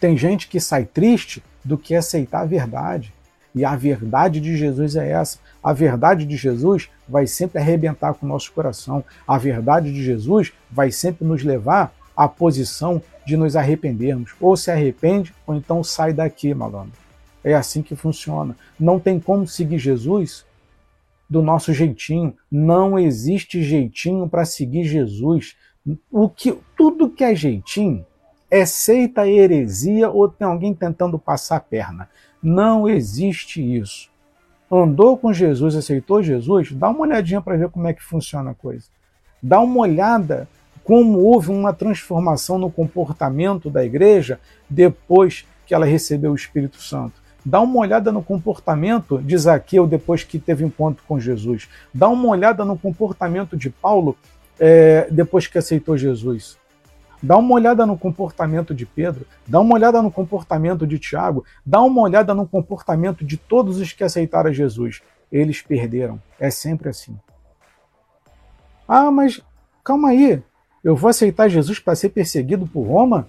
Tem 0.00 0.16
gente 0.16 0.48
que 0.48 0.58
sai 0.58 0.86
triste 0.86 1.44
do 1.62 1.76
que 1.76 1.94
aceitar 1.94 2.40
a 2.40 2.46
verdade. 2.46 3.12
E 3.54 3.62
a 3.62 3.76
verdade 3.76 4.40
de 4.40 4.56
Jesus 4.56 4.96
é 4.96 5.10
essa. 5.10 5.38
A 5.62 5.74
verdade 5.74 6.24
de 6.24 6.38
Jesus 6.38 6.88
vai 7.06 7.26
sempre 7.26 7.58
arrebentar 7.58 8.14
com 8.14 8.24
o 8.24 8.28
nosso 8.30 8.50
coração. 8.50 9.04
A 9.28 9.36
verdade 9.36 9.92
de 9.92 10.02
Jesus 10.02 10.50
vai 10.70 10.90
sempre 10.90 11.26
nos 11.26 11.44
levar 11.44 11.94
à 12.16 12.26
posição 12.26 13.02
de 13.26 13.36
nos 13.36 13.56
arrependermos. 13.56 14.32
Ou 14.40 14.56
se 14.56 14.70
arrepende, 14.70 15.34
ou 15.46 15.54
então 15.54 15.84
sai 15.84 16.14
daqui, 16.14 16.54
malandro. 16.54 16.96
É 17.44 17.52
assim 17.52 17.82
que 17.82 17.94
funciona. 17.94 18.56
Não 18.80 18.98
tem 18.98 19.20
como 19.20 19.46
seguir 19.46 19.78
Jesus 19.78 20.46
do 21.34 21.42
nosso 21.42 21.72
jeitinho. 21.72 22.32
Não 22.48 22.96
existe 22.96 23.60
jeitinho 23.60 24.28
para 24.28 24.44
seguir 24.44 24.84
Jesus 24.84 25.56
o 26.10 26.28
que 26.28 26.56
tudo 26.76 27.10
que 27.10 27.24
é 27.24 27.34
jeitinho 27.34 28.06
é 28.48 28.64
seita 28.64 29.28
heresia 29.28 30.08
ou 30.08 30.28
tem 30.28 30.46
alguém 30.46 30.72
tentando 30.72 31.18
passar 31.18 31.56
a 31.56 31.60
perna. 31.60 32.08
Não 32.40 32.88
existe 32.88 33.60
isso. 33.60 34.08
Andou 34.70 35.18
com 35.18 35.32
Jesus, 35.32 35.74
aceitou 35.74 36.22
Jesus, 36.22 36.70
dá 36.70 36.88
uma 36.88 37.00
olhadinha 37.00 37.40
para 37.40 37.56
ver 37.56 37.68
como 37.68 37.88
é 37.88 37.92
que 37.92 38.02
funciona 38.02 38.52
a 38.52 38.54
coisa. 38.54 38.86
Dá 39.42 39.60
uma 39.60 39.80
olhada 39.80 40.48
como 40.84 41.18
houve 41.18 41.50
uma 41.50 41.72
transformação 41.72 42.58
no 42.58 42.70
comportamento 42.70 43.68
da 43.68 43.84
igreja 43.84 44.38
depois 44.70 45.44
que 45.66 45.74
ela 45.74 45.84
recebeu 45.84 46.30
o 46.30 46.36
Espírito 46.36 46.80
Santo. 46.80 47.23
Dá 47.44 47.60
uma 47.60 47.80
olhada 47.80 48.10
no 48.10 48.22
comportamento 48.22 49.18
de 49.18 49.36
Zaqueu 49.36 49.86
depois 49.86 50.24
que 50.24 50.38
teve 50.38 50.64
encontro 50.64 51.04
com 51.06 51.20
Jesus. 51.20 51.68
Dá 51.92 52.08
uma 52.08 52.28
olhada 52.28 52.64
no 52.64 52.78
comportamento 52.78 53.56
de 53.56 53.68
Paulo 53.68 54.16
é, 54.58 55.08
depois 55.10 55.46
que 55.46 55.58
aceitou 55.58 55.96
Jesus. 55.96 56.56
Dá 57.22 57.36
uma 57.36 57.54
olhada 57.54 57.86
no 57.86 57.96
comportamento 57.98 58.74
de 58.74 58.84
Pedro, 58.84 59.26
dá 59.46 59.58
uma 59.60 59.74
olhada 59.74 60.02
no 60.02 60.10
comportamento 60.10 60.86
de 60.86 60.98
Tiago, 60.98 61.44
dá 61.64 61.80
uma 61.80 62.02
olhada 62.02 62.34
no 62.34 62.46
comportamento 62.46 63.24
de 63.24 63.36
todos 63.36 63.78
os 63.78 63.92
que 63.92 64.04
aceitaram 64.04 64.52
Jesus. 64.52 65.02
Eles 65.32 65.62
perderam. 65.62 66.20
É 66.38 66.50
sempre 66.50 66.90
assim. 66.90 67.18
Ah, 68.86 69.10
mas 69.10 69.42
calma 69.82 70.10
aí. 70.10 70.42
Eu 70.82 70.94
vou 70.94 71.08
aceitar 71.08 71.48
Jesus 71.48 71.78
para 71.78 71.94
ser 71.94 72.10
perseguido 72.10 72.66
por 72.66 72.82
Roma? 72.82 73.26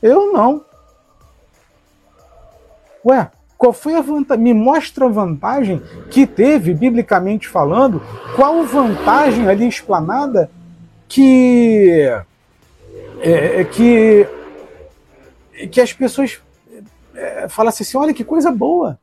Eu 0.00 0.32
não. 0.32 0.64
Ué, 3.04 3.30
Qual 3.64 3.72
foi 3.72 3.94
a 3.94 4.02
vantagem? 4.02 4.44
Me 4.44 4.52
mostra 4.52 5.06
a 5.06 5.08
vantagem 5.08 5.80
que 6.10 6.26
teve, 6.26 6.74
biblicamente 6.74 7.48
falando, 7.48 8.02
qual 8.36 8.62
vantagem 8.64 9.48
ali 9.48 9.66
explanada 9.66 10.50
que 11.08 12.06
é, 13.20 13.60
é 13.60 13.64
que 13.64 14.28
que 15.72 15.80
as 15.80 15.94
pessoas 15.94 16.42
é, 17.14 17.48
falassem 17.48 17.86
assim, 17.86 17.96
olha 17.96 18.12
que 18.12 18.22
coisa 18.22 18.50
boa. 18.50 19.00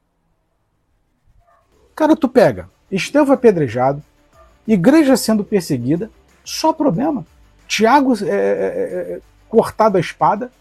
Cara, 1.95 2.16
tu 2.16 2.30
pega 2.30 2.70
Estevão 2.91 3.34
apedrejado, 3.34 4.03
igreja 4.68 5.18
sendo 5.18 5.43
perseguida, 5.43 6.12
só 6.45 6.72
problema. 6.72 7.26
Tiago 7.68 8.14
é, 8.24 8.28
é, 8.28 8.32
é, 9.16 9.22
cortado 9.49 9.97
a 9.97 9.99
espada. 9.99 10.51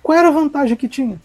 Qual 0.00 0.16
era 0.16 0.28
a 0.28 0.30
vantagem 0.30 0.76
que 0.76 0.88
tinha? 0.88 1.18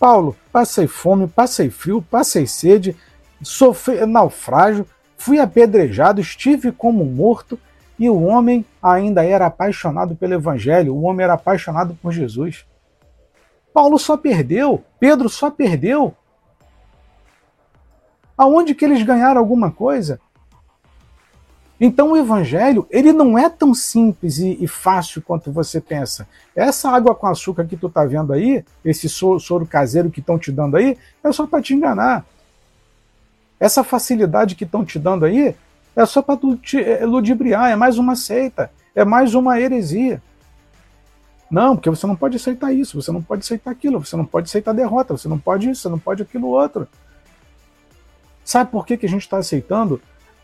Paulo, 0.00 0.34
passei 0.50 0.86
fome, 0.86 1.28
passei 1.28 1.68
frio, 1.68 2.00
passei 2.00 2.46
sede, 2.46 2.96
sofri 3.42 4.06
naufrágio, 4.06 4.86
fui 5.14 5.38
apedrejado, 5.38 6.22
estive 6.22 6.72
como 6.72 7.04
morto, 7.04 7.60
e 7.98 8.08
o 8.08 8.22
homem 8.22 8.64
ainda 8.82 9.22
era 9.22 9.44
apaixonado 9.44 10.16
pelo 10.16 10.32
Evangelho, 10.32 10.94
o 10.94 11.02
homem 11.02 11.24
era 11.24 11.34
apaixonado 11.34 11.94
por 12.00 12.12
Jesus. 12.12 12.64
Paulo 13.74 13.98
só 13.98 14.16
perdeu, 14.16 14.82
Pedro 14.98 15.28
só 15.28 15.50
perdeu. 15.50 16.14
Aonde 18.38 18.74
que 18.74 18.86
eles 18.86 19.02
ganharam 19.02 19.38
alguma 19.38 19.70
coisa? 19.70 20.18
Então 21.80 22.12
o 22.12 22.16
evangelho, 22.16 22.86
ele 22.90 23.10
não 23.10 23.38
é 23.38 23.48
tão 23.48 23.72
simples 23.72 24.36
e, 24.36 24.58
e, 24.60 24.68
fácil 24.68 25.22
quanto 25.22 25.50
você 25.50 25.80
pensa. 25.80 26.28
Essa 26.54 26.90
água 26.90 27.14
com 27.14 27.26
açúcar 27.26 27.64
que 27.64 27.76
tu 27.76 27.88
tá 27.88 28.04
vendo 28.04 28.34
aí, 28.34 28.62
esse 28.84 29.08
soro, 29.08 29.40
soro 29.40 29.66
caseiro 29.66 30.10
que 30.10 30.20
estão 30.20 30.38
te 30.38 30.52
dando 30.52 30.76
aí, 30.76 30.98
é 31.24 31.32
só 31.32 31.46
para 31.46 31.62
te 31.62 31.72
enganar. 31.72 32.26
Essa 33.58 33.82
facilidade 33.82 34.54
que 34.54 34.64
estão 34.64 34.84
te 34.84 34.98
dando 34.98 35.24
aí, 35.24 35.56
é 35.96 36.04
só 36.04 36.20
para 36.20 36.38
te 36.62 36.82
é, 36.82 37.06
ludibriar, 37.06 37.70
é 37.70 37.76
mais 37.76 37.96
uma 37.96 38.14
seita, 38.14 38.70
é 38.94 39.02
mais 39.02 39.34
uma 39.34 39.58
heresia. 39.58 40.22
Não, 41.50 41.74
porque 41.76 41.88
você 41.88 42.06
não 42.06 42.14
pode 42.14 42.36
aceitar 42.36 42.72
isso, 42.72 43.00
você 43.00 43.10
não 43.10 43.22
pode 43.22 43.40
aceitar 43.40 43.70
aquilo, 43.70 43.98
você 43.98 44.16
não 44.16 44.26
pode 44.26 44.48
aceitar 44.48 44.74
derrota, 44.74 45.16
você 45.16 45.28
não 45.28 45.38
pode 45.38 45.70
isso, 45.70 45.82
você 45.82 45.88
não 45.88 45.98
pode 45.98 46.22
aquilo 46.22 46.48
outro. 46.48 46.86
Sabe 48.44 48.70
por 48.70 48.86
que, 48.86 48.98
que 48.98 49.06
a 49.06 49.08
gente 49.08 49.22
está 49.22 49.38
aceitando 49.38 50.00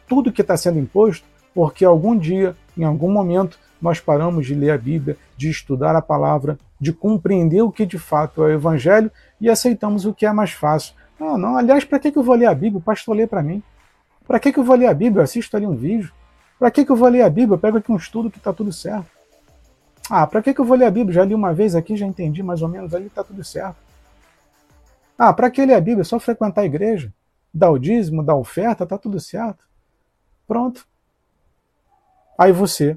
tudo 0.08 0.32
que 0.32 0.42
está 0.42 0.56
sendo 0.56 0.78
imposto, 0.78 1.26
porque 1.54 1.84
algum 1.84 2.16
dia, 2.16 2.56
em 2.76 2.84
algum 2.84 3.10
momento, 3.10 3.58
nós 3.80 4.00
paramos 4.00 4.46
de 4.46 4.54
ler 4.54 4.70
a 4.70 4.78
Bíblia, 4.78 5.16
de 5.36 5.48
estudar 5.48 5.94
a 5.96 6.02
palavra, 6.02 6.58
de 6.80 6.92
compreender 6.92 7.62
o 7.62 7.70
que 7.70 7.86
de 7.86 7.98
fato 7.98 8.42
é 8.42 8.48
o 8.48 8.50
Evangelho 8.52 9.10
e 9.40 9.48
aceitamos 9.48 10.04
o 10.04 10.14
que 10.14 10.26
é 10.26 10.32
mais 10.32 10.52
fácil. 10.52 10.94
Não, 11.18 11.38
não, 11.38 11.56
aliás, 11.56 11.84
para 11.84 11.98
que, 11.98 12.12
que 12.12 12.18
eu 12.18 12.22
vou 12.22 12.34
ler 12.34 12.46
a 12.46 12.54
Bíblia? 12.54 12.78
O 12.78 12.82
pastor 12.82 13.16
lê 13.16 13.26
para 13.26 13.42
mim. 13.42 13.62
Para 14.26 14.38
que, 14.38 14.52
que 14.52 14.58
eu 14.58 14.64
vou 14.64 14.76
ler 14.76 14.86
a 14.86 14.94
Bíblia? 14.94 15.20
Eu 15.20 15.24
assisto 15.24 15.56
ali 15.56 15.66
um 15.66 15.74
vídeo. 15.74 16.12
Para 16.58 16.70
que, 16.70 16.84
que 16.84 16.92
eu 16.92 16.96
vou 16.96 17.08
ler 17.08 17.22
a 17.22 17.30
Bíblia? 17.30 17.54
Eu 17.54 17.58
pego 17.58 17.78
aqui 17.78 17.90
um 17.90 17.96
estudo 17.96 18.30
que 18.30 18.38
está 18.38 18.52
tudo 18.52 18.72
certo. 18.72 19.06
Ah, 20.10 20.26
para 20.26 20.42
que, 20.42 20.54
que 20.54 20.60
eu 20.60 20.64
vou 20.64 20.76
ler 20.76 20.86
a 20.86 20.90
Bíblia? 20.90 21.14
Já 21.14 21.24
li 21.24 21.34
uma 21.34 21.52
vez 21.52 21.74
aqui, 21.74 21.96
já 21.96 22.06
entendi 22.06 22.42
mais 22.42 22.62
ou 22.62 22.68
menos, 22.68 22.94
ali 22.94 23.06
está 23.06 23.24
tudo 23.24 23.42
certo. 23.42 23.76
Ah, 25.18 25.32
para 25.32 25.50
que 25.50 25.64
ler 25.64 25.74
a 25.74 25.80
Bíblia? 25.80 26.02
É 26.02 26.04
só 26.04 26.18
frequentar 26.20 26.62
a 26.62 26.66
igreja, 26.66 27.12
dar 27.52 27.70
o 27.70 27.78
dízimo, 27.78 28.22
dar 28.22 28.36
oferta, 28.36 28.84
está 28.84 28.98
tudo 28.98 29.18
certo. 29.18 29.66
Pronto. 30.46 30.86
Aí 32.38 32.52
você 32.52 32.96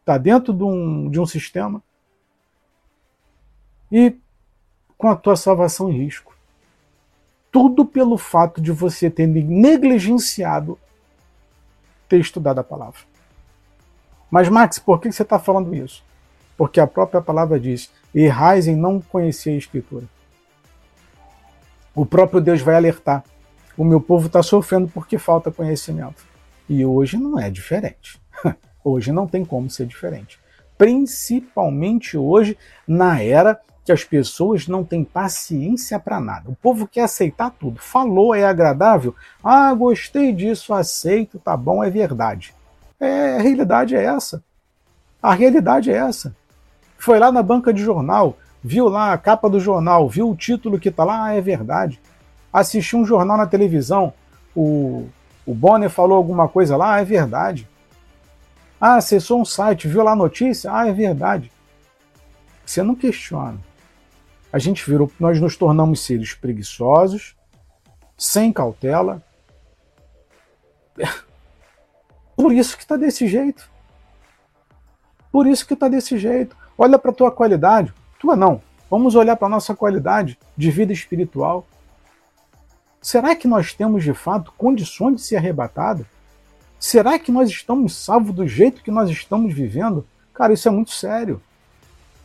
está 0.00 0.18
dentro 0.18 0.52
de 0.52 0.62
um, 0.62 1.10
de 1.10 1.20
um 1.20 1.26
sistema 1.26 1.82
e 3.90 4.16
com 4.98 5.08
a 5.08 5.16
tua 5.16 5.36
salvação 5.36 5.90
em 5.90 5.96
risco. 5.96 6.34
Tudo 7.50 7.86
pelo 7.86 8.18
fato 8.18 8.60
de 8.60 8.72
você 8.72 9.10
ter 9.10 9.26
negligenciado 9.26 10.78
ter 12.08 12.20
estudado 12.20 12.58
a 12.58 12.64
palavra. 12.64 13.00
Mas, 14.30 14.48
Max, 14.48 14.78
por 14.78 15.00
que 15.00 15.10
você 15.10 15.22
está 15.22 15.38
falando 15.38 15.74
isso? 15.74 16.04
Porque 16.56 16.80
a 16.80 16.86
própria 16.86 17.20
palavra 17.20 17.58
diz: 17.58 17.90
errais 18.14 18.66
em 18.66 18.76
não 18.76 19.00
conhecer 19.00 19.50
a 19.50 19.58
Escritura. 19.58 20.06
O 21.94 22.04
próprio 22.04 22.40
Deus 22.40 22.60
vai 22.60 22.74
alertar. 22.74 23.24
O 23.76 23.84
meu 23.84 24.00
povo 24.00 24.26
está 24.26 24.42
sofrendo 24.42 24.88
porque 24.88 25.18
falta 25.18 25.50
conhecimento. 25.50 26.24
E 26.68 26.84
hoje 26.84 27.16
não 27.16 27.38
é 27.38 27.50
diferente. 27.50 28.20
hoje 28.84 29.12
não 29.12 29.26
tem 29.26 29.44
como 29.44 29.70
ser 29.70 29.86
diferente. 29.86 30.38
Principalmente 30.76 32.16
hoje, 32.16 32.56
na 32.86 33.22
era 33.22 33.58
que 33.84 33.92
as 33.92 34.02
pessoas 34.02 34.66
não 34.66 34.82
têm 34.82 35.04
paciência 35.04 35.98
para 35.98 36.20
nada. 36.20 36.50
O 36.50 36.56
povo 36.56 36.88
quer 36.88 37.02
aceitar 37.02 37.50
tudo. 37.50 37.80
Falou, 37.80 38.34
é 38.34 38.44
agradável? 38.44 39.14
Ah, 39.42 39.72
gostei 39.72 40.32
disso, 40.32 40.74
aceito, 40.74 41.38
tá 41.38 41.56
bom, 41.56 41.84
é 41.84 41.88
verdade. 41.88 42.52
É, 42.98 43.36
a 43.36 43.40
realidade 43.40 43.94
é 43.94 44.04
essa. 44.04 44.42
A 45.22 45.32
realidade 45.34 45.90
é 45.90 45.96
essa. 45.96 46.34
Foi 46.98 47.18
lá 47.20 47.30
na 47.30 47.42
banca 47.42 47.72
de 47.72 47.80
jornal, 47.80 48.36
viu 48.62 48.88
lá 48.88 49.12
a 49.12 49.18
capa 49.18 49.48
do 49.48 49.60
jornal, 49.60 50.08
viu 50.08 50.28
o 50.28 50.36
título 50.36 50.80
que 50.80 50.88
está 50.88 51.04
lá, 51.04 51.26
ah, 51.26 51.34
é 51.34 51.40
verdade. 51.40 52.00
Assistiu 52.52 52.98
um 52.98 53.06
jornal 53.06 53.36
na 53.36 53.46
televisão, 53.46 54.12
o 54.54 55.06
o 55.46 55.54
Bonner 55.54 55.88
falou 55.88 56.16
alguma 56.16 56.48
coisa 56.48 56.76
lá, 56.76 56.94
ah, 56.94 57.00
é 57.00 57.04
verdade. 57.04 57.68
Ah, 58.80 58.96
acessou 58.96 59.40
um 59.40 59.44
site, 59.44 59.88
viu 59.88 60.02
lá 60.02 60.12
a 60.12 60.16
notícia? 60.16 60.72
Ah, 60.72 60.88
é 60.88 60.92
verdade. 60.92 61.50
Você 62.64 62.82
não 62.82 62.96
questiona. 62.96 63.58
A 64.52 64.58
gente 64.58 64.88
virou, 64.88 65.10
nós 65.20 65.40
nos 65.40 65.56
tornamos 65.56 66.00
seres 66.00 66.34
preguiçosos, 66.34 67.36
sem 68.18 68.52
cautela. 68.52 69.22
Por 72.36 72.52
isso 72.52 72.76
que 72.76 72.82
está 72.82 72.96
desse 72.96 73.28
jeito. 73.28 73.70
Por 75.30 75.46
isso 75.46 75.66
que 75.66 75.74
está 75.74 75.88
desse 75.88 76.18
jeito. 76.18 76.56
Olha 76.76 76.98
para 76.98 77.12
tua 77.12 77.30
qualidade. 77.30 77.92
Tua 78.18 78.34
não. 78.34 78.60
Vamos 78.90 79.14
olhar 79.14 79.36
para 79.36 79.48
nossa 79.48 79.74
qualidade 79.74 80.38
de 80.56 80.70
vida 80.70 80.92
espiritual. 80.92 81.66
Será 83.06 83.36
que 83.36 83.46
nós 83.46 83.72
temos 83.72 84.02
de 84.02 84.12
fato 84.12 84.52
condições 84.58 85.14
de 85.14 85.22
ser 85.22 85.36
arrebatado? 85.36 86.04
Será 86.76 87.20
que 87.20 87.30
nós 87.30 87.48
estamos 87.48 87.94
salvos 87.94 88.34
do 88.34 88.48
jeito 88.48 88.82
que 88.82 88.90
nós 88.90 89.08
estamos 89.08 89.54
vivendo? 89.54 90.04
Cara, 90.34 90.52
isso 90.52 90.66
é 90.66 90.72
muito 90.72 90.90
sério. 90.90 91.40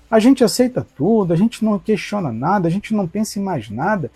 A 0.09 0.17
gente 0.17 0.43
aceita 0.43 0.83
tudo, 0.97 1.33
a 1.33 1.35
gente 1.35 1.63
não 1.63 1.77
questiona 1.77 2.31
nada, 2.31 2.67
a 2.67 2.71
gente 2.71 2.95
não 2.95 3.07
pensa 3.07 3.37
em 3.37 3.43
mais 3.43 3.69
nada. 3.69 4.09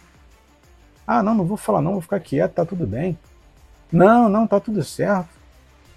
Ah, 1.06 1.22
não, 1.22 1.36
não 1.36 1.46
vou 1.46 1.56
falar 1.56 1.84
não, 1.84 1.92
vou 1.92 2.02
ficar 2.02 2.20
quieto, 2.20 2.54
tá 2.54 2.66
tudo 2.66 2.88
bem. 2.88 3.16
Não, 3.92 4.28
não, 4.28 4.48
tá 4.48 4.60
tudo 4.60 4.84
certo. 4.84 5.30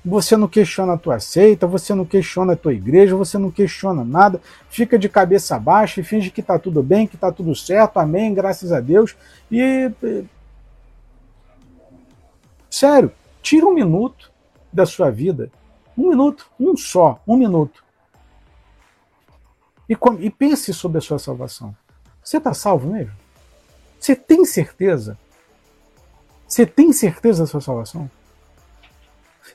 Você 0.05 0.37
não 0.37 0.49
questiona 0.49 0.93
a 0.93 0.99
tua 0.99 1.19
seita, 1.19 1.67
você 1.67 1.95
não 1.95 2.05
questiona 2.05 2.53
a 2.53 2.57
tua 2.57 2.75
igreja, 2.75 3.17
você 3.17 3.39
não 3.39 3.51
questiona 3.51 4.05
nada, 4.05 4.39
fica 4.69 4.99
de 4.99 5.09
cabeça 5.09 5.59
baixa 5.59 6.03
e 6.03 6.05
finge 6.05 6.31
que 6.31 6.43
tá 6.43 6.59
tudo 6.59 6.83
bem, 6.83 7.07
que 7.07 7.17
tá 7.17 7.33
tudo 7.33 7.57
certo, 7.57 7.97
amém, 7.97 8.35
graças 8.35 8.71
a 8.71 8.81
Deus. 8.81 9.17
E 9.51 9.91
Sério, 12.79 13.13
tira 13.43 13.67
um 13.67 13.75
minuto 13.75 14.31
da 14.73 14.87
sua 14.87 15.11
vida. 15.11 15.51
Um 15.97 16.11
minuto, 16.11 16.49
um 16.61 16.77
só, 16.77 17.21
um 17.27 17.37
minuto. 17.37 17.85
E, 19.89 19.97
e 20.21 20.31
pense 20.31 20.73
sobre 20.73 20.99
a 20.99 21.01
sua 21.01 21.19
salvação. 21.19 21.77
Você 22.23 22.37
está 22.37 22.55
salvo 22.55 22.93
mesmo? 22.93 23.13
Você 23.99 24.15
tem 24.15 24.45
certeza? 24.45 25.19
Você 26.47 26.65
tem 26.65 26.93
certeza 26.93 27.43
da 27.43 27.47
sua 27.49 27.61
salvação? 27.61 28.09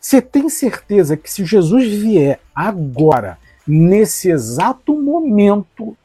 Você 0.02 0.22
tem 0.22 0.50
certeza 0.50 1.16
que 1.16 1.32
se 1.32 1.46
Jesus 1.46 1.88
vier 1.88 2.42
agora, 2.54 3.40
nesse 3.66 4.30
exato 4.32 5.02
momento, 5.02 5.96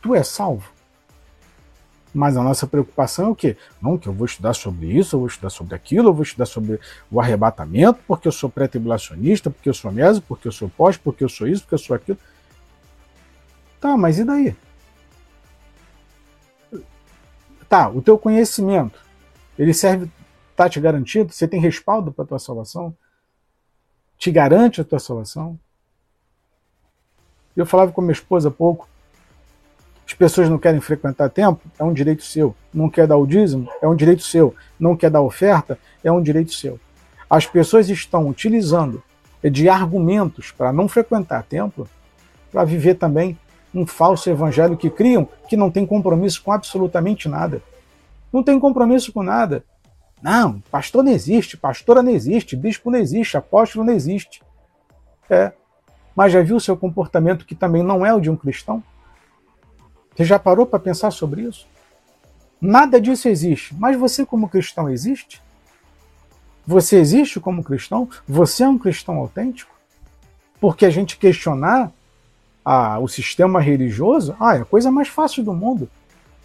tu 0.00 0.14
é 0.14 0.22
salvo? 0.22 0.73
Mas 2.14 2.36
a 2.36 2.42
nossa 2.42 2.64
preocupação 2.64 3.26
é 3.26 3.30
o 3.30 3.34
quê? 3.34 3.56
Não, 3.82 3.98
que 3.98 4.08
eu 4.08 4.12
vou 4.12 4.24
estudar 4.24 4.54
sobre 4.54 4.86
isso, 4.86 5.16
eu 5.16 5.20
vou 5.20 5.26
estudar 5.26 5.50
sobre 5.50 5.74
aquilo, 5.74 6.10
eu 6.10 6.14
vou 6.14 6.22
estudar 6.22 6.46
sobre 6.46 6.78
o 7.10 7.20
arrebatamento, 7.20 7.98
porque 8.06 8.28
eu 8.28 8.32
sou 8.32 8.48
pré-tribulacionista, 8.48 9.50
porque 9.50 9.68
eu 9.68 9.74
sou 9.74 9.90
meso, 9.90 10.22
porque 10.22 10.46
eu 10.46 10.52
sou 10.52 10.68
pós, 10.68 10.96
porque 10.96 11.24
eu 11.24 11.28
sou 11.28 11.48
isso, 11.48 11.62
porque 11.62 11.74
eu 11.74 11.78
sou 11.78 11.96
aquilo. 11.96 12.16
Tá, 13.80 13.96
mas 13.96 14.18
e 14.20 14.24
daí? 14.24 14.56
Tá, 17.68 17.88
o 17.88 18.00
teu 18.00 18.16
conhecimento, 18.16 19.00
ele 19.58 19.74
serve, 19.74 20.08
tá 20.54 20.68
te 20.68 20.78
garantido? 20.78 21.32
Você 21.32 21.48
tem 21.48 21.60
respaldo 21.60 22.12
para 22.12 22.24
tua 22.24 22.38
salvação? 22.38 22.96
Te 24.16 24.30
garante 24.30 24.80
a 24.80 24.84
tua 24.84 25.00
salvação? 25.00 25.58
Eu 27.56 27.66
falava 27.66 27.90
com 27.90 28.00
minha 28.00 28.12
esposa 28.12 28.48
há 28.48 28.52
pouco, 28.52 28.88
as 30.14 30.16
pessoas 30.16 30.48
não 30.48 30.58
querem 30.58 30.80
frequentar 30.80 31.28
templo, 31.28 31.60
é 31.76 31.82
um 31.82 31.92
direito 31.92 32.22
seu. 32.22 32.54
Não 32.72 32.88
quer 32.88 33.04
dar 33.04 33.16
o 33.16 33.26
dízimo, 33.26 33.68
é 33.82 33.88
um 33.88 33.96
direito 33.96 34.22
seu. 34.22 34.54
Não 34.78 34.96
quer 34.96 35.10
dar 35.10 35.20
oferta, 35.20 35.76
é 36.04 36.12
um 36.12 36.22
direito 36.22 36.54
seu. 36.54 36.78
As 37.28 37.46
pessoas 37.46 37.88
estão 37.88 38.28
utilizando 38.28 39.02
de 39.42 39.68
argumentos 39.68 40.52
para 40.52 40.72
não 40.72 40.86
frequentar 40.86 41.42
templo, 41.42 41.88
para 42.52 42.62
viver 42.62 42.94
também 42.94 43.36
um 43.74 43.84
falso 43.84 44.30
evangelho 44.30 44.76
que 44.76 44.88
criam, 44.88 45.28
que 45.48 45.56
não 45.56 45.68
tem 45.68 45.84
compromisso 45.84 46.44
com 46.44 46.52
absolutamente 46.52 47.28
nada. 47.28 47.60
Não 48.32 48.40
tem 48.40 48.60
compromisso 48.60 49.12
com 49.12 49.24
nada. 49.24 49.64
Não, 50.22 50.60
pastor 50.70 51.02
não 51.02 51.10
existe, 51.10 51.56
pastora 51.56 52.04
não 52.04 52.12
existe, 52.12 52.54
bispo 52.54 52.88
não 52.88 53.00
existe, 53.00 53.36
apóstolo 53.36 53.84
não 53.84 53.92
existe. 53.92 54.44
É. 55.28 55.50
Mas 56.14 56.32
já 56.32 56.40
viu 56.40 56.54
o 56.54 56.60
seu 56.60 56.76
comportamento 56.76 57.44
que 57.44 57.56
também 57.56 57.82
não 57.82 58.06
é 58.06 58.14
o 58.14 58.20
de 58.20 58.30
um 58.30 58.36
cristão? 58.36 58.80
Você 60.14 60.24
já 60.24 60.38
parou 60.38 60.66
para 60.66 60.78
pensar 60.78 61.10
sobre 61.10 61.42
isso? 61.42 61.66
Nada 62.60 63.00
disso 63.00 63.28
existe, 63.28 63.74
mas 63.74 63.98
você, 63.98 64.24
como 64.24 64.48
cristão, 64.48 64.88
existe? 64.88 65.42
Você 66.66 66.96
existe 66.96 67.38
como 67.38 67.62
cristão? 67.62 68.08
Você 68.26 68.62
é 68.62 68.68
um 68.68 68.78
cristão 68.78 69.16
autêntico? 69.16 69.74
Porque 70.60 70.86
a 70.86 70.90
gente 70.90 71.18
questionar 71.18 71.92
a, 72.64 72.98
o 72.98 73.06
sistema 73.06 73.60
religioso, 73.60 74.34
ah, 74.40 74.56
é 74.56 74.62
a 74.62 74.64
coisa 74.64 74.90
mais 74.90 75.08
fácil 75.08 75.44
do 75.44 75.52
mundo. 75.52 75.90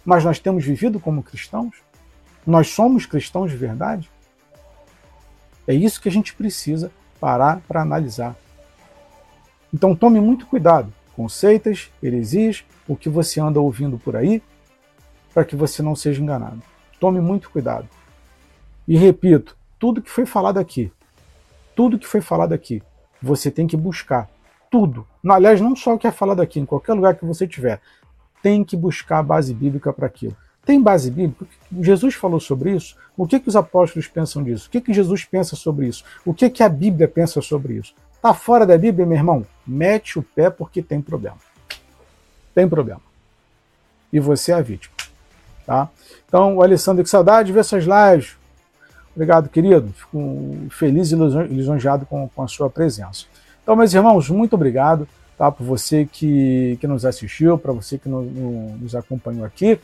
Mas 0.04 0.24
nós 0.24 0.38
temos 0.38 0.64
vivido 0.64 1.00
como 1.00 1.22
cristãos? 1.22 1.76
Nós 2.46 2.68
somos 2.68 3.06
cristãos 3.06 3.50
de 3.50 3.56
verdade? 3.56 4.10
É 5.66 5.72
isso 5.72 6.00
que 6.00 6.08
a 6.08 6.12
gente 6.12 6.34
precisa 6.34 6.90
parar 7.18 7.60
para 7.66 7.80
analisar. 7.80 8.36
Então 9.72 9.94
tome 9.94 10.20
muito 10.20 10.46
cuidado 10.46 10.92
com 11.14 11.28
seitas, 11.28 11.90
heresias, 12.02 12.64
o 12.90 12.96
que 12.96 13.08
você 13.08 13.40
anda 13.40 13.60
ouvindo 13.60 13.96
por 14.00 14.16
aí, 14.16 14.42
para 15.32 15.44
que 15.44 15.54
você 15.54 15.80
não 15.80 15.94
seja 15.94 16.20
enganado. 16.20 16.60
Tome 16.98 17.20
muito 17.20 17.48
cuidado. 17.48 17.88
E 18.86 18.96
repito, 18.96 19.56
tudo 19.78 20.02
que 20.02 20.10
foi 20.10 20.26
falado 20.26 20.58
aqui, 20.58 20.90
tudo 21.76 22.00
que 22.00 22.06
foi 22.06 22.20
falado 22.20 22.52
aqui, 22.52 22.82
você 23.22 23.48
tem 23.48 23.68
que 23.68 23.76
buscar 23.76 24.28
tudo. 24.68 25.06
Aliás, 25.24 25.60
não 25.60 25.76
só 25.76 25.94
o 25.94 25.98
que 25.98 26.08
é 26.08 26.10
falado 26.10 26.42
aqui, 26.42 26.58
em 26.58 26.66
qualquer 26.66 26.94
lugar 26.94 27.14
que 27.14 27.24
você 27.24 27.46
tiver, 27.46 27.80
tem 28.42 28.64
que 28.64 28.76
buscar 28.76 29.18
a 29.18 29.22
base 29.22 29.54
bíblica 29.54 29.92
para 29.92 30.08
aquilo. 30.08 30.36
Tem 30.66 30.82
base 30.82 31.12
bíblica? 31.12 31.46
Jesus 31.80 32.16
falou 32.16 32.40
sobre 32.40 32.74
isso? 32.74 32.96
O 33.16 33.24
que, 33.24 33.38
que 33.38 33.48
os 33.48 33.54
apóstolos 33.54 34.08
pensam 34.08 34.42
disso? 34.42 34.66
O 34.66 34.70
que, 34.70 34.80
que 34.80 34.92
Jesus 34.92 35.24
pensa 35.24 35.54
sobre 35.54 35.86
isso? 35.86 36.02
O 36.26 36.34
que, 36.34 36.50
que 36.50 36.64
a 36.64 36.68
Bíblia 36.68 37.06
pensa 37.06 37.40
sobre 37.40 37.74
isso? 37.74 37.94
Tá 38.20 38.34
fora 38.34 38.66
da 38.66 38.76
Bíblia, 38.76 39.06
meu 39.06 39.16
irmão? 39.16 39.46
Mete 39.64 40.18
o 40.18 40.24
pé 40.24 40.50
porque 40.50 40.82
tem 40.82 41.00
problema. 41.00 41.38
Tem 42.54 42.68
problema. 42.68 43.00
E 44.12 44.18
você 44.18 44.52
é 44.52 44.56
a 44.56 44.60
vítima. 44.60 44.94
Tá? 45.66 45.88
Então, 46.26 46.56
o 46.56 46.62
Alessandro, 46.62 47.04
que 47.04 47.10
saudade 47.10 47.48
de 47.48 47.52
ver 47.52 47.60
essas 47.60 47.84
lives. 47.84 48.36
Obrigado, 49.14 49.48
querido. 49.48 49.92
Fico 49.92 50.68
feliz 50.70 51.12
e 51.12 51.16
lisonjeado 51.16 52.06
com, 52.06 52.28
com 52.28 52.42
a 52.42 52.48
sua 52.48 52.70
presença. 52.70 53.26
Então, 53.62 53.76
meus 53.76 53.92
irmãos, 53.92 54.28
muito 54.30 54.54
obrigado 54.54 55.06
tá, 55.36 55.50
por 55.50 55.64
você 55.64 56.08
que, 56.10 56.76
que 56.80 56.86
nos 56.86 57.04
assistiu, 57.04 57.56
para 57.56 57.72
você 57.72 57.98
que 57.98 58.08
no, 58.08 58.22
no, 58.22 58.76
nos 58.78 58.94
acompanhou 58.94 59.44
aqui. 59.44 59.80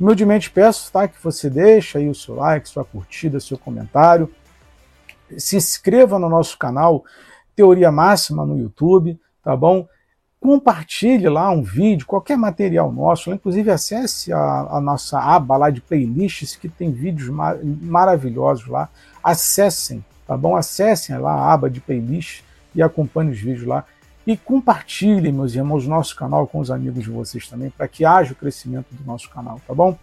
Humildemente 0.00 0.50
peço 0.50 0.90
tá, 0.92 1.08
que 1.08 1.22
você 1.22 1.50
deixe 1.50 1.98
aí 1.98 2.08
o 2.08 2.14
seu 2.14 2.36
like, 2.36 2.68
sua 2.68 2.84
curtida, 2.84 3.40
seu 3.40 3.58
comentário. 3.58 4.32
Se 5.36 5.56
inscreva 5.56 6.18
no 6.18 6.28
nosso 6.28 6.56
canal 6.56 7.04
Teoria 7.54 7.90
Máxima 7.90 8.46
no 8.46 8.58
YouTube, 8.58 9.18
tá 9.42 9.56
bom? 9.56 9.86
Compartilhe 10.40 11.28
lá 11.28 11.50
um 11.50 11.62
vídeo, 11.62 12.06
qualquer 12.06 12.38
material 12.38 12.92
nosso, 12.92 13.32
inclusive 13.32 13.70
acesse 13.70 14.32
a, 14.32 14.68
a 14.70 14.80
nossa 14.80 15.18
aba 15.18 15.56
lá 15.56 15.68
de 15.68 15.80
playlists 15.80 16.54
que 16.54 16.68
tem 16.68 16.92
vídeos 16.92 17.28
mar 17.28 17.58
maravilhosos 17.62 18.66
lá. 18.68 18.88
Acessem, 19.22 20.04
tá 20.26 20.36
bom? 20.36 20.54
Acessem 20.56 21.18
lá 21.18 21.32
a 21.32 21.52
aba 21.52 21.68
de 21.68 21.80
playlists 21.80 22.44
e 22.74 22.80
acompanhe 22.80 23.32
os 23.32 23.38
vídeos 23.40 23.66
lá. 23.66 23.84
E 24.24 24.36
compartilhem, 24.36 25.32
meus 25.32 25.54
irmãos, 25.54 25.86
nosso 25.86 26.14
canal 26.14 26.46
com 26.46 26.60
os 26.60 26.70
amigos 26.70 27.02
de 27.02 27.10
vocês 27.10 27.48
também, 27.48 27.70
para 27.70 27.88
que 27.88 28.04
haja 28.04 28.32
o 28.32 28.36
crescimento 28.36 28.86
do 28.90 29.04
nosso 29.04 29.28
canal, 29.30 29.58
tá 29.66 29.74
bom? 29.74 29.98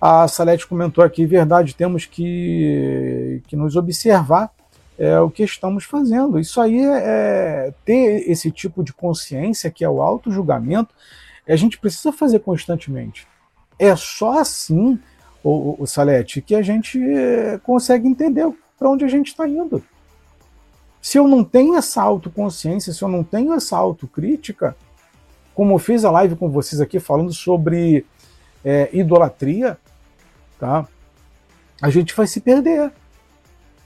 A 0.00 0.26
Salete 0.26 0.66
comentou 0.66 1.04
aqui, 1.04 1.26
verdade, 1.26 1.74
temos 1.74 2.06
que, 2.06 3.42
que 3.46 3.54
nos 3.54 3.76
observar 3.76 4.50
é, 5.00 5.18
o 5.18 5.30
que 5.30 5.42
estamos 5.42 5.84
fazendo. 5.84 6.38
Isso 6.38 6.60
aí 6.60 6.78
é, 6.78 6.98
é 7.68 7.74
ter 7.86 8.30
esse 8.30 8.50
tipo 8.50 8.84
de 8.84 8.92
consciência, 8.92 9.70
que 9.70 9.82
é 9.82 9.88
o 9.88 10.02
auto-julgamento, 10.02 10.94
a 11.48 11.56
gente 11.56 11.78
precisa 11.78 12.12
fazer 12.12 12.40
constantemente. 12.40 13.26
É 13.78 13.96
só 13.96 14.38
assim, 14.38 14.98
o, 15.42 15.82
o 15.82 15.86
Salete, 15.86 16.42
que 16.42 16.54
a 16.54 16.60
gente 16.60 17.02
é, 17.02 17.58
consegue 17.62 18.06
entender 18.06 18.46
para 18.78 18.90
onde 18.90 19.02
a 19.02 19.08
gente 19.08 19.28
está 19.28 19.48
indo. 19.48 19.82
Se 21.00 21.18
eu 21.18 21.26
não 21.26 21.42
tenho 21.42 21.76
essa 21.76 22.02
autoconsciência, 22.02 22.92
se 22.92 23.02
eu 23.02 23.08
não 23.08 23.24
tenho 23.24 23.54
essa 23.54 23.78
autocrítica, 23.78 24.76
como 25.54 25.74
eu 25.74 25.78
fiz 25.78 26.04
a 26.04 26.10
live 26.10 26.36
com 26.36 26.50
vocês 26.50 26.78
aqui 26.78 27.00
falando 27.00 27.32
sobre 27.32 28.04
é, 28.62 28.90
idolatria, 28.92 29.78
tá? 30.58 30.86
a 31.80 31.88
gente 31.88 32.14
vai 32.14 32.26
se 32.26 32.40
perder. 32.40 32.92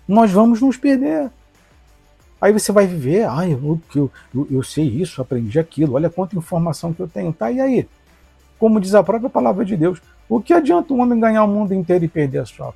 Nós 0.06 0.30
vamos 0.30 0.60
nos 0.60 0.76
perder. 0.76 1.30
Aí 2.40 2.52
você 2.52 2.72
vai 2.72 2.86
viver, 2.86 3.26
ah, 3.28 3.48
eu, 3.48 3.80
eu, 3.94 4.12
eu, 4.34 4.48
eu 4.50 4.62
sei 4.62 4.86
isso, 4.86 5.22
aprendi 5.22 5.58
aquilo, 5.58 5.94
olha 5.94 6.10
quanta 6.10 6.36
informação 6.36 6.92
que 6.92 7.00
eu 7.00 7.08
tenho. 7.08 7.32
Tá, 7.32 7.50
e 7.50 7.60
aí? 7.60 7.88
Como 8.58 8.80
diz 8.80 8.94
a 8.94 9.02
própria 9.02 9.30
palavra 9.30 9.64
de 9.64 9.76
Deus, 9.76 10.00
o 10.28 10.40
que 10.40 10.52
adianta 10.52 10.92
um 10.92 11.00
homem 11.00 11.18
ganhar 11.18 11.44
o 11.44 11.48
mundo 11.48 11.72
inteiro 11.72 12.04
e 12.04 12.08
perder 12.08 12.40
a 12.40 12.46
sua 12.46 12.74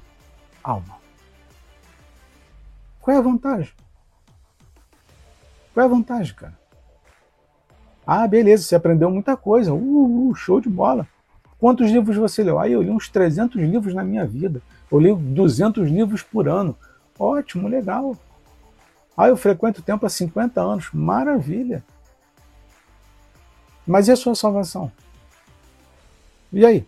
alma? 0.62 0.96
Qual 3.00 3.14
é 3.14 3.18
a 3.18 3.22
vantagem? 3.22 3.72
Qual 5.72 5.84
é 5.84 5.86
a 5.86 5.90
vantagem, 5.90 6.34
cara? 6.34 6.58
Ah, 8.06 8.26
beleza, 8.26 8.64
você 8.64 8.74
aprendeu 8.74 9.10
muita 9.10 9.36
coisa. 9.36 9.72
Uh, 9.72 10.30
uh, 10.30 10.34
show 10.34 10.60
de 10.60 10.68
bola. 10.68 11.06
Quantos 11.58 11.90
livros 11.90 12.16
você 12.16 12.42
leu? 12.42 12.58
Ah, 12.58 12.68
eu 12.68 12.80
li 12.80 12.90
uns 12.90 13.08
300 13.08 13.60
livros 13.60 13.92
na 13.92 14.02
minha 14.02 14.26
vida. 14.26 14.62
Eu 14.90 14.98
leio 14.98 15.16
200 15.16 15.90
livros 15.90 16.22
por 16.22 16.48
ano. 16.48 16.74
Ótimo, 17.18 17.68
legal. 17.68 18.16
Ah, 19.16 19.28
eu 19.28 19.36
frequento 19.36 19.80
o 19.80 19.84
tempo 19.84 20.06
há 20.06 20.08
50 20.08 20.60
anos. 20.60 20.90
Maravilha. 20.92 21.82
Mas 23.86 24.06
e 24.06 24.12
a 24.12 24.16
sua 24.16 24.34
salvação? 24.34 24.92
E 26.52 26.64
aí? 26.64 26.86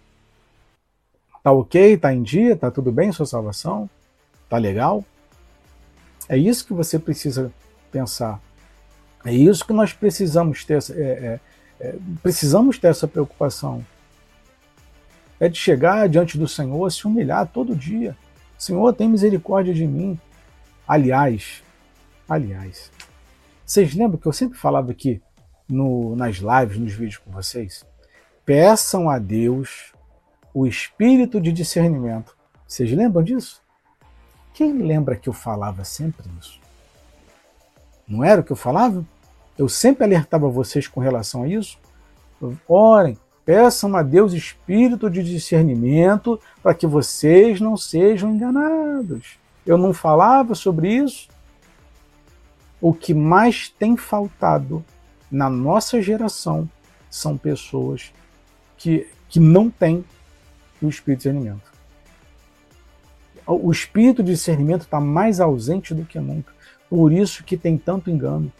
Tá 1.43 1.51
ok? 1.51 1.97
Tá 1.97 2.14
em 2.14 2.22
dia? 2.22 2.55
Tá 2.55 2.70
tudo 2.70 2.93
bem 2.93 3.11
sua 3.11 3.26
salvação? 3.26 3.89
Tá 4.49 4.59
legal? 4.59 5.05
É 6.28 6.37
isso 6.37 6.66
que 6.66 6.72
você 6.72 6.99
precisa 6.99 7.53
pensar. 7.91 8.41
É 9.24 9.33
isso 9.33 9.66
que 9.66 9.72
nós 9.72 9.93
precisamos 9.93 10.64
ter, 10.64 10.78
é, 10.93 11.01
é, 11.01 11.41
é, 11.81 11.95
precisamos 12.22 12.78
ter 12.78 12.89
essa 12.89 13.09
preocupação. 13.09 13.85
É 15.39 15.49
de 15.49 15.59
chegar 15.59 16.09
diante 16.09 16.39
do 16.39 16.47
Senhor, 16.47 16.91
se 16.91 17.07
humilhar 17.07 17.47
todo 17.47 17.74
dia. 17.74 18.16
Senhor, 18.61 18.93
tem 18.93 19.09
misericórdia 19.09 19.73
de 19.73 19.87
mim. 19.87 20.21
Aliás, 20.87 21.63
aliás, 22.29 22.93
vocês 23.65 23.95
lembram 23.95 24.19
que 24.19 24.27
eu 24.27 24.35
sempre 24.35 24.59
falava 24.59 24.91
aqui 24.91 25.23
no, 25.67 26.15
nas 26.15 26.37
lives, 26.37 26.79
nos 26.79 26.93
vídeos 26.93 27.17
com 27.17 27.31
vocês? 27.31 27.87
Peçam 28.45 29.09
a 29.09 29.19
Deus 29.19 29.95
o 30.53 30.67
espírito 30.67 31.41
de 31.41 31.53
discernimento. 31.53 32.37
Vocês 32.69 32.93
lembram 32.93 33.23
disso? 33.23 33.63
Quem 34.53 34.75
lembra 34.75 35.17
que 35.17 35.31
eu 35.31 35.33
falava 35.33 35.83
sempre 35.83 36.29
isso? 36.39 36.61
Não 38.07 38.23
era 38.23 38.43
o 38.43 38.45
que 38.45 38.53
eu 38.53 38.57
falava? 38.57 39.03
Eu 39.57 39.71
sempre 39.71 40.05
alertava 40.05 40.51
vocês 40.51 40.87
com 40.87 41.01
relação 41.01 41.45
a 41.45 41.49
isso. 41.49 41.79
Orem, 42.69 43.17
peçam 43.51 43.97
a 43.97 44.03
Deus 44.05 44.33
espírito 44.33 45.11
de 45.11 45.25
discernimento 45.25 46.39
para 46.63 46.73
que 46.73 46.87
vocês 46.87 47.61
não 47.61 47.77
sejam 47.77 48.31
enganados. 48.31 49.41
Eu 49.67 49.77
não 49.77 49.93
falava 49.93 50.55
sobre 50.55 50.95
isso. 50.95 51.27
O 52.81 52.95
que 52.95 53.13
mais 53.13 53.69
tem 53.69 53.97
faltado 53.97 54.85
na 55.29 55.51
nossa 55.51 56.01
geração 56.01 56.71
são 57.11 57.37
pessoas 57.37 58.13
que, 58.79 59.09
que 59.29 59.41
não 59.41 59.69
têm 59.69 60.05
o 60.81 60.89
espírito 60.89 61.23
de 61.23 61.31
discernimento. 61.31 61.73
O 63.45 63.73
espírito 63.73 64.23
de 64.23 64.31
discernimento 64.31 64.83
está 64.83 65.01
mais 65.01 65.41
ausente 65.41 65.93
do 65.93 66.05
que 66.05 66.21
nunca. 66.21 66.53
Por 66.89 67.13
isso 67.13 67.43
que 67.43 67.57
tem 67.57 67.77
tanto 67.77 68.13
engano. 68.13 68.53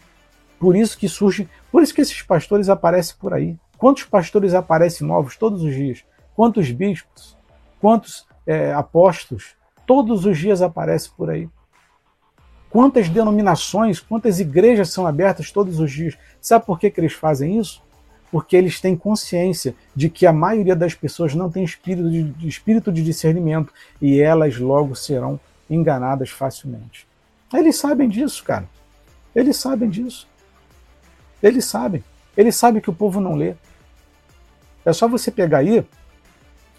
Por 0.59 0.75
isso 0.75 0.97
que 0.97 1.07
surge, 1.07 1.47
por 1.71 1.81
isso 1.81 1.93
que 1.93 2.01
esses 2.01 2.21
pastores 2.21 2.67
aparecem 2.67 3.15
por 3.17 3.33
aí. 3.33 3.57
Quantos 3.81 4.03
pastores 4.03 4.53
aparecem 4.53 5.07
novos 5.07 5.35
todos 5.35 5.63
os 5.63 5.73
dias? 5.73 6.05
Quantos 6.35 6.69
bispos? 6.69 7.35
Quantos 7.79 8.27
é, 8.45 8.71
apóstolos? 8.71 9.55
Todos 9.87 10.23
os 10.23 10.37
dias 10.37 10.61
aparecem 10.61 11.11
por 11.17 11.31
aí. 11.31 11.49
Quantas 12.69 13.09
denominações, 13.09 13.99
quantas 13.99 14.39
igrejas 14.39 14.91
são 14.91 15.07
abertas 15.07 15.49
todos 15.49 15.79
os 15.79 15.91
dias? 15.91 16.15
Sabe 16.39 16.63
por 16.63 16.77
que, 16.77 16.91
que 16.91 16.99
eles 16.99 17.13
fazem 17.13 17.57
isso? 17.57 17.81
Porque 18.31 18.55
eles 18.55 18.79
têm 18.79 18.95
consciência 18.95 19.73
de 19.95 20.11
que 20.11 20.27
a 20.27 20.31
maioria 20.31 20.75
das 20.75 20.93
pessoas 20.93 21.33
não 21.33 21.49
tem 21.49 21.63
espírito 21.63 22.07
de, 22.07 22.47
espírito 22.47 22.91
de 22.91 23.03
discernimento 23.03 23.73
e 23.99 24.21
elas 24.21 24.59
logo 24.59 24.93
serão 24.93 25.39
enganadas 25.67 26.29
facilmente. 26.29 27.07
Eles 27.51 27.77
sabem 27.77 28.07
disso, 28.07 28.43
cara. 28.43 28.69
Eles 29.35 29.57
sabem 29.57 29.89
disso. 29.89 30.27
Eles 31.41 31.65
sabem. 31.65 32.03
Eles 32.37 32.55
sabem 32.55 32.79
que 32.79 32.91
o 32.91 32.93
povo 32.93 33.19
não 33.19 33.33
lê. 33.33 33.55
É 34.85 34.91
só 34.93 35.07
você 35.07 35.29
pegar 35.29 35.59
aí 35.59 35.85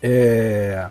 é, 0.03 0.91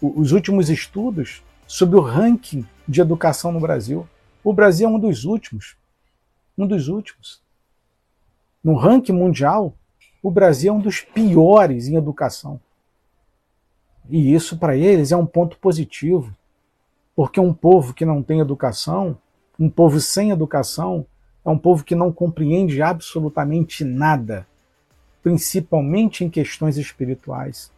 os 0.00 0.32
últimos 0.32 0.68
estudos 0.68 1.42
sobre 1.66 1.96
o 1.96 2.00
ranking 2.00 2.66
de 2.86 3.00
educação 3.00 3.52
no 3.52 3.60
Brasil. 3.60 4.06
O 4.44 4.52
Brasil 4.52 4.88
é 4.88 4.90
um 4.90 4.98
dos 4.98 5.24
últimos. 5.24 5.76
Um 6.56 6.66
dos 6.66 6.88
últimos. 6.88 7.40
No 8.62 8.74
ranking 8.74 9.12
mundial, 9.12 9.74
o 10.22 10.30
Brasil 10.30 10.72
é 10.72 10.76
um 10.76 10.80
dos 10.80 11.00
piores 11.00 11.88
em 11.88 11.96
educação. 11.96 12.60
E 14.08 14.34
isso 14.34 14.58
para 14.58 14.76
eles 14.76 15.12
é 15.12 15.16
um 15.16 15.26
ponto 15.26 15.56
positivo. 15.58 16.34
Porque 17.16 17.40
um 17.40 17.54
povo 17.54 17.94
que 17.94 18.04
não 18.04 18.22
tem 18.22 18.40
educação, 18.40 19.16
um 19.58 19.70
povo 19.70 20.00
sem 20.00 20.30
educação, 20.30 21.06
é 21.44 21.48
um 21.48 21.58
povo 21.58 21.84
que 21.84 21.94
não 21.94 22.12
compreende 22.12 22.82
absolutamente 22.82 23.84
nada, 23.84 24.46
principalmente 25.22 26.24
em 26.24 26.30
questões 26.30 26.76
espirituais. 26.76 27.70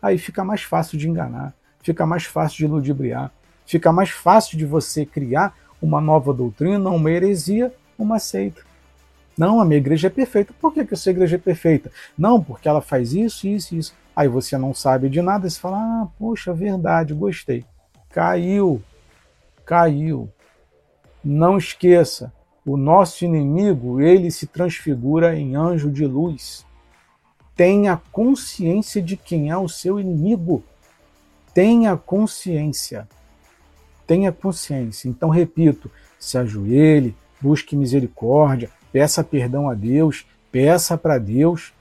Aí 0.00 0.18
fica 0.18 0.44
mais 0.44 0.62
fácil 0.62 0.98
de 0.98 1.08
enganar, 1.08 1.54
fica 1.82 2.06
mais 2.06 2.24
fácil 2.24 2.58
de 2.58 2.66
ludibriar, 2.66 3.32
fica 3.66 3.92
mais 3.92 4.10
fácil 4.10 4.56
de 4.56 4.64
você 4.64 5.04
criar 5.04 5.54
uma 5.80 6.00
nova 6.00 6.32
doutrina, 6.32 6.90
uma 6.90 7.10
heresia, 7.10 7.72
uma 7.98 8.18
seita. 8.18 8.62
Não, 9.36 9.60
a 9.60 9.64
minha 9.64 9.78
igreja 9.78 10.08
é 10.08 10.10
perfeita. 10.10 10.52
Por 10.60 10.72
que, 10.72 10.84
que 10.84 10.94
a 10.94 10.96
sua 10.96 11.10
igreja 11.10 11.36
é 11.36 11.38
perfeita? 11.38 11.92
Não, 12.16 12.42
porque 12.42 12.68
ela 12.68 12.80
faz 12.80 13.12
isso, 13.12 13.46
isso 13.46 13.74
e 13.74 13.78
isso. 13.78 13.94
Aí 14.14 14.26
você 14.26 14.58
não 14.58 14.74
sabe 14.74 15.08
de 15.08 15.22
nada 15.22 15.46
e 15.46 15.50
você 15.50 15.60
fala, 15.60 15.76
ah, 15.76 16.08
poxa, 16.18 16.52
verdade, 16.52 17.14
gostei. 17.14 17.64
Caiu, 18.10 18.82
caiu. 19.64 20.28
Não 21.22 21.56
esqueça, 21.56 22.32
o 22.66 22.76
nosso 22.76 23.24
inimigo, 23.24 24.00
ele 24.00 24.30
se 24.30 24.46
transfigura 24.46 25.36
em 25.38 25.54
anjo 25.54 25.90
de 25.90 26.04
luz. 26.04 26.66
Tenha 27.58 28.00
consciência 28.12 29.02
de 29.02 29.16
quem 29.16 29.50
é 29.50 29.56
o 29.56 29.68
seu 29.68 29.98
inimigo. 29.98 30.62
Tenha 31.52 31.96
consciência. 31.96 33.08
Tenha 34.06 34.30
consciência. 34.30 35.08
Então, 35.08 35.28
repito, 35.28 35.90
se 36.20 36.38
ajoelhe, 36.38 37.16
busque 37.40 37.74
misericórdia, 37.74 38.70
peça 38.92 39.24
perdão 39.24 39.68
a 39.68 39.74
Deus, 39.74 40.24
peça 40.52 40.96
para 40.96 41.18
Deus 41.18 41.72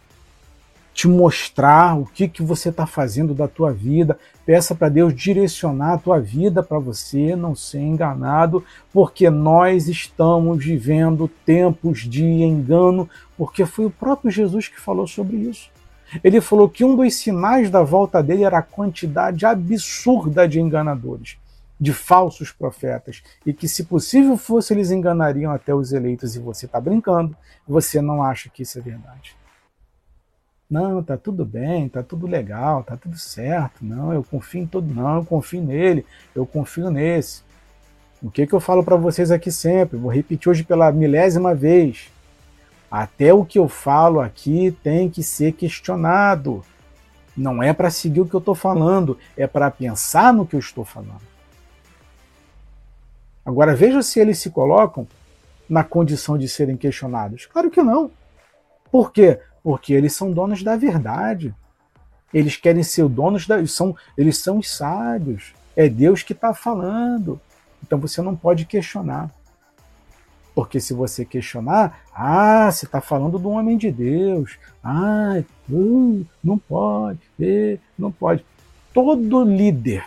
te 0.97 1.07
mostrar 1.07 1.95
o 1.95 2.07
que, 2.07 2.27
que 2.27 2.41
você 2.41 2.69
está 2.69 2.87
fazendo 2.87 3.35
da 3.35 3.47
tua 3.47 3.71
vida. 3.71 4.17
Peça 4.43 4.73
para 4.73 4.89
Deus 4.89 5.13
direcionar 5.13 5.93
a 5.93 5.97
tua 5.99 6.19
vida 6.19 6.63
para 6.63 6.79
você 6.79 7.35
não 7.35 7.53
ser 7.53 7.81
enganado, 7.81 8.65
porque 8.91 9.29
nós 9.29 9.87
estamos 9.87 10.65
vivendo 10.65 11.29
tempos 11.45 11.99
de 11.99 12.25
engano, 12.25 13.07
porque 13.37 13.63
foi 13.63 13.85
o 13.85 13.91
próprio 13.91 14.31
Jesus 14.31 14.69
que 14.69 14.81
falou 14.81 15.05
sobre 15.05 15.37
isso. 15.37 15.69
Ele 16.23 16.41
falou 16.41 16.67
que 16.67 16.83
um 16.83 16.95
dos 16.95 17.13
sinais 17.13 17.69
da 17.69 17.83
volta 17.83 18.23
dele 18.23 18.43
era 18.43 18.57
a 18.57 18.63
quantidade 18.63 19.45
absurda 19.45 20.47
de 20.47 20.59
enganadores, 20.59 21.37
de 21.79 21.93
falsos 21.93 22.51
profetas, 22.51 23.21
e 23.45 23.53
que, 23.53 23.67
se 23.67 23.83
possível 23.83 24.35
fosse, 24.35 24.73
eles 24.73 24.89
enganariam 24.89 25.51
até 25.51 25.75
os 25.75 25.93
eleitos. 25.93 26.35
E 26.35 26.39
você 26.39 26.65
está 26.65 26.81
brincando, 26.81 27.37
você 27.67 28.01
não 28.01 28.23
acha 28.23 28.49
que 28.49 28.63
isso 28.63 28.79
é 28.79 28.81
verdade. 28.81 29.36
Não, 30.69 31.01
tá 31.01 31.15
tudo 31.15 31.45
bem, 31.45 31.87
tá 31.87 32.03
tudo 32.03 32.27
legal, 32.27 32.83
tá 32.83 32.97
tudo 32.97 33.17
certo. 33.17 33.85
Não, 33.85 34.13
eu 34.13 34.23
confio 34.23 34.61
em 34.61 34.67
todo, 34.67 34.93
não, 34.93 35.17
eu 35.17 35.25
confio 35.25 35.61
nele, 35.61 36.05
eu 36.35 36.45
confio 36.45 36.89
nesse. 36.91 37.41
O 38.21 38.29
que 38.29 38.45
que 38.45 38.53
eu 38.53 38.59
falo 38.59 38.83
para 38.83 38.97
vocês 38.97 39.31
aqui 39.31 39.51
sempre? 39.51 39.97
Vou 39.97 40.11
repetir 40.11 40.49
hoje 40.49 40.63
pela 40.63 40.91
milésima 40.91 41.55
vez. 41.55 42.11
Até 42.91 43.33
o 43.33 43.45
que 43.45 43.59
eu 43.59 43.69
falo 43.69 44.19
aqui 44.19 44.75
tem 44.83 45.09
que 45.09 45.23
ser 45.23 45.53
questionado. 45.53 46.63
Não 47.35 47.61
é 47.61 47.71
para 47.71 47.89
seguir 47.89 48.21
o 48.21 48.25
que 48.25 48.33
eu 48.33 48.39
estou 48.39 48.55
falando, 48.55 49.17
é 49.37 49.45
para 49.45 49.69
pensar 49.69 50.33
no 50.33 50.45
que 50.45 50.55
eu 50.55 50.59
estou 50.59 50.83
falando. 50.83 51.21
Agora 53.45 53.75
veja 53.75 54.01
se 54.01 54.19
eles 54.19 54.39
se 54.39 54.49
colocam 54.49 55.07
na 55.69 55.83
condição 55.83 56.37
de 56.37 56.49
serem 56.49 56.75
questionados. 56.75 57.45
Claro 57.45 57.69
que 57.69 57.81
não. 57.81 58.11
Por 58.91 59.11
quê? 59.11 59.39
Porque 59.67 59.91
eles 59.91 60.13
são 60.13 60.31
donos 60.31 60.63
da 60.63 60.77
verdade. 60.77 61.53
Eles 62.33 62.55
querem 62.55 62.83
ser 62.83 63.05
donos 63.09 63.45
da. 63.45 63.67
São, 63.67 63.93
eles 64.17 64.37
são 64.37 64.59
os 64.59 64.73
sábios. 64.73 65.53
É 65.75 65.89
Deus 65.89 66.23
que 66.23 66.31
está 66.31 66.53
falando. 66.53 67.37
Então 67.83 67.99
você 67.99 68.21
não 68.21 68.33
pode 68.33 68.63
questionar. 68.63 69.29
Porque 70.55 70.79
se 70.79 70.93
você 70.93 71.25
questionar, 71.25 71.99
ah, 72.15 72.71
você 72.71 72.85
está 72.85 73.01
falando 73.01 73.37
do 73.37 73.49
homem 73.49 73.77
de 73.77 73.91
Deus. 73.91 74.57
Ah, 74.81 75.43
uh, 75.69 76.25
não 76.41 76.57
pode, 76.57 77.19
uh, 77.37 77.77
não 77.99 78.09
pode. 78.09 78.45
Todo 78.93 79.43
líder, 79.43 80.05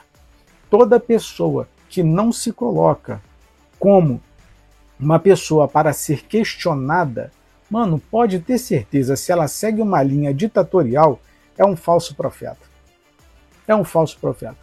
toda 0.70 0.98
pessoa 0.98 1.68
que 1.86 2.02
não 2.02 2.32
se 2.32 2.50
coloca 2.50 3.20
como 3.78 4.22
uma 4.98 5.18
pessoa 5.18 5.68
para 5.68 5.92
ser 5.92 6.22
questionada, 6.22 7.30
Mano, 7.70 8.00
pode 8.10 8.40
ter 8.40 8.58
certeza, 8.58 9.14
se 9.14 9.30
ela 9.30 9.46
segue 9.46 9.80
uma 9.80 10.02
linha 10.02 10.34
ditatorial, 10.34 11.20
é 11.56 11.64
um 11.64 11.76
falso 11.76 12.16
profeta. 12.16 12.68
É 13.66 13.74
um 13.76 13.84
falso 13.84 14.18
profeta. 14.18 14.58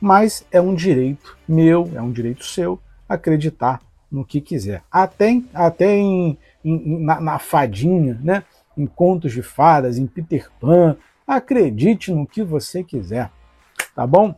Mas 0.00 0.44
é 0.50 0.60
um 0.60 0.74
direito 0.74 1.38
meu, 1.46 1.88
é 1.94 2.02
um 2.02 2.10
direito 2.10 2.44
seu, 2.44 2.80
acreditar 3.08 3.80
no 4.10 4.24
que 4.24 4.40
quiser. 4.40 4.82
Até, 4.90 5.40
até 5.54 5.94
em, 5.94 6.36
em, 6.64 7.04
na, 7.04 7.20
na 7.20 7.38
fadinha, 7.38 8.18
né? 8.20 8.42
em 8.76 8.86
contos 8.86 9.32
de 9.32 9.42
fadas, 9.42 9.98
em 9.98 10.06
Peter 10.06 10.50
Pan. 10.60 10.96
Acredite 11.26 12.12
no 12.12 12.26
que 12.26 12.42
você 12.42 12.82
quiser. 12.82 13.30
Tá 13.94 14.06
bom? 14.06 14.34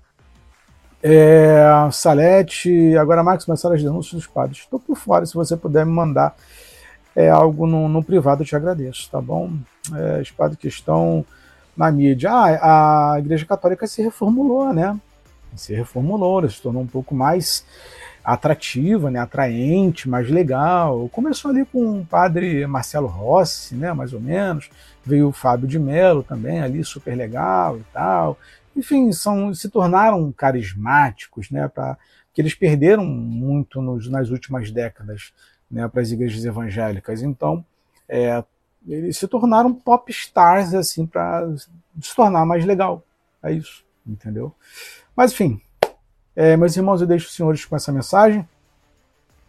É, 1.06 1.62
Salete, 1.92 2.96
agora 2.96 3.22
Max, 3.22 3.44
começaram 3.44 3.76
as 3.76 3.82
denúncias 3.82 4.14
dos 4.14 4.26
padres. 4.26 4.60
Estou 4.60 4.80
por 4.80 4.96
fora, 4.96 5.26
se 5.26 5.34
você 5.34 5.54
puder 5.54 5.84
me 5.84 5.92
mandar 5.92 6.34
é, 7.14 7.28
algo 7.28 7.66
no, 7.66 7.90
no 7.90 8.02
privado, 8.02 8.40
eu 8.40 8.46
te 8.46 8.56
agradeço, 8.56 9.10
tá 9.10 9.20
bom? 9.20 9.52
É, 9.94 10.22
os 10.22 10.30
padres 10.30 10.58
que 10.58 10.66
estão 10.66 11.22
na 11.76 11.92
mídia. 11.92 12.30
Ah, 12.32 13.12
a 13.12 13.18
Igreja 13.18 13.44
Católica 13.44 13.86
se 13.86 14.02
reformulou, 14.02 14.72
né? 14.72 14.98
Se 15.54 15.74
reformulou, 15.74 16.48
se 16.48 16.62
tornou 16.62 16.82
um 16.82 16.86
pouco 16.86 17.14
mais 17.14 17.66
atrativa, 18.24 19.10
né, 19.10 19.18
atraente, 19.18 20.08
mais 20.08 20.30
legal. 20.30 21.10
Começou 21.12 21.50
ali 21.50 21.66
com 21.66 22.00
o 22.00 22.06
padre 22.06 22.66
Marcelo 22.66 23.08
Rossi, 23.08 23.74
né, 23.74 23.92
mais 23.92 24.14
ou 24.14 24.20
menos. 24.20 24.70
Veio 25.04 25.28
o 25.28 25.32
Fábio 25.32 25.68
de 25.68 25.78
Mello 25.78 26.22
também 26.22 26.62
ali, 26.62 26.82
super 26.82 27.14
legal 27.14 27.76
e 27.76 27.84
tal 27.92 28.38
enfim, 28.76 29.12
são, 29.12 29.54
se 29.54 29.68
tornaram 29.68 30.32
carismáticos, 30.32 31.50
né, 31.50 31.68
pra, 31.68 31.96
que 32.32 32.40
eles 32.40 32.54
perderam 32.54 33.04
muito 33.04 33.80
nos, 33.80 34.08
nas 34.08 34.30
últimas 34.30 34.70
décadas 34.70 35.32
né, 35.70 35.86
para 35.88 36.02
as 36.02 36.10
igrejas 36.10 36.44
evangélicas. 36.44 37.22
Então, 37.22 37.64
é, 38.08 38.42
eles 38.86 39.16
se 39.16 39.28
tornaram 39.28 39.72
pop 39.72 40.10
stars 40.10 40.74
assim 40.74 41.06
para 41.06 41.48
se 42.00 42.14
tornar 42.14 42.44
mais 42.44 42.64
legal. 42.64 43.02
É 43.42 43.52
isso, 43.52 43.84
entendeu? 44.06 44.52
Mas 45.14 45.32
enfim, 45.32 45.60
é, 46.34 46.56
meus 46.56 46.76
irmãos, 46.76 47.00
eu 47.00 47.06
deixo 47.06 47.28
os 47.28 47.34
senhores 47.34 47.64
com 47.64 47.76
essa 47.76 47.92
mensagem. 47.92 48.46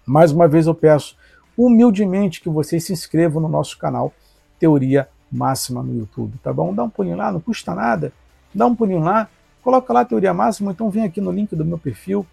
Mais 0.05 0.31
uma 0.31 0.47
vez 0.47 0.67
eu 0.67 0.75
peço 0.75 1.17
humildemente 1.57 2.41
que 2.41 2.49
vocês 2.49 2.83
se 2.83 2.93
inscrevam 2.93 3.41
no 3.41 3.49
nosso 3.49 3.77
canal 3.77 4.13
Teoria 4.59 5.09
Máxima 5.31 5.81
no 5.81 5.97
YouTube, 5.97 6.37
tá 6.43 6.53
bom? 6.53 6.73
Dá 6.73 6.83
um 6.83 6.89
pulinho 6.89 7.17
lá, 7.17 7.31
não 7.31 7.41
custa 7.41 7.73
nada 7.73 8.13
dá 8.57 8.65
um 8.65 8.75
pulinho 8.75 8.99
lá, 8.99 9.29
coloca 9.61 9.91
lá 9.93 10.01
a 10.01 10.05
teoria 10.05 10.33
máxima, 10.33 10.71
então 10.71 10.89
vem 10.89 11.03
aqui 11.03 11.19
no 11.19 11.31
link 11.31 11.55
do 11.55 11.65
meu 11.65 11.77
perfil, 11.77 12.25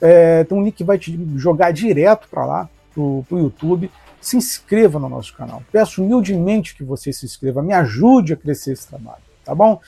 é, 0.00 0.44
tem 0.44 0.56
um 0.56 0.62
link 0.62 0.76
que 0.76 0.84
vai 0.84 0.98
te 0.98 1.18
jogar 1.36 1.72
direto 1.72 2.28
para 2.28 2.44
lá, 2.44 2.68
pro, 2.94 3.24
pro 3.28 3.38
YouTube. 3.38 3.90
Se 4.20 4.36
inscreva 4.36 4.98
no 4.98 5.08
nosso 5.08 5.34
canal. 5.36 5.62
Peço 5.70 6.02
humildemente 6.02 6.74
que 6.74 6.82
você 6.82 7.12
se 7.12 7.24
inscreva, 7.24 7.62
me 7.62 7.72
ajude 7.72 8.32
a 8.32 8.36
crescer 8.36 8.72
esse 8.72 8.88
trabalho, 8.88 9.22
tá 9.44 9.54
bom? 9.54 9.80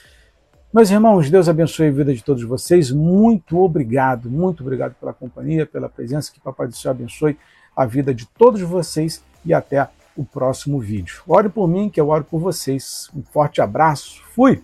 Meus 0.73 0.89
irmãos, 0.89 1.29
Deus 1.29 1.49
abençoe 1.49 1.89
a 1.89 1.91
vida 1.91 2.15
de 2.15 2.23
todos 2.23 2.45
vocês. 2.45 2.93
Muito 2.93 3.59
obrigado, 3.59 4.31
muito 4.31 4.63
obrigado 4.63 4.95
pela 4.95 5.13
companhia, 5.13 5.67
pela 5.67 5.89
presença. 5.89 6.31
Que 6.33 6.39
Papai 6.39 6.69
do 6.69 6.77
Céu 6.77 6.93
abençoe 6.93 7.37
a 7.75 7.85
vida 7.85 8.15
de 8.15 8.25
todos 8.25 8.61
vocês 8.61 9.21
e 9.45 9.53
até 9.53 9.89
o 10.17 10.25
próximo 10.25 10.79
vídeo. 10.79 11.23
Ore 11.27 11.49
por 11.49 11.67
mim, 11.67 11.91
que 11.91 12.01
eu 12.01 12.09
oro 12.09 12.23
por 12.23 12.39
vocês. 12.39 13.11
Um 13.13 13.23
forte 13.23 13.61
abraço. 13.61 14.23
Fui! 14.33 14.63